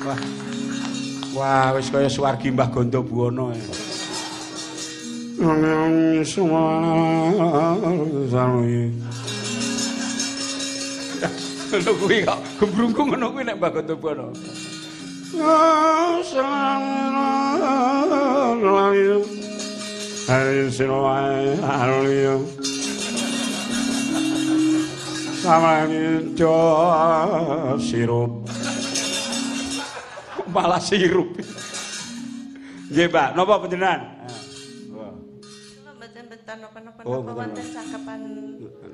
[0.01, 0.19] Wah.
[1.37, 3.53] Wah, wis kaya suwargi Mbah Gondo Buwono.
[3.53, 3.61] ya.
[11.73, 14.25] Lho kuwi kok gembrungku ngono kuwi nek Mbah Gondo Buwono.
[20.23, 22.62] Hari sinowai haruliyo
[25.43, 25.83] sama
[26.39, 26.55] jo
[27.83, 28.47] sirup.
[30.47, 31.35] Malah sirup.
[32.87, 33.27] Nggih Mbak.
[33.35, 34.01] Napa panjenengan
[36.23, 37.31] mboten napa-napa Oh, napa?
[37.43, 37.67] Wonten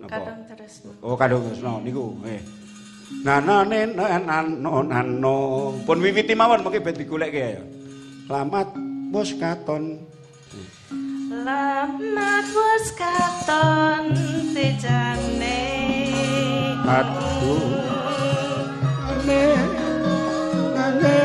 [0.10, 0.74] kadang terus.
[1.06, 2.18] oh kadung Tresno niku.
[2.22, 2.42] Nggih
[3.26, 5.38] nanane nano nano.
[5.86, 7.64] Pun wiwiti mawon mengki ben digoleke ya.
[8.30, 8.68] Selamat
[9.10, 9.98] bos katon
[11.45, 14.11] Lamat wis katon
[14.53, 15.61] tejane.
[16.98, 17.80] aduh
[19.11, 19.44] ane
[20.86, 21.20] ane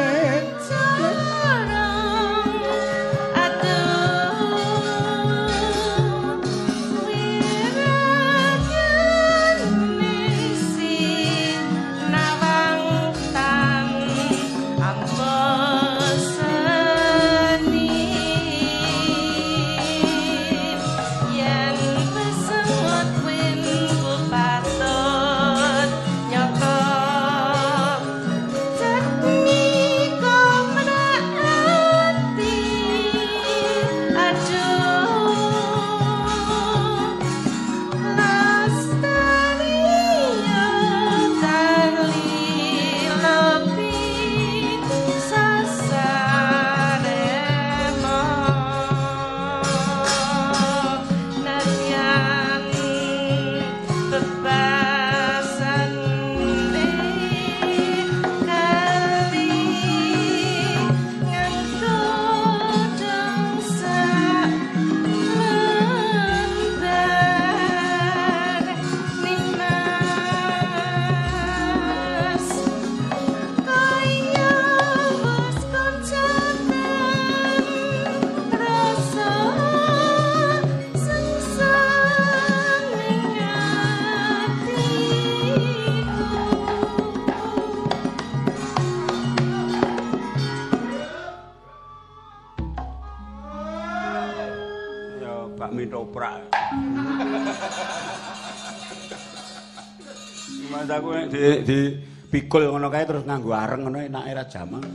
[101.05, 102.01] aku di, di
[102.33, 104.85] pikul ngono kae terus nganggo areng ngono enake ra jamang.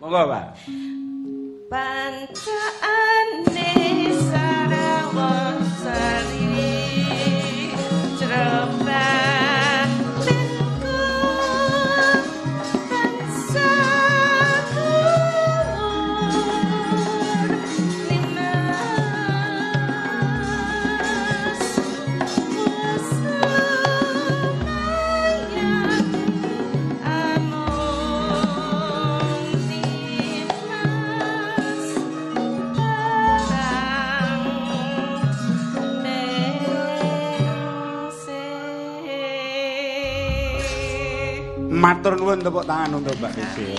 [0.00, 0.46] Monggo, Pak.
[1.72, 2.92] Pancaane
[4.28, 6.44] sarawasari
[8.20, 9.43] jrobat linku
[41.84, 43.76] Matur nuwun tepuk tangan untuk Mbak Isi.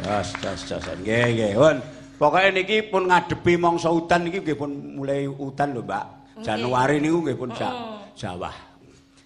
[0.00, 0.84] Jos, jos, jos.
[1.04, 1.52] Nggih, nggih.
[1.52, 1.76] Pun
[2.16, 6.04] pokoke niki pun ngadepi mangsa udan niki nggih pun mulai udan lho, Mbak.
[6.40, 7.68] Januari niku nggih pun ja
[8.16, 8.48] Jawa.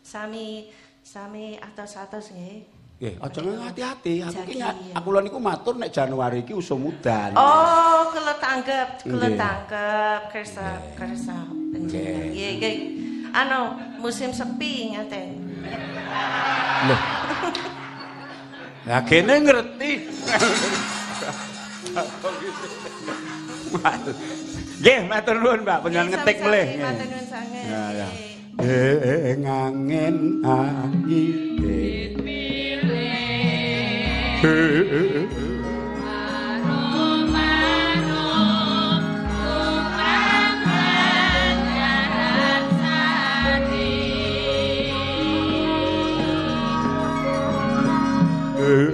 [0.02, 0.66] Sami
[1.06, 2.58] sami atos-atos nggih.
[2.98, 3.40] Nggih, aja
[3.70, 4.14] hati-hati.
[4.26, 4.98] Aku ki Jagi, ya.
[4.98, 7.30] aku lho niku matur nek Januari iki usum udan.
[7.38, 9.38] Oh, kula tanggep, kula Nggih.
[9.38, 10.66] tanggep kersa
[10.98, 11.46] kersa.
[11.78, 12.76] Nggih, nggih.
[13.30, 15.37] Anu, musim sepi ngaten.
[16.88, 17.00] Loh.
[18.88, 19.92] Lah kene ngerti.
[24.78, 25.78] Nggih, matur nuwun, Mbak.
[25.82, 26.66] Panjenengan ngetik melih.
[26.66, 26.86] Nggih.
[26.86, 27.64] matur nuwun sanget.
[27.66, 28.08] Ya, ya.
[28.58, 29.30] Nggih.
[29.34, 30.16] Ing angin
[30.46, 32.18] angin
[48.68, 48.92] rumeng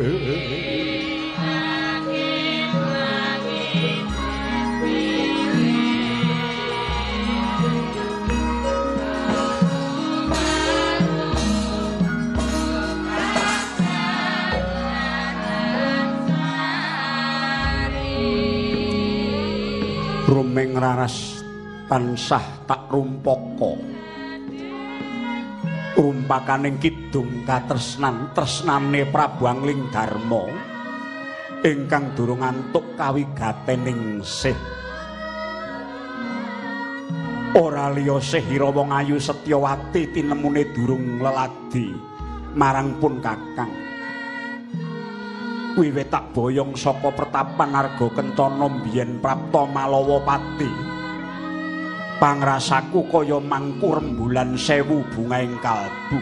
[20.79, 21.43] raras
[21.91, 23.94] tansah tak rumpaka
[25.95, 30.51] rumpakaning kidung katresnan tresnane Prabu Angling Darma
[31.65, 34.53] ingkang durung antuk kawigatening sih.
[37.55, 41.89] Ora liya sih Irawa Ngayu Setyawati tinemune durung leladi.
[42.59, 43.73] Marang pun kakang.
[45.75, 50.94] Wiwit tak boyong saka pertapan arga kencana biyen prapta malawa pati
[52.19, 56.19] pangrasaku kaya mangku rembulan sewu bungaing kalbu.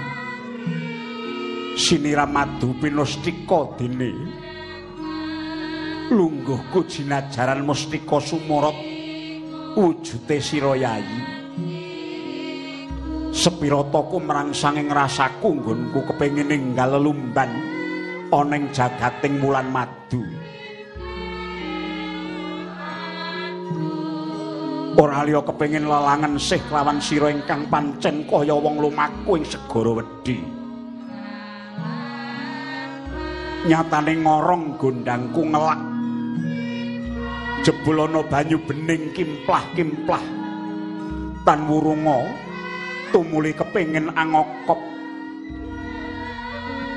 [1.77, 4.12] Siniram madu pinustika dene.
[6.12, 8.77] Lungguhku jinajaran mustika sumorot
[9.73, 11.20] wujute sira yayi.
[13.32, 17.48] Sepirataku merangsanging rasaku nggonku kepengin ninggal lelumban
[18.28, 20.20] oneng jagating mulan madu
[24.98, 30.36] ora liya kepengin lelangan sih lawan sira ingkang pancen kaya wong lumaku ing segara wedi.
[33.62, 35.81] Nyatane ngorong gondangku ngelak.
[37.62, 40.24] Jebul ana banyu bening kimplah-kimplah.
[41.47, 42.27] Tan wurunga
[43.14, 44.78] tumuli kepengin angokop.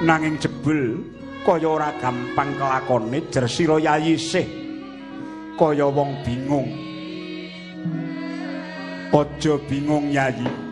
[0.01, 0.99] Nanging jebul
[1.45, 4.45] kaya ora gampang kelakone jer sira yayi sih.
[5.55, 6.84] Kaya wong bingung
[9.13, 10.64] aja bingung yayi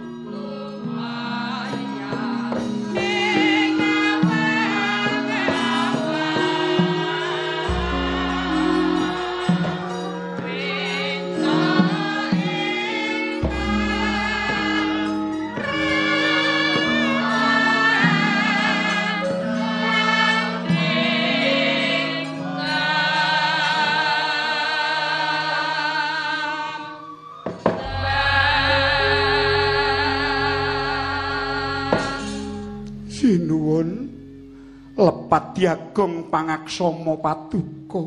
[35.74, 38.04] diagong pangaksama paduka.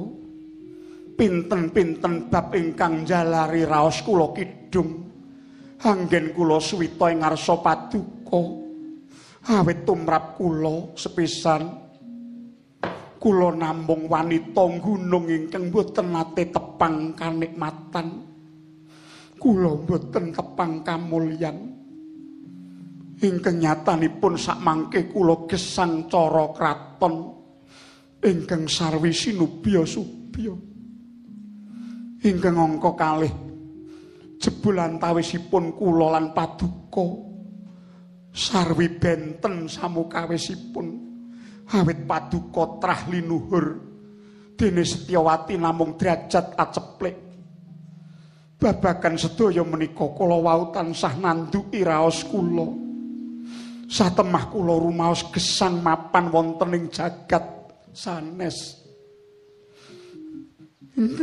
[1.19, 5.03] Pinten-pinten bab ingkang jalari raos kula kidung.
[5.83, 8.43] Anggen kula suwita ing ngarsa paduka.
[9.51, 11.83] Awit tumrap kula sepisan.
[13.19, 18.07] Kula namung wanita gunung ingkang boten nate tepang kanikmatan.
[19.41, 21.75] Kula boten tepang kamulyan.
[23.17, 27.36] Ingkang nyatanipun sakmangke kula gesang cara kraton
[28.25, 30.55] ingkang sarwi sinubya subya
[32.25, 33.47] ingkang angka kalih
[34.41, 37.25] jebul antawisipun kula lan paduka.
[38.37, 40.87] Sarwi benten samukawisipun
[41.73, 43.67] awit paduka trah linuhur.
[44.57, 47.17] Dene Setyawati namung derajat aceplik
[48.57, 52.69] babagan sedaya menika kula wau tansah nanduki raos kula.
[53.85, 57.56] Satemah kula rumaos gesang mapan wonten ing jagat
[57.97, 58.85] sanes.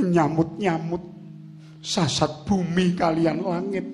[0.01, 1.01] Nyamut-nyamut
[1.85, 3.85] sasat bumi kalian langit.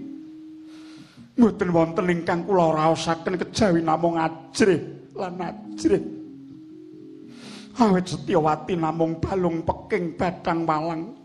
[1.35, 6.03] Mboten wonten ingkang kula raosaken kejawi namung ajrih lan ajrih.
[7.79, 11.15] Awit Setyawati namung balung peking badang walang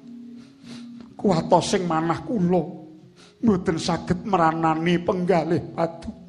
[1.19, 2.63] kuwatos sing manah kula
[3.43, 6.24] mboten saged meranani penggalih paduka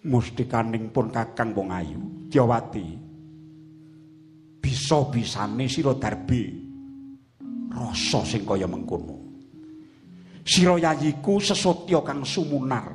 [0.00, 2.00] Mustikaning pun Kakang Wong Ayu,
[2.32, 2.88] Dyawati.
[4.56, 6.56] Bisa-bisane sira darbe
[7.68, 9.20] rasa sing kaya mengkono.
[10.40, 12.88] Sira yayiku sesotya kang sumunar.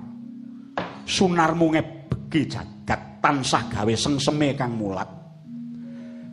[1.06, 5.10] Sunarmu ngebeki jagat tansah gawe sengseme kang mulat.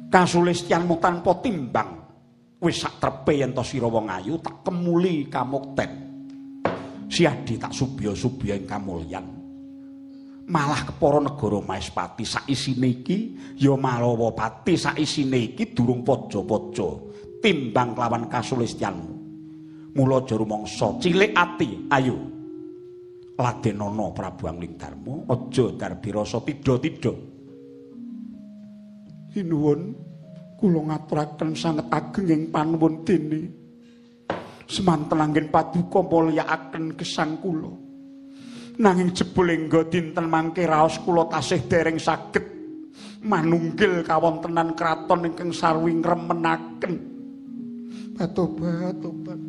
[0.09, 2.01] Kasulistianmu tanpa timbang
[2.65, 5.91] wis sak trepe yen to sira wong ayu tak kemuli kamukten.
[7.13, 9.42] Siadi tak subya-subya ing kamulyan.
[10.43, 13.19] Malah kepara negara Maespati sak isine iki
[13.63, 16.89] ya Malawapati sak isine iki durung paja-paja
[17.43, 19.13] timbang kelawan kasulistianmu.
[19.93, 22.17] Mula aja rumangsa cilik ati, ayo.
[23.37, 27.13] Ladenana Prabu Angling Darma, aja darbi rasa tida-tida.
[29.37, 29.81] Inuwun
[30.57, 33.41] kula ngaturaken sanget ageng ing panuwun dene.
[34.71, 37.82] Semanten anggen paduka mulyakaken gesang kula.
[38.81, 42.45] Nanging jebul engga dinten mangke raos kula tasih dereng saged
[43.21, 46.95] manunggil kawontenan kraton ingkang sarwi ngremenaken.
[48.17, 49.41] Batobat, tobat.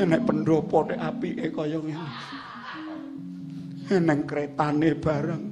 [0.00, 2.08] Enek pendopo nek apike kaya ngene.
[3.90, 5.44] Eneng kretane bareng.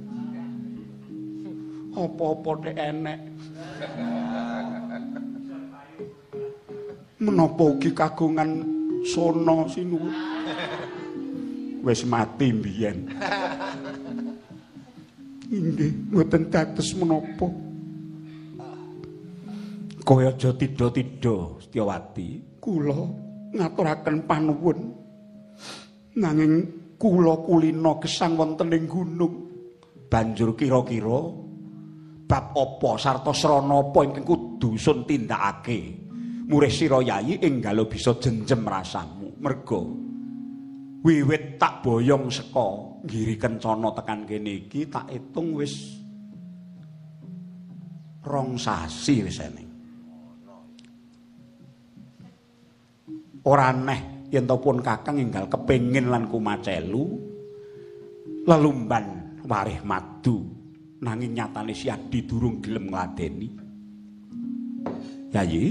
[1.97, 3.19] Apa-apa nek enek.
[7.19, 8.63] menapa ugi kagungan
[9.03, 10.38] sono sinuwun
[11.83, 12.97] wis mati mbiyen.
[15.49, 17.49] Inggih mboten dados menapa?
[20.05, 22.97] Kaya aja tida-tida Setyawati kula
[23.53, 24.79] ngaturaken panuwun.
[26.17, 26.53] Nanging
[26.97, 29.49] kula kulina gesang wonten ing gunung.
[30.09, 31.21] Banjur kira-kira
[32.25, 35.97] bab apa sarta srana apa ingkang kudu sun tindakake?
[36.49, 39.37] Murih sira yayi enggalo bisa jenjem rasamu.
[39.37, 40.08] Mergo
[40.99, 45.95] wiwit tak boyong seka ngiri kencana tekan kene iki tak itung wis
[48.27, 49.69] rong sasi wis eneng.
[53.47, 57.03] Ora aneh yen pun kakang enggal kepengin lan kumacelu
[58.43, 60.43] lelumban warih madu
[60.99, 63.49] nanging nyatane siadi durung gelem ngladeni.
[65.31, 65.65] Yayi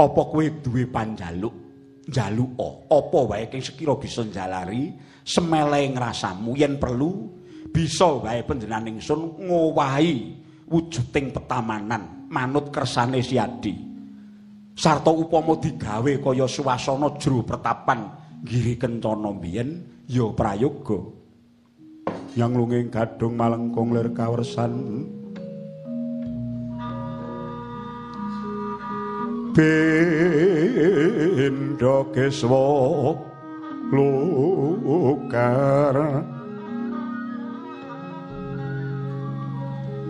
[0.00, 1.61] apa kowe duwe panjaluk
[2.08, 4.92] njaluka apa wae kang sekira bisa njalari?
[5.22, 7.30] Semele ngrasamu yen perlu
[7.70, 10.14] bisa wae panjenengan ingsun ngowahi
[10.66, 13.92] wujuding petamanan manut kersane siadi
[14.72, 18.08] sarta upama digawe kaya suasana jero pertapan
[18.42, 20.98] ngiri kencana biyen ya prayoga.
[22.32, 24.72] Yang lunging gadung malengkung lir kawersan
[29.54, 33.16] bendo keswa
[33.92, 35.96] lukar.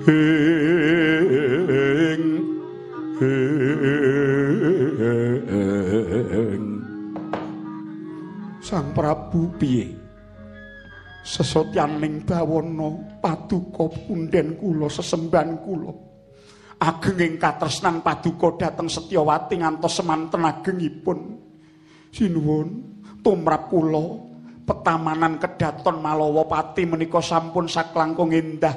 [0.03, 2.23] Ing
[3.23, 3.83] ing
[8.63, 9.87] Sang Prabu piye?
[11.23, 16.12] Sesotyaning bawana paduka punden kula sesemban kula
[16.83, 21.39] ageng ing katresnan paduka dhateng Setyawati ngantos semanten agengipun.
[22.11, 22.69] Sinuwun
[23.23, 24.19] tumrap kula
[24.67, 28.75] petamanan kedaton Malawapati menika sampun saklangkung endah.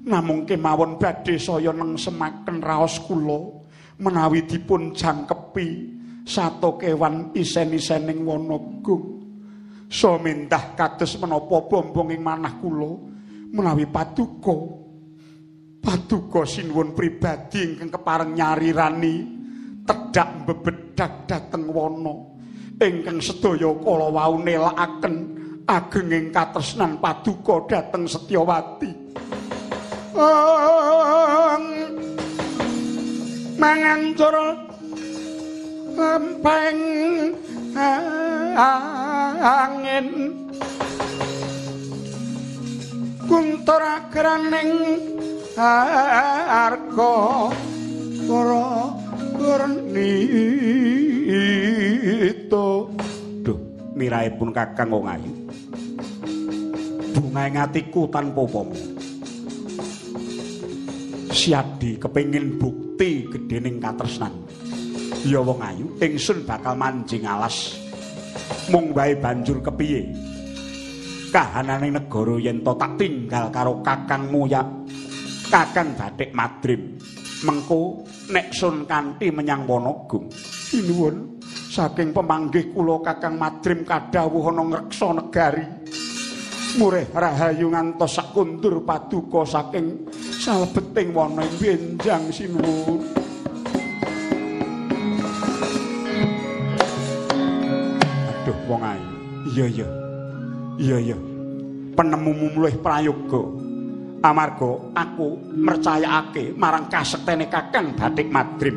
[0.00, 3.60] Namung kemawon badhe saya nengsemaken raos kula
[4.00, 5.68] menawi dipun jangkepi
[6.24, 9.20] sato kewan isen-isening wanagung
[9.92, 12.96] so mindah kados menapa bombong ing manah kula
[13.52, 14.79] menawi paduka
[15.80, 19.14] paduka sinuwun pribadi ingkang kepareng nyarirani
[19.88, 22.14] tedak bebedak dhateng wana.
[22.80, 25.14] Ingkang sedaya kala wau nelakaken
[25.68, 28.90] agenging katresnan paduka dhateng Setyawati.
[30.16, 31.64] Ang
[33.60, 34.36] mangancur
[35.96, 36.80] lempeng
[38.56, 40.08] angin.
[43.30, 44.74] Kuntur agraning
[45.56, 47.50] arko
[48.28, 48.94] para
[49.34, 49.80] purnito.
[53.42, 53.58] Duh
[53.98, 55.32] miraipun kakang wong ayu.
[57.10, 58.78] Bunga ngatiku tanpa upama
[61.40, 64.34] siadi kepengin bukti gedening katresnan.
[65.24, 67.80] Ya wong ayu ingsun bakal manjing alas.
[68.68, 70.04] Mung wae banjur kepiye?
[71.32, 74.60] Kahananing negara yen to tak tinggal karo kakangmu ya
[75.50, 76.94] Kakang Bathik Madrim.
[77.42, 80.30] Mengko nek sun kanthi menyang Wonogung.
[80.70, 85.66] Sinuwun saking pemanggih kula Kakang Madrim kadhawuh ana ngreksa negari.
[86.78, 90.06] Murih rahayu ngantos sakundur paduka saking
[90.38, 93.02] salebeting wana benjang sinuwun.
[98.30, 99.10] Aduh wong ayu.
[99.50, 99.88] Iya iya.
[100.78, 101.18] Iya iya.
[101.98, 103.59] Penemumu luwih prayoga.
[104.20, 108.76] Amarga aku mercayakake marang kasektene Kakang Batik Madrim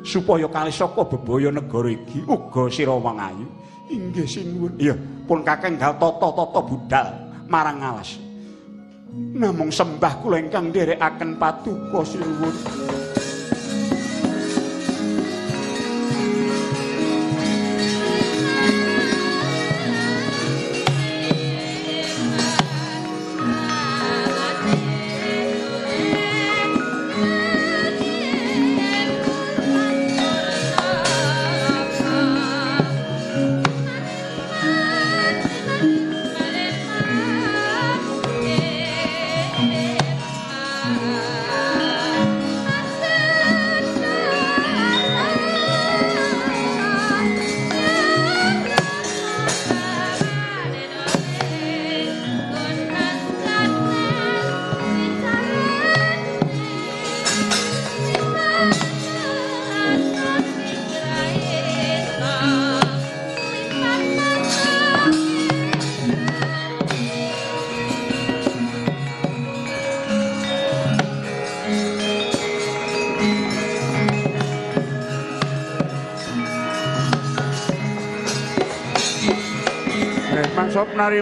[0.00, 3.46] supaya kali saka bebaya negara iki uga sira wong ayu.
[3.92, 4.72] Inggih sinuwun.
[4.80, 4.96] Iya,
[5.28, 7.06] pun Kakang gal tata-tata budal
[7.52, 8.16] marang alas.
[9.12, 12.56] Namung sembah kula ingkang nderekaken paduka sinuwun.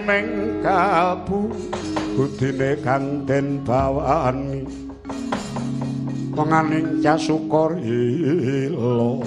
[0.07, 1.39] Nari mengkalbu
[2.15, 4.63] budine kang den bawani
[6.31, 9.19] penganing casukor ilo.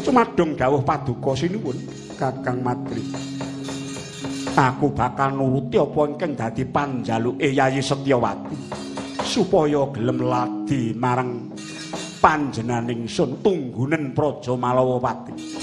[0.00, 1.78] Cumadung dawuh paduka sinuwun
[2.18, 3.04] kakang matri
[4.58, 8.58] aku bakal nuruti apa ingkang dadi panjaluke Yayi Setyawati
[9.22, 11.54] supaya gelem ladi marang
[12.18, 15.59] panjenaning sun tunggunen praja Malawapati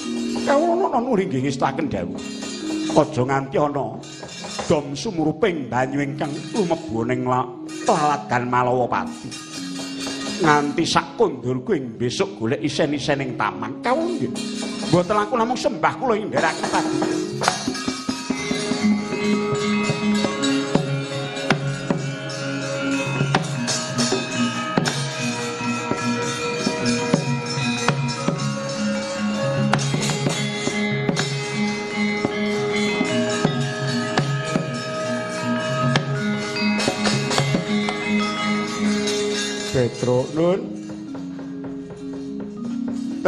[0.47, 2.21] kawula ana nuringgih ngestaken dawuh.
[2.95, 3.85] Aja nganti ana
[4.65, 9.29] dom sumuruping banyu ingkang lumebu ning lalagan Malawapati
[10.37, 13.83] nganti sak kondur kuwi besok golek isen-isen ing taman.
[13.83, 14.31] Nggih.
[14.87, 17.26] Mboten aku namung sembah kula ing ndherekaken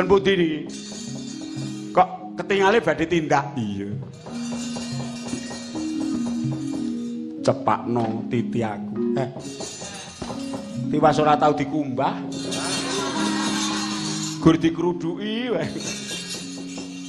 [0.10, 0.66] Ten pundi niki?
[1.94, 3.54] Kok ketingale badhe tindak?
[3.54, 3.94] Iya.
[7.46, 9.14] Cepakno titi aku.
[9.22, 9.30] Eh.
[10.90, 12.26] Tiwas ora tau dikumbah.
[14.42, 15.70] Gur dikruduki wae.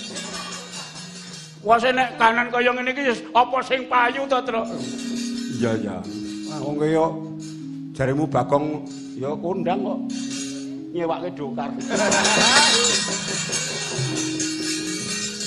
[1.67, 4.71] Wase nek kanan kaya ngene iki apa sing payu to, Truk?
[5.59, 5.97] Iya, iya.
[6.47, 7.11] Ah wong kaya
[7.91, 8.87] jarimu Bagong
[9.19, 9.99] ya kondang kok.
[10.95, 11.71] Nyewake dokar.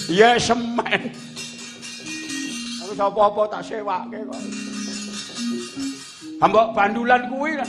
[0.09, 1.14] Iya semen.
[2.81, 4.41] Aku sapa-apa tak sewake kok.
[6.41, 7.61] Ambok bandulan kuwi.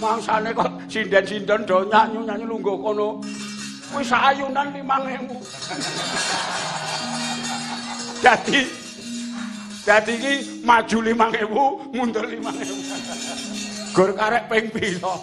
[0.00, 3.20] Mangsane kok sinden-sinden do nyanyi-nyanyi lungguh kono.
[3.92, 5.30] Kuwi sayunan 5000.
[8.24, 8.60] Dadi
[9.86, 13.94] Dadi iki maju 5000, mundur 5000.
[13.94, 15.14] Gur karek ping pira.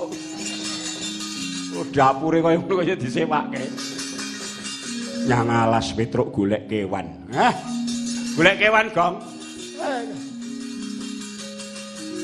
[1.74, 3.59] Oh, dapure kaya ngono kaya disewake.
[5.27, 7.11] Nyang alas Petruk golek kewan.
[7.35, 7.51] Hah?
[8.40, 9.19] Golek kewan, Gong.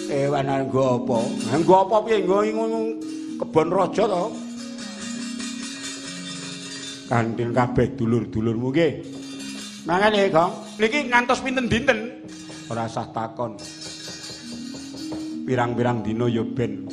[0.07, 1.17] Kewan nggo apa?
[1.59, 2.39] Nggo apa piye nggo
[3.43, 4.48] kebon raja to?
[7.09, 8.91] Kanthi kabeh dulur-dulurmu nggih.
[9.89, 10.77] Mangane, Gong.
[10.77, 12.21] Niki ngantos pinten dinten?
[12.69, 13.57] Ora usah takon.
[15.49, 16.85] Pirang-pirang dina ya ben.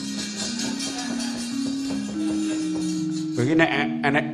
[3.36, 3.70] Iki nek
[4.00, 4.26] enek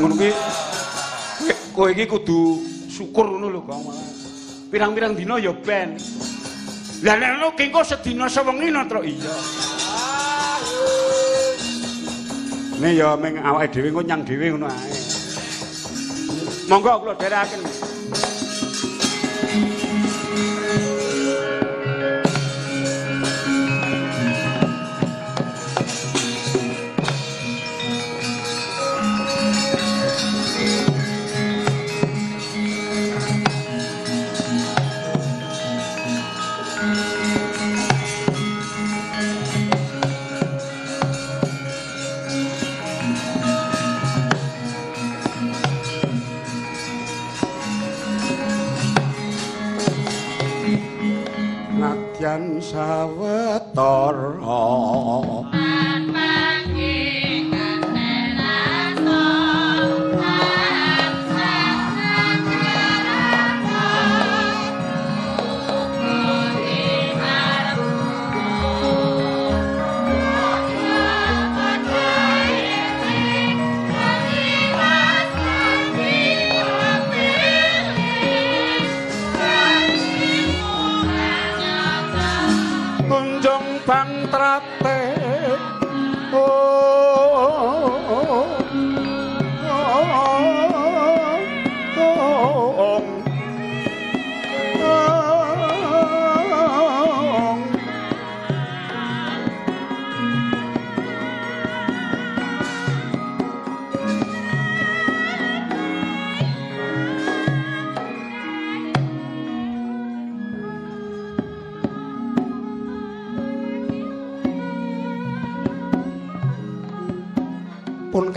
[0.00, 0.32] ngono kuwi
[1.76, 3.92] kowe iki kudu syukur ngono lho, Gong.
[4.72, 6.00] Pirang-pirang dina ya ben.
[7.04, 9.36] Lah nek ngono kengko sedina sewengi to iya.
[12.82, 14.90] Ya ming awake dhewe engko nyang dhewe ngono ae.
[16.68, 17.91] Monggo kula dherekaken.
[52.72, 54.32] Sawetara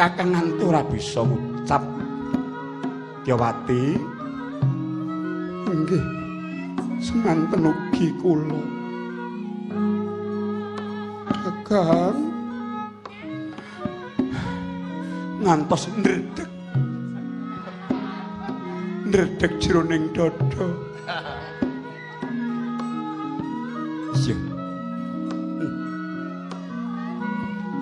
[0.05, 1.81] kakang nganti ora bisa ngucap.
[3.25, 3.97] Dyawati
[5.65, 6.05] nggih.
[7.01, 8.61] Semanten ugi kula.
[11.25, 12.21] Kakang.
[15.41, 16.49] Ngantos ndredeg.
[19.09, 20.69] Ndredeg jroning dada.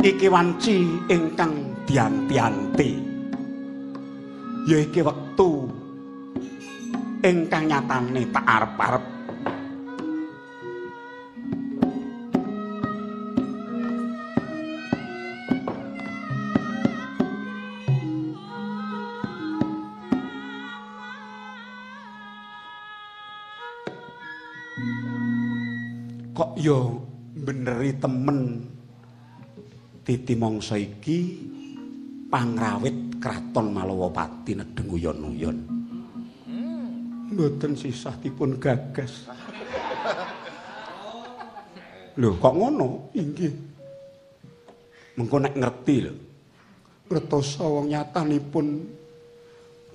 [0.03, 2.91] Iki wanci ingkang dianti-anti
[4.63, 5.67] ya iki wektu
[7.23, 9.03] ingkang nyatane tak arep-arep
[26.33, 27.03] kok yo
[27.35, 28.67] beneri temen
[30.07, 31.19] titi mangsa iki
[32.33, 35.57] pangrawit kraton Malawapati nedeng uyon-uyon.
[37.29, 39.29] Mboten sisah dipun gagas.
[42.17, 43.13] Lho, kok ngono?
[43.13, 43.53] Inggih.
[45.13, 46.13] Mengko nek ngerti lho.
[47.13, 48.65] Ngertosa wong nyatanipun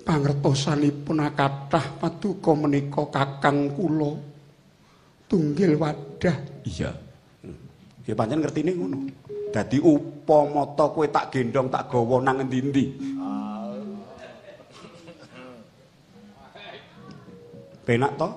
[0.07, 4.15] pangertosanipun akathah paduka menika kakang kula
[5.27, 6.63] tunggil wadah.
[6.63, 6.91] Iya.
[8.07, 8.97] Ya pancen ngertine ngono.
[9.49, 12.93] Dadi upamata kowe tak gendong tak gawa nang endi-endi.
[17.81, 18.29] Penak to?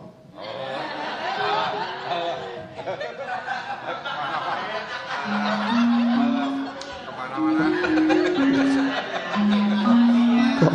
[10.56, 10.74] Kok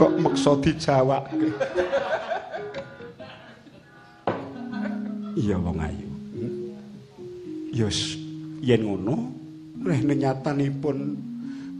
[0.00, 1.52] kok meksa dijawake.
[5.36, 6.08] Iya wong ayu.
[7.76, 7.92] Ya
[8.62, 9.14] yen ngono
[9.82, 10.98] rene nyatanipun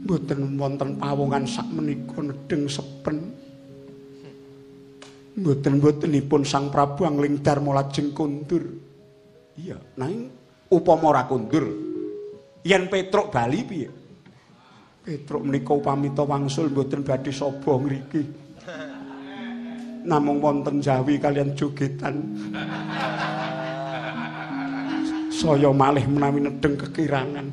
[0.03, 3.17] mboten wonten pawongan sak menika nedeng sepen
[5.33, 8.61] mboten-mbotenipun Sang Prabu Angling Darma lajeng kundur
[9.57, 10.29] iya nanging
[10.69, 11.65] upama ora kundur
[12.67, 13.89] yen Petruk bali piye?
[15.03, 18.23] Petruk menika upamita wangsul mboten badhe saba ngriki.
[20.03, 22.35] Namung wonten jawi kalian jogetan
[25.33, 27.49] saya malih menawi nedeng kekirangan.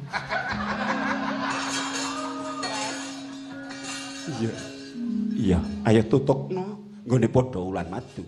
[4.40, 4.52] Iya.
[5.40, 8.20] Iya, ayo tutukno nggone padha ulan madu.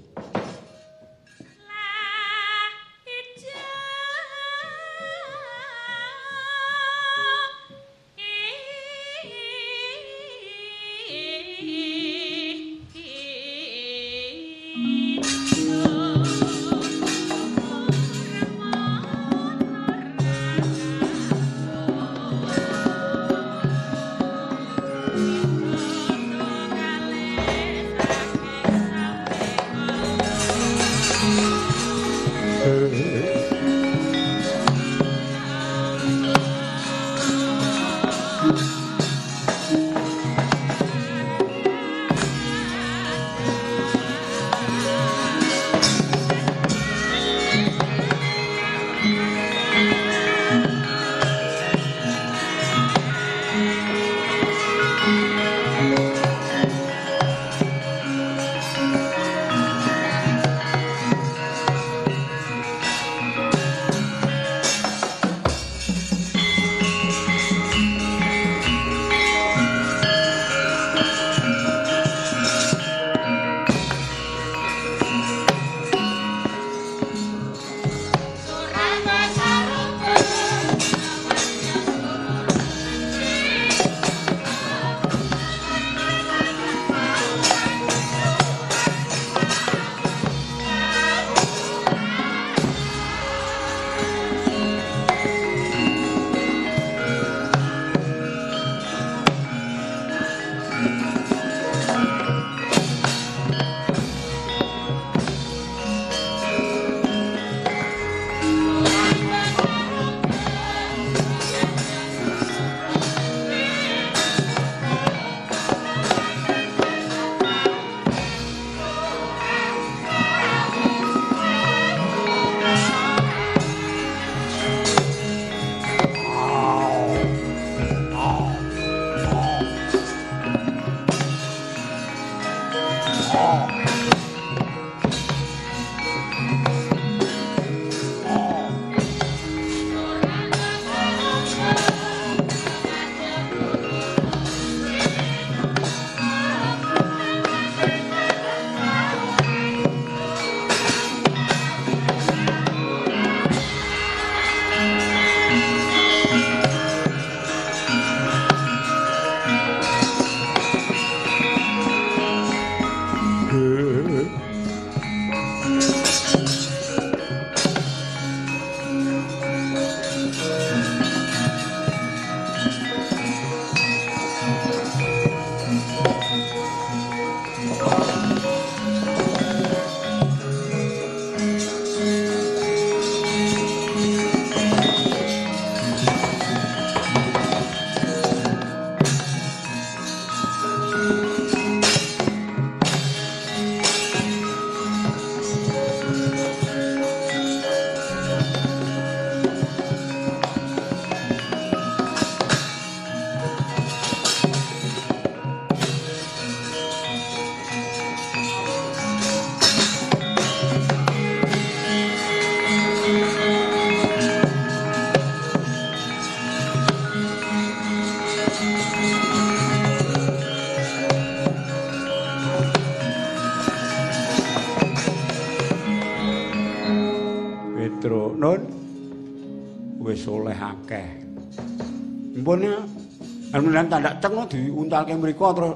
[233.82, 235.74] Alhamdulillah tandak ceng diuntalke mriku terus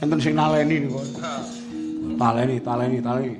[0.00, 1.00] enten sing naleni niku.
[2.16, 3.32] Taleni, taleni, taleni.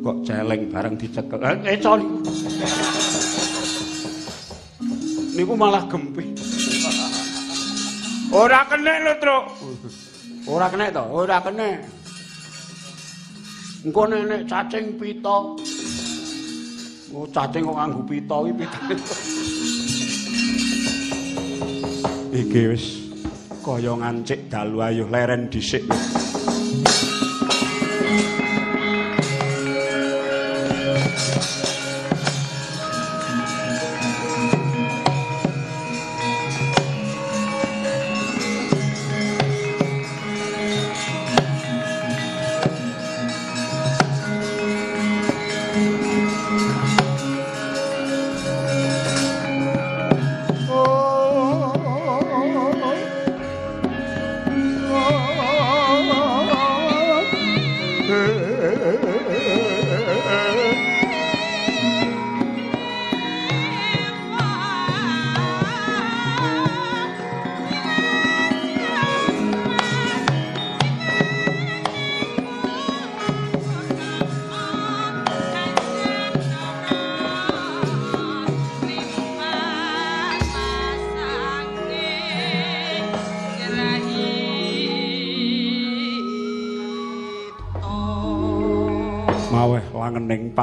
[0.00, 1.36] Kok celeng bareng dicekel.
[1.44, 2.16] Eh, eco niku.
[5.36, 6.32] Niku malah gempih.
[8.32, 9.44] Ora kenek lho, Truk.
[10.48, 11.76] Ora kenek to, ora kenek.
[13.84, 15.36] Engko nenek cacing pita.
[17.12, 18.78] Oh, cacing kok nganggo pita iki pita.
[22.36, 22.84] Iki wis
[23.64, 25.88] kaya ngancik dalu ayuh leren dhisik.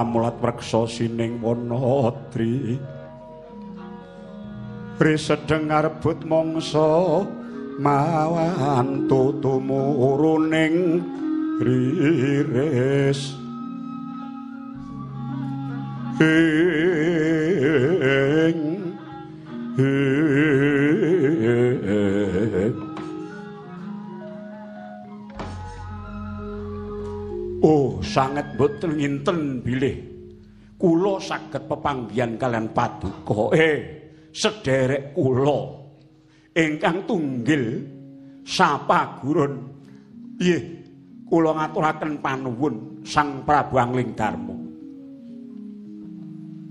[0.03, 2.75] Pamulat wreksa sining Wanadri.
[4.99, 7.23] Risedeng ngarebut mangsa
[7.79, 10.99] mawan tutumuruning
[11.63, 13.31] riris.
[16.19, 16.52] Ing
[28.13, 29.97] sanget boten nginten bilih.
[30.77, 33.49] Kula saged pepanggihan kalian paduka.
[33.57, 33.77] Eh,
[34.29, 35.81] sederek kula
[36.53, 37.81] ingkang tunggil
[38.45, 39.53] sapa gurun.
[40.37, 40.61] Nggih,
[41.25, 44.55] kula ngaturaken panuwun Sang Prabu Angling Darma.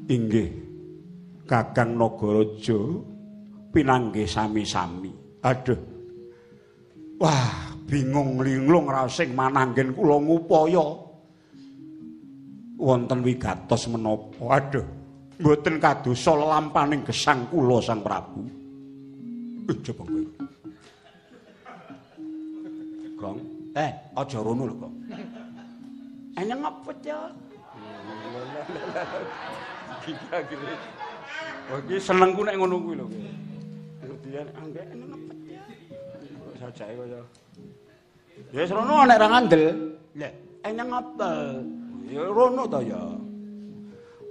[0.07, 0.51] Inggih.
[1.43, 2.81] Kakang Nagaraja
[3.75, 5.13] pinanggih sami-sami.
[5.45, 5.77] Aduh.
[7.21, 11.12] Wah, bingung linglung rasing mananggen kula ngupaya
[12.83, 14.83] wonten wigatos menapa aduh
[15.39, 18.43] mboten kadosa lampaning gesang kula Sang Prabu
[19.71, 20.23] eh coba kowe
[23.23, 23.39] Gong
[23.79, 24.95] eh aja rono lho Gong
[26.35, 27.19] enyang ngepet ya
[31.71, 33.07] Oh, iki senengku nek ngono kuwi lho.
[34.03, 35.63] Kemudian angge enyang ngepet ya.
[36.59, 37.23] Sajake kaya
[38.51, 39.63] Ya rono nek ra ngandel.
[40.19, 40.33] Lah,
[40.67, 41.39] enyang apel.
[42.13, 43.01] Ya rono to ya.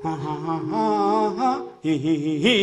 [0.06, 0.86] Ha ha ha ha
[1.34, 1.52] ha
[1.82, 2.58] hi hi hi.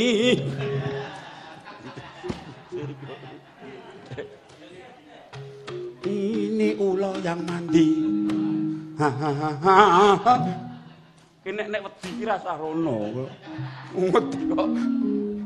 [6.07, 7.99] Ini kula yang mandi.
[11.43, 13.27] Kene nek wedi iki rasa rono.
[13.99, 14.69] Wedi kok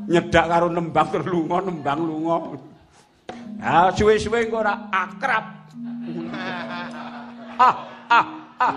[0.05, 2.37] nyedak karo nembang terus lunga nembang lunga.
[3.57, 5.45] Ah suwe-suwe engko ora akrab.
[7.57, 8.42] Ah ah.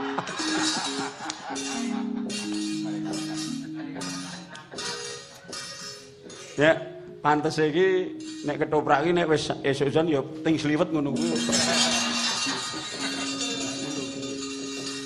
[6.57, 6.73] Ya,
[7.21, 8.17] pantes iki
[8.49, 11.37] nek ketoprak iki nek wis esuk-esukan ya ting sliwet ngono kuwi.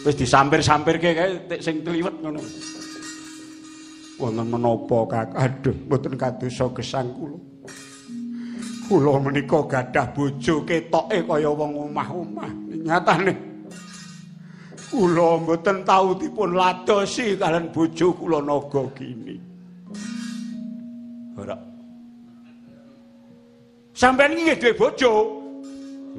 [0.07, 2.39] Wis disampir-sampirke kae sing kliwet ngono.
[4.23, 5.29] Wonten menapa Kak?
[5.35, 7.39] Aduh, mboten kadosa gesang kula.
[8.87, 12.51] Kula menika gadah bojo ketoke kaya wong omah-omah.
[12.79, 13.50] Nyatane
[14.91, 19.39] kula mboten tau dipun ladosi kalian bojo kula naga gini.
[21.39, 21.57] Ora.
[23.95, 25.13] Sampeyan iki nggih duwe bojo.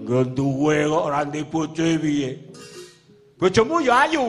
[0.01, 2.31] Nggo duwe kok ora ndek bojo piye?
[3.35, 4.25] Bojomu ya ayu.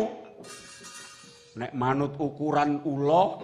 [1.55, 3.39] Nek manut ukuran ula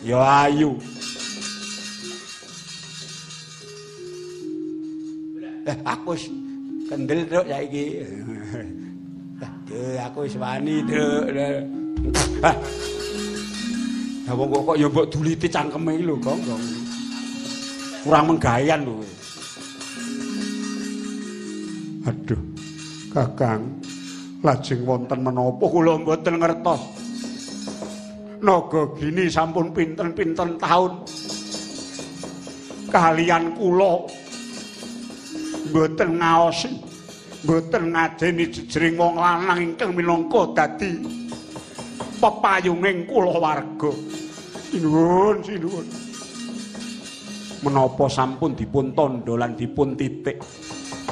[0.00, 0.78] ya ayu.
[5.62, 6.18] Eh, aku
[6.90, 7.84] kendel truk saiki.
[9.72, 11.32] Aduh, aku wis wani truk.
[12.44, 12.52] Ah.
[14.28, 16.20] Ya wong kok ya mbok duliti cangkeme iki lho.
[16.20, 16.40] Gong.
[18.04, 19.00] Kurang menggayan lho.
[22.04, 22.40] Aduh.
[23.16, 23.80] Kakang,
[24.44, 26.80] lajeng wonten menapa kula mboten ngertos.
[28.44, 31.00] Naga gini sampun pinten-pinten taun.
[32.92, 34.04] Kalian kula
[35.72, 36.68] mboten ngaosi,
[37.42, 41.02] mboten ngajeni jejering wong lanang ingkang minangka dadi
[42.22, 43.92] pepayunging kula warga.
[44.70, 45.86] Sinuwun, sinuwun.
[47.66, 50.38] Menapa sampun dipun tandha lan dipun titik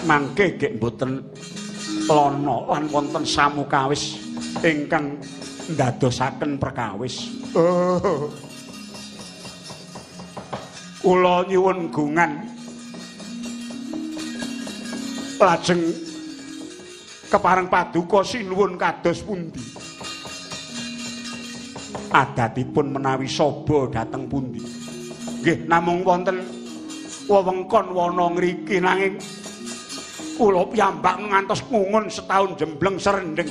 [0.07, 1.23] mangke gek mboten
[2.07, 4.19] lono lan wonten samukawis
[4.63, 5.19] ingkang
[5.75, 7.27] ndadosaken perkawis.
[7.59, 8.31] Oh.
[11.03, 12.33] Kula nyuwun gungan
[15.41, 16.10] lajeng
[17.31, 19.63] kepareng paduka sinuwun kados pundi.
[22.11, 24.59] Adatipun menawi saba dhateng pundi.
[25.41, 26.43] Nggih namung wonten
[27.31, 29.15] wewengkon wana ngriki nanging
[30.35, 33.51] kula piyambak ngantos ngungun setahun jembleng serendeng.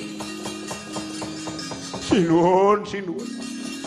[2.03, 3.29] Sinuwun, sinuwun.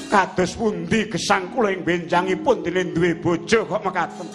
[0.08, 4.28] Kados pundi gesang kula ing benjangipun dene duwe bojo kok mekaten.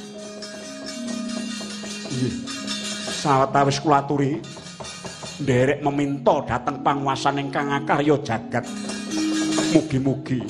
[2.14, 2.34] Nggih.
[3.18, 4.38] Sawetawis kula aturi
[5.41, 8.66] nderek meminta dhateng panguwasan ingkang akarya jagat.
[9.75, 10.41] Mugi-mugi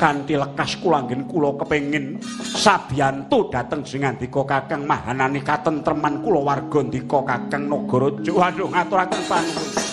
[0.00, 6.80] kanthi lekas kula anggen kula kepengin sabiyantu dhateng sing ngandika Kakang Mahanani katentreman kula warga
[6.80, 8.32] ndika Kakang Nagaraja.
[8.32, 9.89] Waduh ngaturaken panuwun.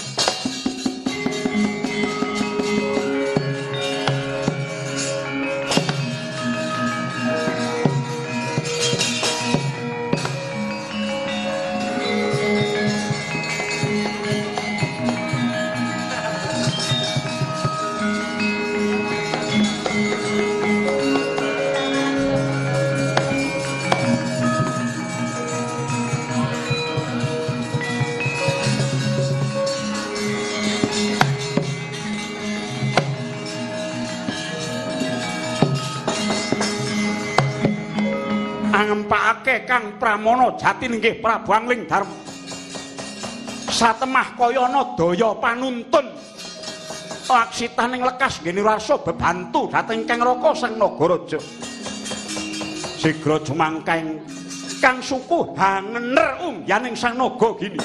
[39.67, 42.15] Kang Pramono Jati nggih Prabu Angling Darma.
[43.67, 46.07] Satemah kaya ana daya panuntun.
[47.27, 51.37] Laksitaning lekas nggih rasa bebantu dhateng Kang Raka Sang Nagaraja.
[52.97, 54.23] Sigra jumangkaing
[54.79, 57.77] Kang suku hangener umyaning Sang Naga gini.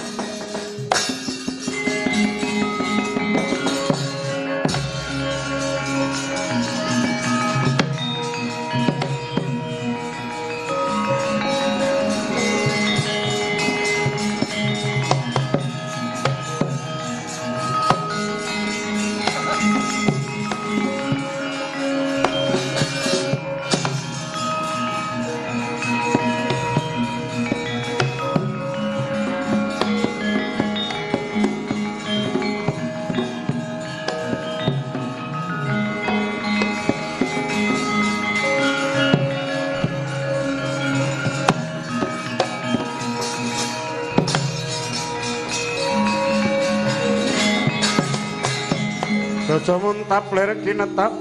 [50.13, 51.13] Muntap ler kinetap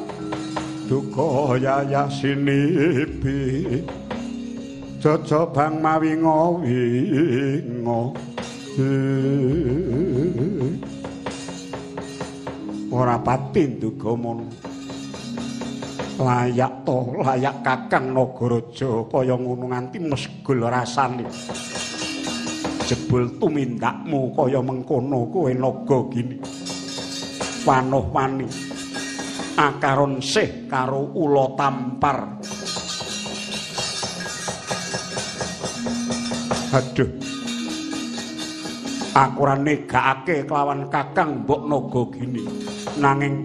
[0.92, 3.64] duka yaya sinipi
[5.00, 8.02] Jaja bang mawinga winga
[12.92, 14.52] ora pati mono
[16.20, 21.32] layak to layak kakang nagaraja kaya ngono nganti mesgul rasane.
[22.92, 26.44] Jebul tumindakmu kaya mengkono kowe naga gini.
[27.64, 28.71] Panuh wani
[29.56, 32.18] akaron sih karo ula tampar.
[36.72, 37.12] Aduh.
[39.12, 42.48] Aku ora negakake kelawan kakang mbok naga gini.
[42.96, 43.44] Nanging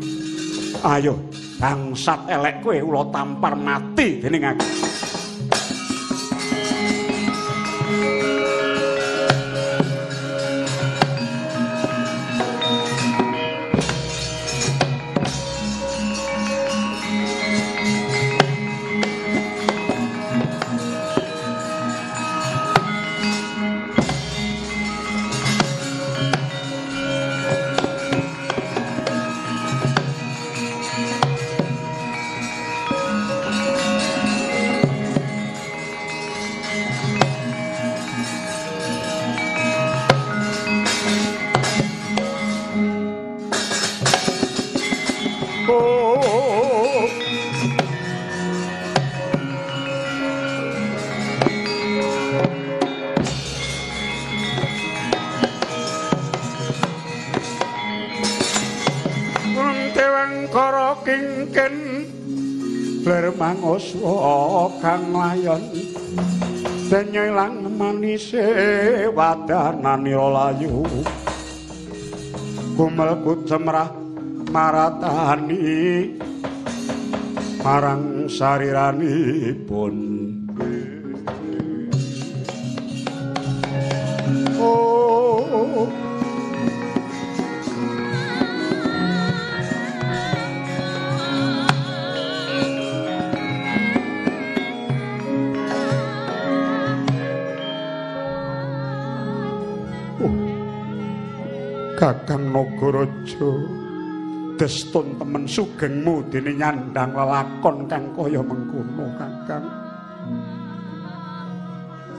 [0.86, 1.18] ayo
[1.58, 4.85] bangsat elek kowe ula tampar mati dening aku
[68.16, 70.84] manise wadananira layu.
[72.76, 73.92] Kumelku cemrah
[74.52, 76.16] maratani
[77.64, 80.25] marang sariranipun
[101.96, 103.50] Kakang Nagaraja.
[104.60, 109.64] Destun temen sugengmu dene nyandang lelakon kang kaya mengkono Kakang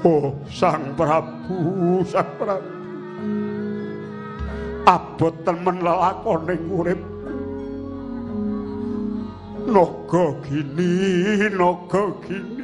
[0.06, 2.74] Oh Sang Prabu Sang Prabu.
[4.86, 7.02] Abot temen lelakone urip
[9.68, 10.94] Naga gini
[11.52, 12.57] naga gini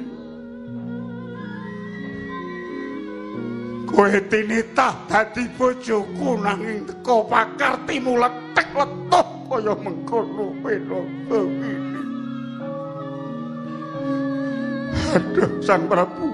[3.94, 12.02] Kowe tinitah dadi bojoku nanging teko pakartimu letek letuh kaya mengkono penoto ini.
[15.14, 16.26] Aduh, Sang Prabu.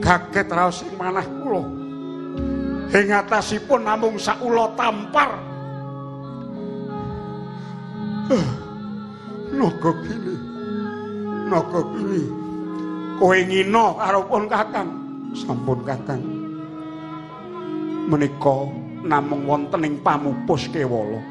[0.00, 1.62] Kaget raos ing manah kula.
[2.96, 5.36] Ing atasipun namung sakula tampar.
[9.52, 10.34] Naga gini.
[11.52, 12.41] Naga gini.
[13.22, 14.90] Kowe ngina karo pun Kakang.
[15.30, 16.22] Sampun Kakang.
[18.10, 18.66] Menika
[19.06, 21.22] namung wonten ing pamupus kewala.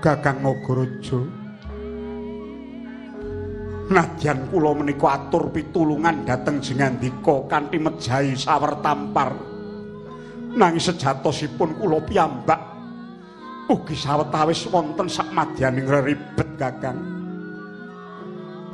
[0.00, 1.20] Kakang Nagaraja.
[3.92, 9.36] Nadyan kula menika atur pitulungan dhateng jengandika kanthi mejahi sawer tampar.
[10.56, 12.60] Nanging sejatosipun kula piyambak
[13.68, 17.15] ugi sawetawis wonten sakmadyaning reribet Kakang.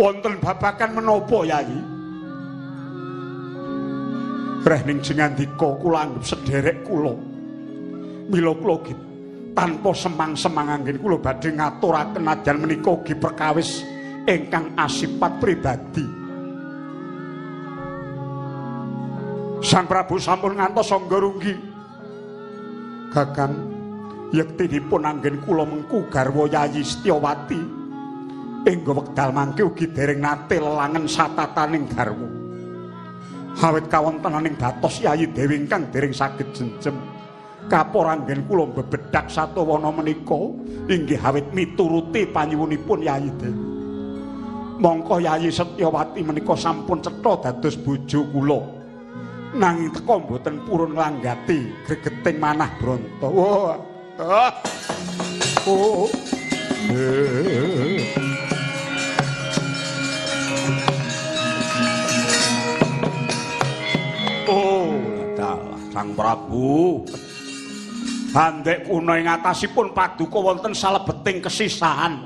[0.02, 1.80] Wonten babakan menapa Yayi?
[4.66, 7.14] Reh ning jengandika kula anggap sederek kula.
[8.30, 8.82] Mila kula
[9.54, 13.86] tanpa semang-semang anggen kula badhe ngaturaken nadyan menika ugi perkawis
[14.26, 16.06] ingkang asipat pribadi.
[19.62, 21.54] Sang Prabu sampun ngantos sangga runggi.
[23.14, 23.54] Kakang
[24.34, 27.81] yektinipun anggen kula mengku garwa Yayi Setyawati.
[28.62, 32.30] Engga wekdal mangke ugi dereng nate lelangen satataning garwa.
[33.58, 36.94] Awit kawontenaning datos Yayi Dewi ingkang dereng saged jenjem.
[37.66, 40.38] Kapor anggen kula bebedak satawana menika
[40.86, 43.62] inggih awit mituruti panyuwunipun Yayi Dewi.
[44.78, 48.62] Mongko Yayi Setyawati menika sampun cetha dados bojo kula.
[49.58, 53.26] Nanging teka mboten purun langgati gregeting manah Branta.
[53.26, 53.74] Wah.
[54.22, 54.54] Ah.
[55.66, 56.06] Oh.
[56.90, 57.81] Eh.
[64.50, 64.90] Oh,
[65.92, 67.04] Sang Prabu.
[68.32, 72.24] Handek kuna ing atasipun paduka wonten salebeting kesisahan.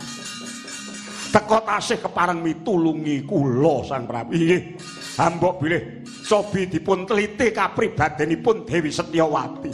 [1.35, 4.33] Teka tasih kepareng mitulungi kula Sang Prabu.
[4.33, 4.78] Inggih.
[5.17, 9.70] Hambok bilih cobi dipun teliti kapribadenipun Dewi Setyawati.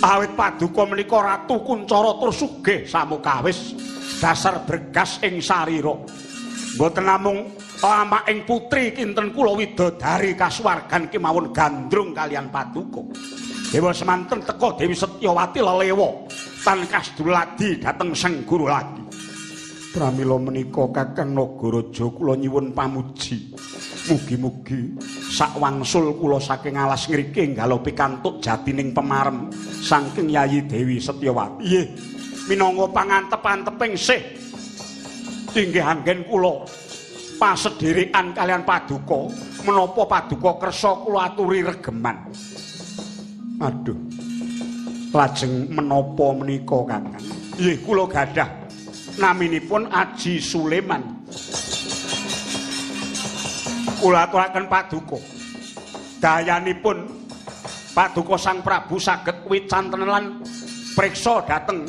[0.00, 3.76] Awit paduka menika ratu kuncara tur sugih samukawis
[4.22, 5.92] dasar bergas ing sarira.
[6.78, 13.00] Mboten namung ama ing putri kinten kula widodari kasuwargan kemawon gandrung kalian paduka.
[13.70, 16.26] Dewa semanten teka Dewi Setyawati lelewa
[16.60, 19.00] tan kasduladi dateng Sang Guru lagi.
[19.90, 23.54] Pramila menika Kakang Nagaraja kula nyuwun pamuji.
[24.10, 24.98] Mugi-mugi
[25.30, 29.48] sak wangsul kula saking alas ngriki nggalo pikantuk jatining pemarem
[29.80, 31.62] saking Yayi Dewi Setyawati.
[31.62, 31.86] Nggih,
[32.50, 34.20] minangka pangantep-anteping sih
[35.54, 36.62] inggih anggen kula
[37.40, 39.32] pasedherekan kalian paduka
[39.64, 42.16] menapa paduka kersa kula aturi regeman.
[43.64, 43.96] Aduh.
[45.10, 47.26] Lajeng menapa menika Kakang?
[47.58, 48.46] Nggih, kula gadah
[49.18, 51.02] naminipun Aji Suleman.
[53.98, 55.18] Kula aturaken paduka.
[56.20, 57.08] Dayanipun
[57.96, 60.44] paduka Sang Prabu saged wicanten lan
[60.94, 61.88] priksa dhateng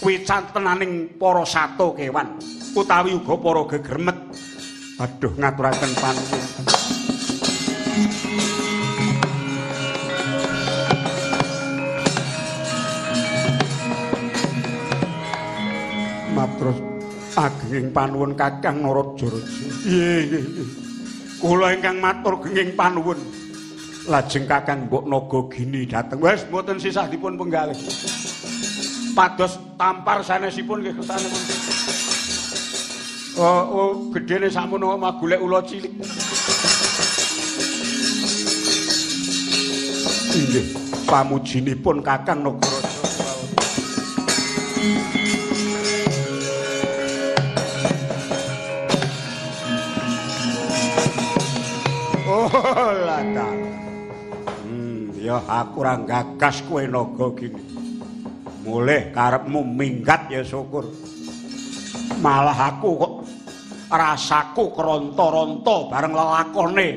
[0.00, 2.38] wicantenaning para sato kewan
[2.78, 4.18] utawi uga para gegermet.
[4.98, 6.42] Aduh ngaturaken panuwun.
[16.34, 16.74] Matur
[17.38, 19.66] agenging panuwun Kakang Narajaraja.
[19.86, 20.42] Nggih.
[21.38, 23.22] Kula ingkang matur genging panuwun.
[24.10, 26.18] Lajeng Kakang Mbok Naga Gini dhateng.
[26.18, 27.78] Wes mboten sisah dipun penggalih.
[29.14, 31.42] Pados tampar sanesipun nggih kersanipun.
[33.38, 35.94] Oh, oh gedene sakmono mah golek ula cilik.
[40.34, 40.66] Nggih,
[41.06, 42.98] pamujinipun Kakang Nagaraja.
[52.26, 52.50] Oh,
[54.66, 57.62] Hmm, ya aku ora gagas kowe naga gini.
[58.66, 60.90] Mulih karepmu minggat ya syukur.
[62.18, 63.17] Malah aku kok
[63.88, 66.88] rasaku keronta-ronta bareng lelakone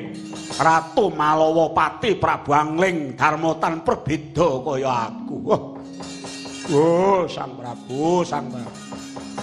[0.52, 5.36] Ratu Malawapati Prabu Angling Darmotan perbeda kaya aku.
[5.48, 5.62] Oh,
[6.76, 8.80] oh Sang Prabu, Sang Prabu.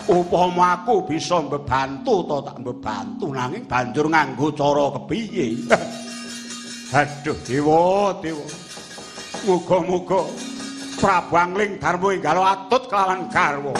[0.10, 5.48] Upama aku bisa mbebantu to tak mbebantu nanging banjur nganggo cara kepiye.
[6.98, 8.45] Aduh, dewa, dewa.
[9.45, 10.26] Muga-muga
[10.98, 13.74] Prabu Angling Darmo Enggalo atut kelawan garwa.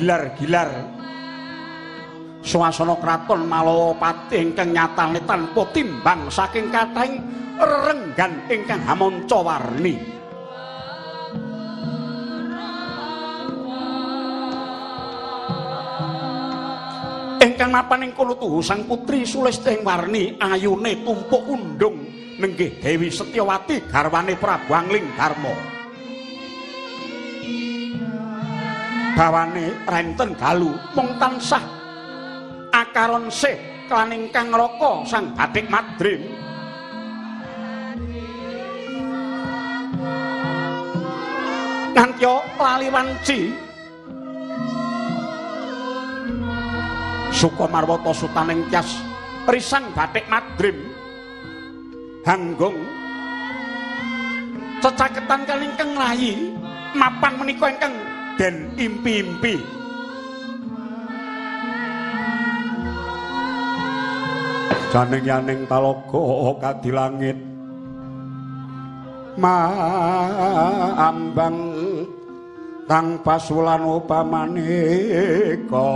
[0.00, 0.70] Agilar-gilar
[2.40, 7.20] swasana kraton Malawapati ingkang nyatane tanpa timbang saking kathahing
[7.60, 10.00] renggan ingkang hamonca warni.
[17.44, 22.08] Ingkang mapan ing kulutuhu sang putri Sulisteng Warni ayune tumpuk undung.
[22.40, 25.79] Nenggih Dewi Setyawati garwane Prabu Angling Darma.
[29.20, 31.60] Bawane renten galu mung tansah
[32.72, 33.52] akaron sih
[33.84, 36.24] kelan ingkang raka sang Batik Madrim.
[41.92, 43.52] Nantya lali wanci
[47.28, 48.88] Sukomarwata sutaning Tyas
[49.52, 50.80] risang Batik Madrim.
[52.24, 52.88] Hanggung
[54.80, 56.56] cecaketan kalingkang rayi
[56.96, 57.92] mapan menika ingkang
[58.40, 59.60] den impi-impi.
[64.88, 67.36] Janing yaning talaga kadilangit
[69.36, 71.60] maambang
[72.88, 75.92] tang pasulan upamaneka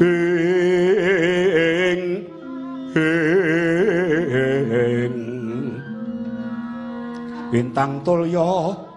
[0.00, 2.24] ing
[2.96, 5.14] ing.
[7.52, 8.89] Bintang tulya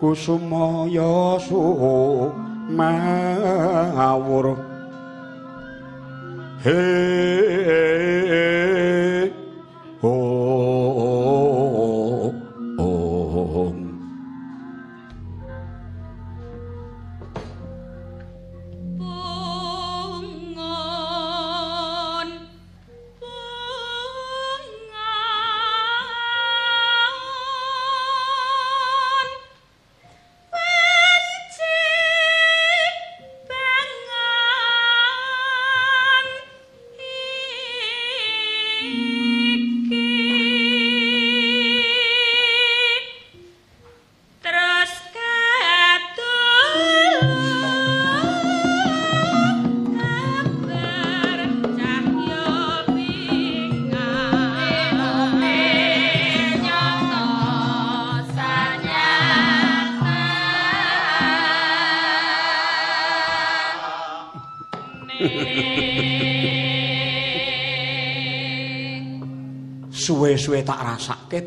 [0.00, 2.80] kusumaya sumawur.
[6.62, 6.80] He oh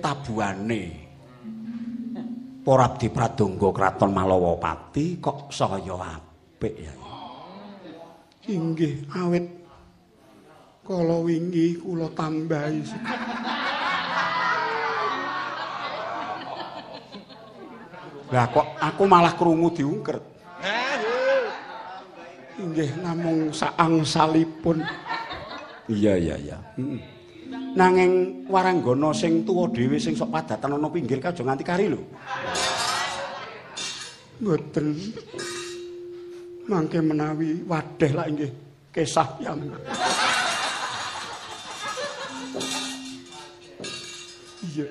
[0.04, 0.84] tabuhane
[2.64, 6.96] Porabdi Pradangga Kraton Malawapati kok saya apik ya.
[8.48, 9.44] Inggih awit
[10.88, 12.80] kala wingi kula tambahi.
[18.32, 20.24] Lah kok aku malah krungu diungker.
[22.64, 24.80] Inggih namung saang salipun.
[25.92, 26.58] Iya iya iya.
[26.80, 27.13] Heeh.
[27.74, 32.02] Nanging waranggana sing tuwa dhewe sing sok padatan ana pinggir ka aja nganti kari lho.
[34.42, 34.88] Mboten.
[36.70, 38.52] Mangke menawi wadeh lak inggih
[38.94, 39.82] kesah piyambak.
[44.64, 44.88] Iya.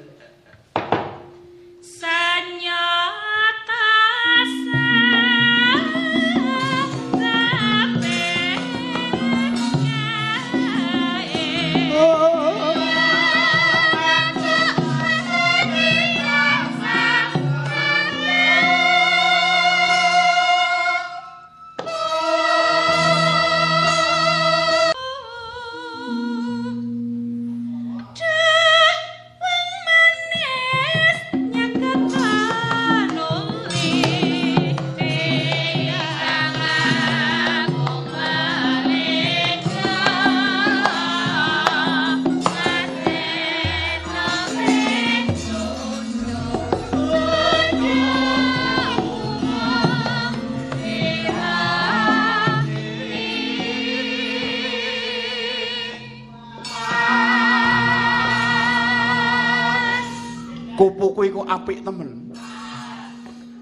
[61.52, 62.32] Apik temen.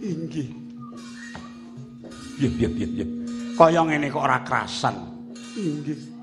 [0.01, 0.49] Inggih.
[2.39, 3.05] Piye piye piye piye.
[3.59, 4.97] Kaya ngene kok ora kerasan.
[5.59, 6.19] Inggih.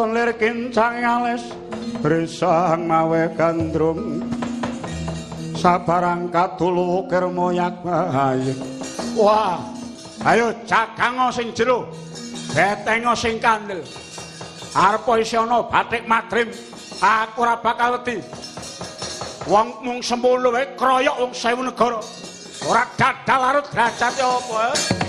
[0.00, 1.44] Katon lir kincang alis.
[2.00, 4.24] Risang mawe gandrung.
[5.60, 8.56] Sabarang katulu kirmoyak ayo
[9.12, 9.60] Wah
[10.24, 11.84] Ayo cakango sing jero.
[12.56, 13.84] Betengo sing kandel.
[14.72, 16.48] Arpo isi ana batik madrim
[16.96, 18.24] Aku ora bakal wedi.
[19.52, 22.00] Wong mung semulu wae kroyok wong sewu negara.
[22.64, 24.99] Ora dadal larut derajat apa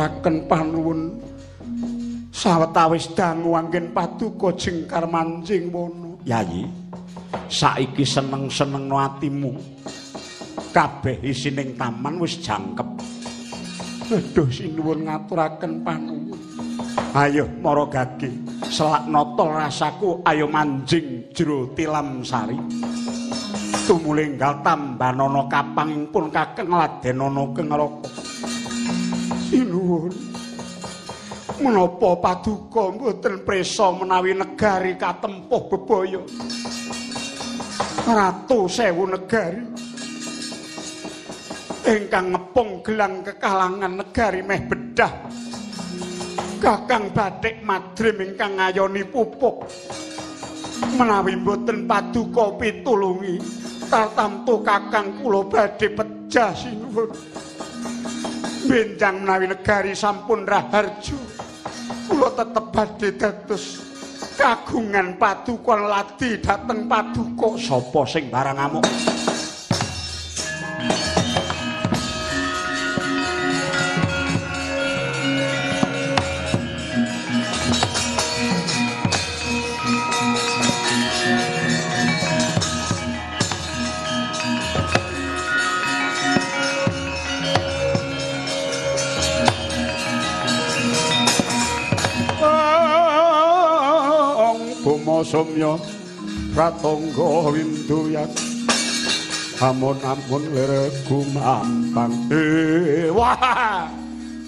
[0.00, 1.00] ngaturaken panuwun
[2.32, 6.16] sawetawis dangu anggen paduka jengkar manjing wono.
[6.24, 6.64] Yayi,
[7.52, 9.52] saiki seneng-senengno atimu.
[10.72, 12.88] Kabeh isining taman wis jangkep.
[14.08, 16.40] Aduh sinuwun ngaturaken panuwun.
[17.12, 18.32] Ayo mara gage,
[18.72, 22.56] selak nata rasaku ayo manjing jero tilam sari.
[23.84, 28.19] Tumulinggal tambanana kapangipun kakeng ladenana kengraka.
[29.90, 30.14] Sinuwun.
[31.60, 36.22] Menapa paduka mboten presa menawi negari katempuh bebaya?
[38.06, 39.60] Ratu sewu negari.
[41.90, 45.12] Ingkang ngepung gelang kekalangan negari meh bedah.
[46.62, 49.66] Kakang Batik Madrim ingkang ngayoni pupuk.
[50.96, 53.36] Menawi mboten paduka pitulungi,
[53.90, 57.39] tartamtu kakang kula badhe pejah sinuwun.
[58.66, 61.16] Benjang menawi negari sampun raharjo
[62.08, 63.64] kula tetep badhe dados
[64.40, 67.60] kagungan paduka ladi dhateng paduka.
[67.60, 68.84] Sapa sing barang amuk
[95.22, 95.76] Somya
[96.52, 98.30] Pratangga Winduyat
[99.60, 104.00] Amun-amun leregu mampang Eh, Wah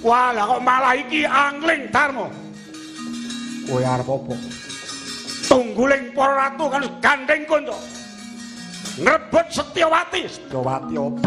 [0.02, 2.26] Wah kok malah iki angling Darmo.
[3.70, 4.34] Kowe arep apa?
[5.46, 7.78] Tungguling para ratu kan gandeng kanca
[8.98, 10.26] ngrebut Setyawati.
[10.26, 11.22] Setyawati apa?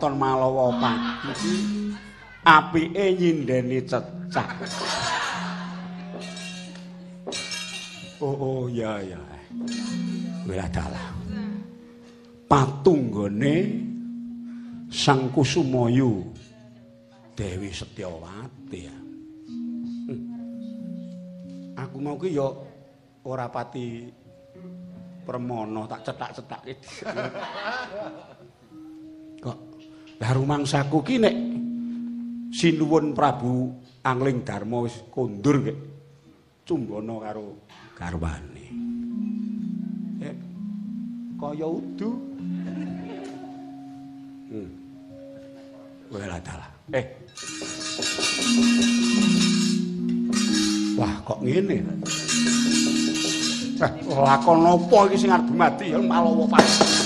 [0.00, 1.52] Kraton Malawa Pati
[2.40, 4.48] apike nyindeni cecak.
[8.24, 9.20] Oh oh ya ya.
[10.48, 11.12] Wela dalah
[12.48, 13.84] patunggone
[14.88, 16.32] Sang Kusumayu
[17.36, 18.96] Dewi Setyawati ya.
[20.08, 20.20] Hmm.
[21.76, 22.48] Aku mau ki ya
[23.28, 24.08] ora pati
[25.28, 26.62] permono tak cetak-cetak
[30.20, 31.36] lah rumangsaku ki nek
[32.52, 33.72] sinuwun Prabu
[34.04, 35.78] Angling Darma wis kondur kek
[36.68, 37.56] cumbana karo
[37.96, 38.66] garwane
[40.20, 40.36] eh
[41.40, 42.10] kaya udu
[44.52, 44.80] hmm.
[46.10, 46.66] Wela dalah.
[46.90, 47.06] Eh.
[50.98, 51.86] Wah, kok ngene?
[53.78, 56.99] Eh, lakon apa iki sing arep dumadi ya malawa pas.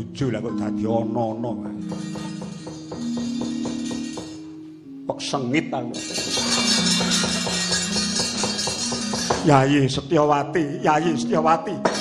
[0.00, 1.52] Bojo lah kok dadi ana-ana
[5.04, 5.92] kok sengit aku.
[9.44, 11.99] Yayi Setyawati Yayi Setyawati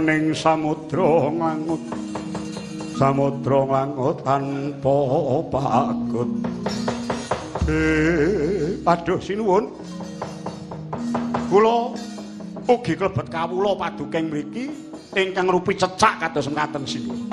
[0.00, 1.82] ning samudra nglangut
[2.96, 4.96] samudra nglangut tanpa
[5.52, 6.30] pakut
[7.66, 9.64] eh aduh sinuwun.
[11.46, 11.94] Kula
[12.66, 14.64] ugi klebet kawula paduking mriki
[15.14, 17.26] ingkang rupi cecak kados mekaten sinuwun.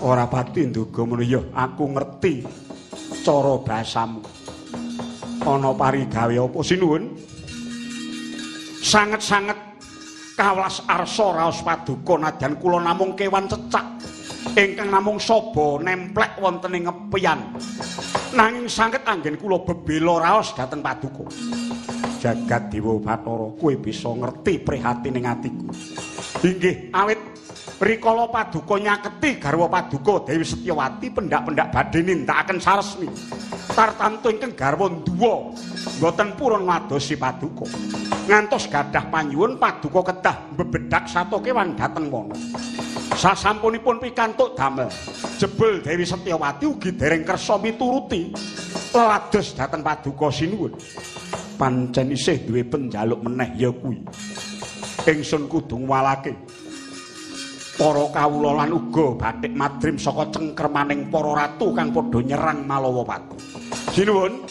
[0.00, 2.42] Ora pati nduga ngono ya aku ngerti
[3.20, 4.20] cara basamu
[5.44, 7.04] ana parigawe apa sinuwun?
[8.80, 9.69] Sanget-sanget
[10.40, 13.84] kawas arsa raos paduka nadyan kula namung kewan cecak.
[14.56, 17.60] Ingkang namung saba nemplek wonten ing ngepian.
[18.32, 21.28] Nanging sanget anggen kula bebela raos dhateng paduka.
[22.24, 25.68] Jagat dewa bathara kowe bisa ngerti prihatin ing atiku.
[26.40, 27.20] Inggih awit.
[27.80, 33.08] Rikala paduka nyaketi garwa paduka Dewi Setyawati pendak-pendak badhe nindakaken saresmi.
[33.72, 35.52] Tartamtu ingkang garwa duwa
[35.96, 37.64] mboten purun madosi paduka
[38.28, 42.36] ngantos gadah panyuwun paduka kedah bebedak sato kewan dhateng mono
[43.20, 44.88] sasampunipun pikantuk damel.
[45.36, 48.32] Jebul Dewi Setyawati ugi dereng kersa mituruti.
[48.96, 50.72] Lados dhateng paduka sinuwun.
[51.60, 54.00] Pancen isih duwe penjaluk meneh ya kuwi.
[55.04, 56.32] Ingsun kudu ngwalake
[57.80, 63.36] para kawula lan uga bathik madrim saka cengkremaning para ratu kang padha nyerang Malawapati.
[63.96, 64.44] Sinuwun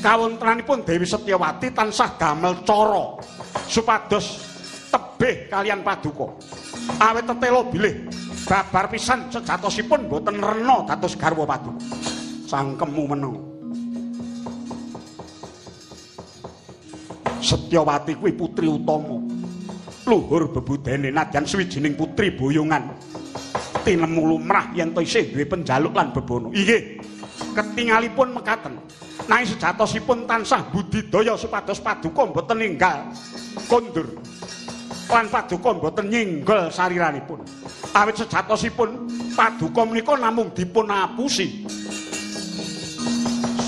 [0.00, 3.20] kawontenanipun Dewi Setyawati tansah damel cara
[3.68, 4.40] supados
[4.88, 6.32] tebih kalian paduka.
[7.00, 8.08] Awit tetelo bilih
[8.48, 11.80] babar pisan sejatosipun boten rena dados garwa paduka.
[12.48, 13.36] Sangkemu meneng.
[17.40, 19.30] Setyawati kuwi putri utama.
[20.10, 22.90] luhur bebudene nadyan swijining putri boyongan
[23.86, 26.98] tinemu lumrah yen to isih duwe penjaluk lan bebono inggih
[27.54, 28.74] ketingalipun mekaten
[29.30, 32.98] nanging sejatosipun tansah budidaya supados paduka boten ninggal
[33.70, 34.10] kondur.
[35.06, 37.38] Lan paduka boten nyinggol sariranipun.
[37.94, 39.06] Awit sejatosipun
[39.38, 41.62] paduka menika namung dipun apusi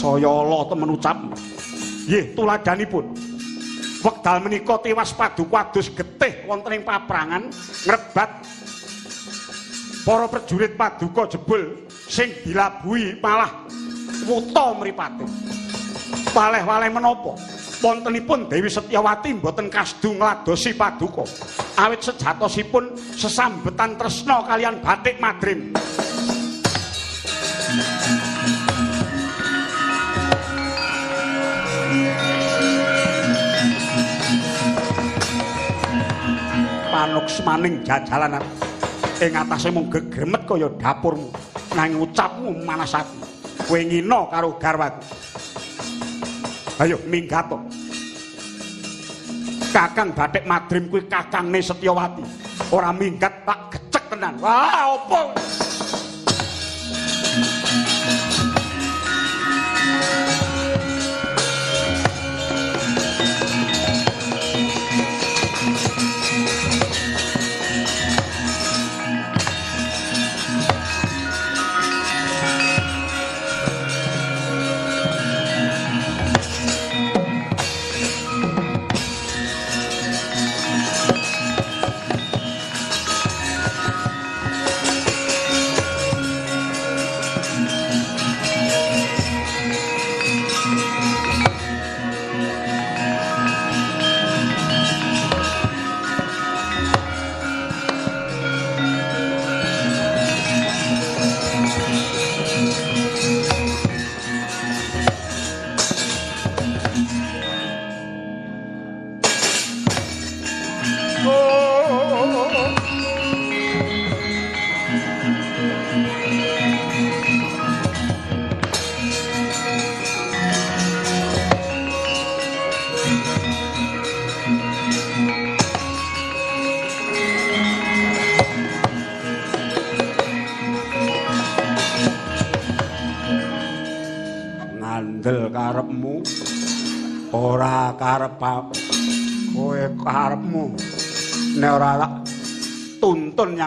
[0.03, 1.19] saya Allah temen ucap.
[2.11, 3.07] Nggih tuladanipun.
[4.03, 7.47] Wekdal menika tiwas paduka adus getih wonten ing paprangan
[7.87, 8.31] ngrebat
[10.03, 13.63] para prajurit paduka jebul sing dilabuhi malah
[14.27, 15.25] wuta mripate.
[16.33, 17.37] Waleh-waleh menapa?
[17.83, 21.27] Wontenipun Dewi Setyawati mboten kasdu ngladosi paduka.
[21.77, 25.75] Awit sejatosipun sesambetan tresna kalian batik madrim.
[36.93, 38.45] Panuksmaning jajalanan.
[39.19, 41.35] Ing atase mung gegremet kaya dapurmu.
[41.75, 43.32] Nanging ucapmu manasati
[43.67, 45.03] kowe ngina karo garwaku
[46.83, 47.47] ayo minggat
[49.73, 52.23] kakang batik madrim kuwi kakangne setyawati.
[52.69, 54.37] Ora minggat tak gecek tenan.
[54.37, 55.33] Wah opo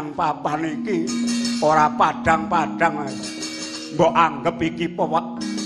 [0.06, 1.09] yang papan iki
[1.66, 3.09] ora padang-padang
[3.98, 4.85] mbok anggap iki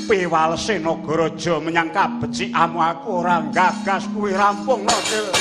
[0.08, 5.39] piwalese nagaraja menyang kabecikamu aku ora gagas kuwi rampung nodil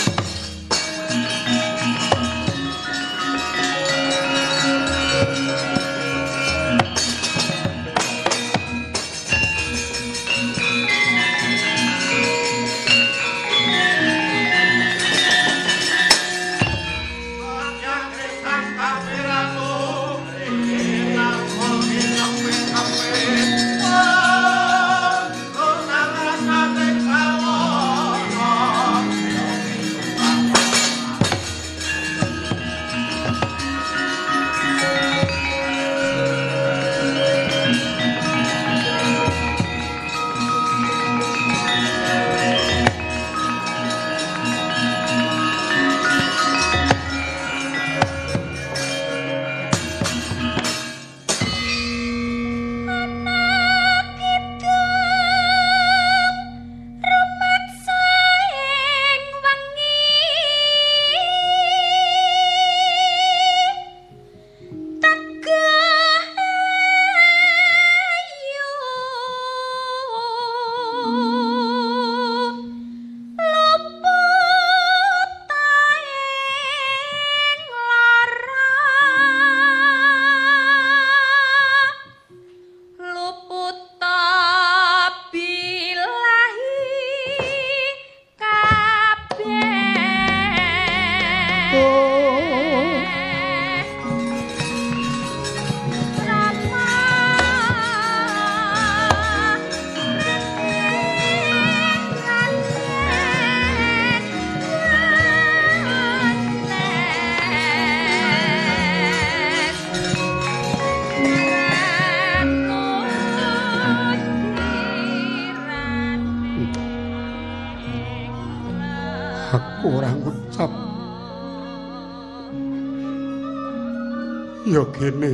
[124.89, 125.33] Ya gene.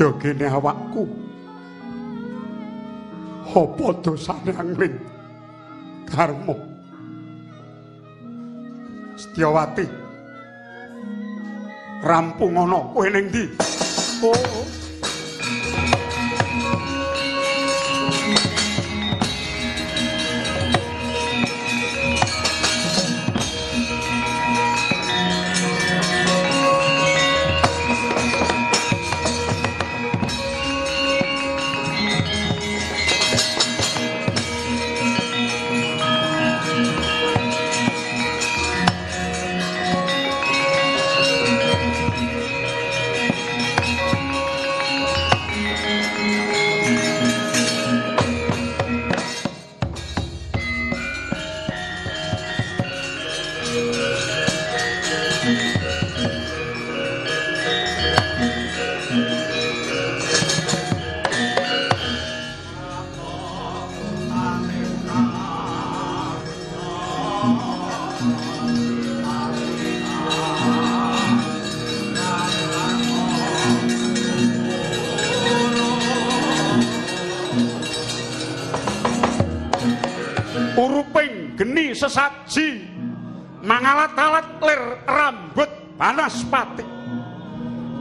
[0.00, 1.04] Ya gene awakku.
[3.52, 4.96] Apa dosane angling?
[6.08, 6.56] Karmo.
[9.20, 9.84] Setyawati.
[12.00, 13.44] Rampung ana kowe ning ndi?
[14.24, 14.63] Oh.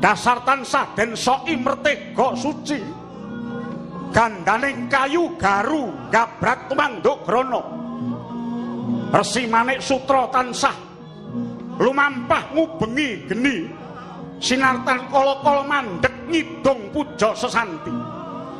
[0.03, 2.83] Dasar tansah den soi mertega suci.
[4.11, 7.63] Gandaning kayu garu gabrak tumanduk grono
[9.09, 10.75] resi manik sutra tansah
[11.79, 13.57] lumampah ngubengi geni.
[14.43, 17.95] Sinartan kala-kala mandek ngidung puja sesanti.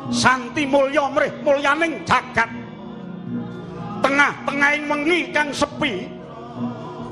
[0.08, 2.48] Santi mulya mrih mulyaning jagat.
[4.00, 6.08] Tengah-tengahing wengi kang sepi.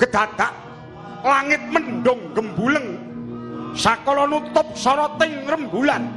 [0.00, 0.56] Gedadak
[1.20, 2.96] langit mendung gembuleng
[3.76, 6.08] sakala nutup soroting rembulan.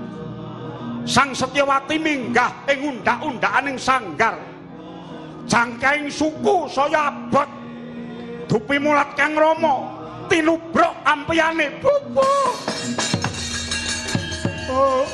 [1.05, 4.41] Sang setyawati minggah ing undak-undakaning sanggar.
[5.45, 7.45] Jangkaing suku saya abot.
[8.49, 9.95] Dupi mulat kang rama
[10.29, 12.33] tinubruk ampyane bubu
[14.69, 15.05] oh.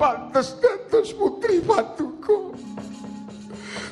[0.00, 2.56] Pantes dados putri Patuko.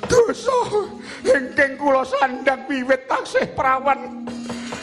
[0.08, 0.88] Dosa
[1.20, 4.24] ingkang kula sandang wiwit taksih prawan.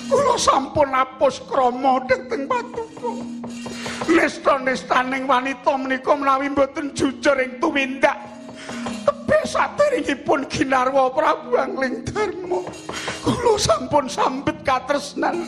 [0.06, 3.26] Kula sampun apus krama dhateng Patuko.
[4.06, 8.22] Nesta-nestaning wanita menika menawi mboten jujur ing tumindak.
[9.02, 12.62] Tebih saderengipun ginarwa Prabu Angling Darma.
[13.26, 15.42] Kula sampun sambet katresnan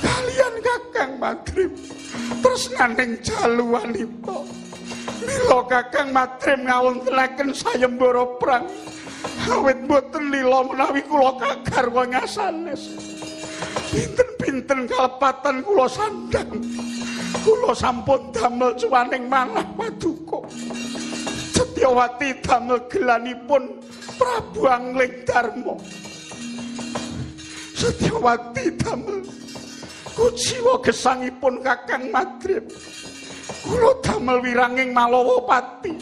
[0.00, 1.76] kalian Kakang Madrim.
[2.42, 4.36] tresnaning jaluwanita
[5.22, 8.66] mila kakang matrim ngawontenaken sayembara prang
[9.50, 12.82] awit mboten lila menawi kula kagarwa ngasanes.
[13.92, 16.50] Pinten-pinten kalepatan kula sandang
[17.44, 20.40] kula sampun damel cuwaning manah paduka
[21.52, 23.82] Setyawati damel gelanipun
[24.16, 25.74] Prabu Angling Darma.
[27.74, 29.26] Setyawati damel.
[30.12, 32.68] Kuciwa gesangipun Kakang Madrim.
[33.62, 35.94] Kula damel wiranging Malawa Pati.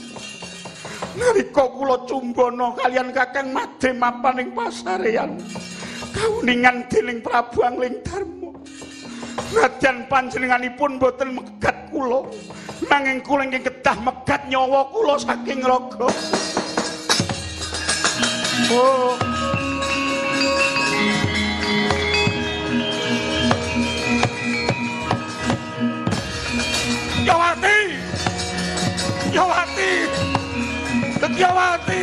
[1.20, 5.36] Nalika kula cumbana kalian Kakang Madrim mapaning pasarean.
[6.16, 8.50] Kauningan dening Prabu Angling Darma.
[9.50, 12.22] Nadyan panjenenganipun boten megat kula,
[12.86, 16.08] nanging kula ingkang kedah megat nyawa kula saking raga.
[18.70, 19.18] Oh.
[27.30, 27.78] Yawati!
[29.36, 29.90] Yawati!
[31.38, 32.02] Yawati!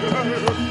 [0.00, 0.69] Wong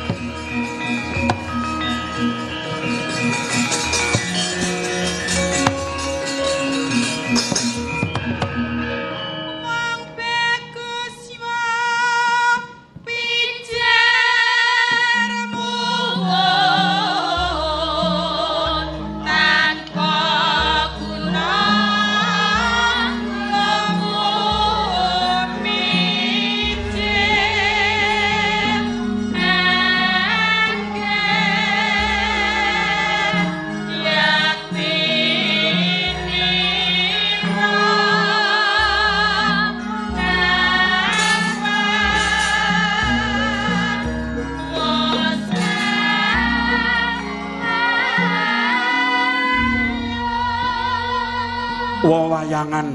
[52.09, 52.89] sembayangan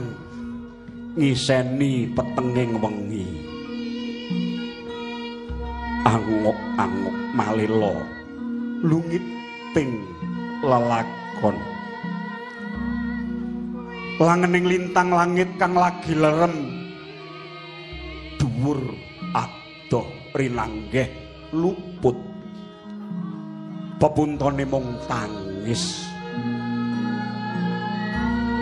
[1.15, 3.27] ngiseni petenging wengi
[6.03, 7.95] anguk-anguk malila
[8.83, 10.03] lungiting
[10.67, 11.55] lelakon
[14.19, 16.75] langening lintang langit kang lagi lerem
[18.35, 18.83] dhuwur
[19.31, 21.07] adoh rinanggeh
[21.55, 22.19] luput.
[23.95, 26.14] Pepuntone mung tangis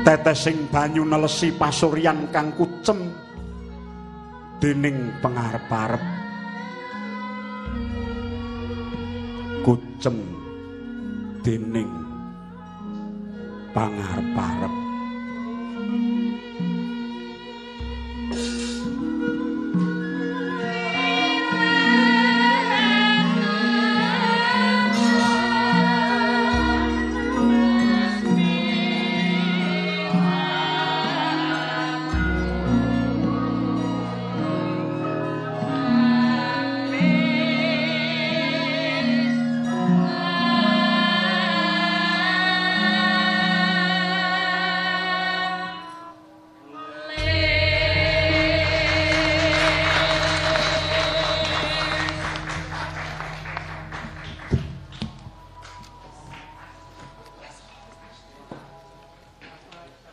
[0.02, 3.10] tetesing banyu nelesi pasuryan kang kucem
[4.58, 6.02] dening pengarep-arep.
[9.62, 10.18] Kucem
[11.46, 11.90] dening
[13.70, 14.81] pangarep-arep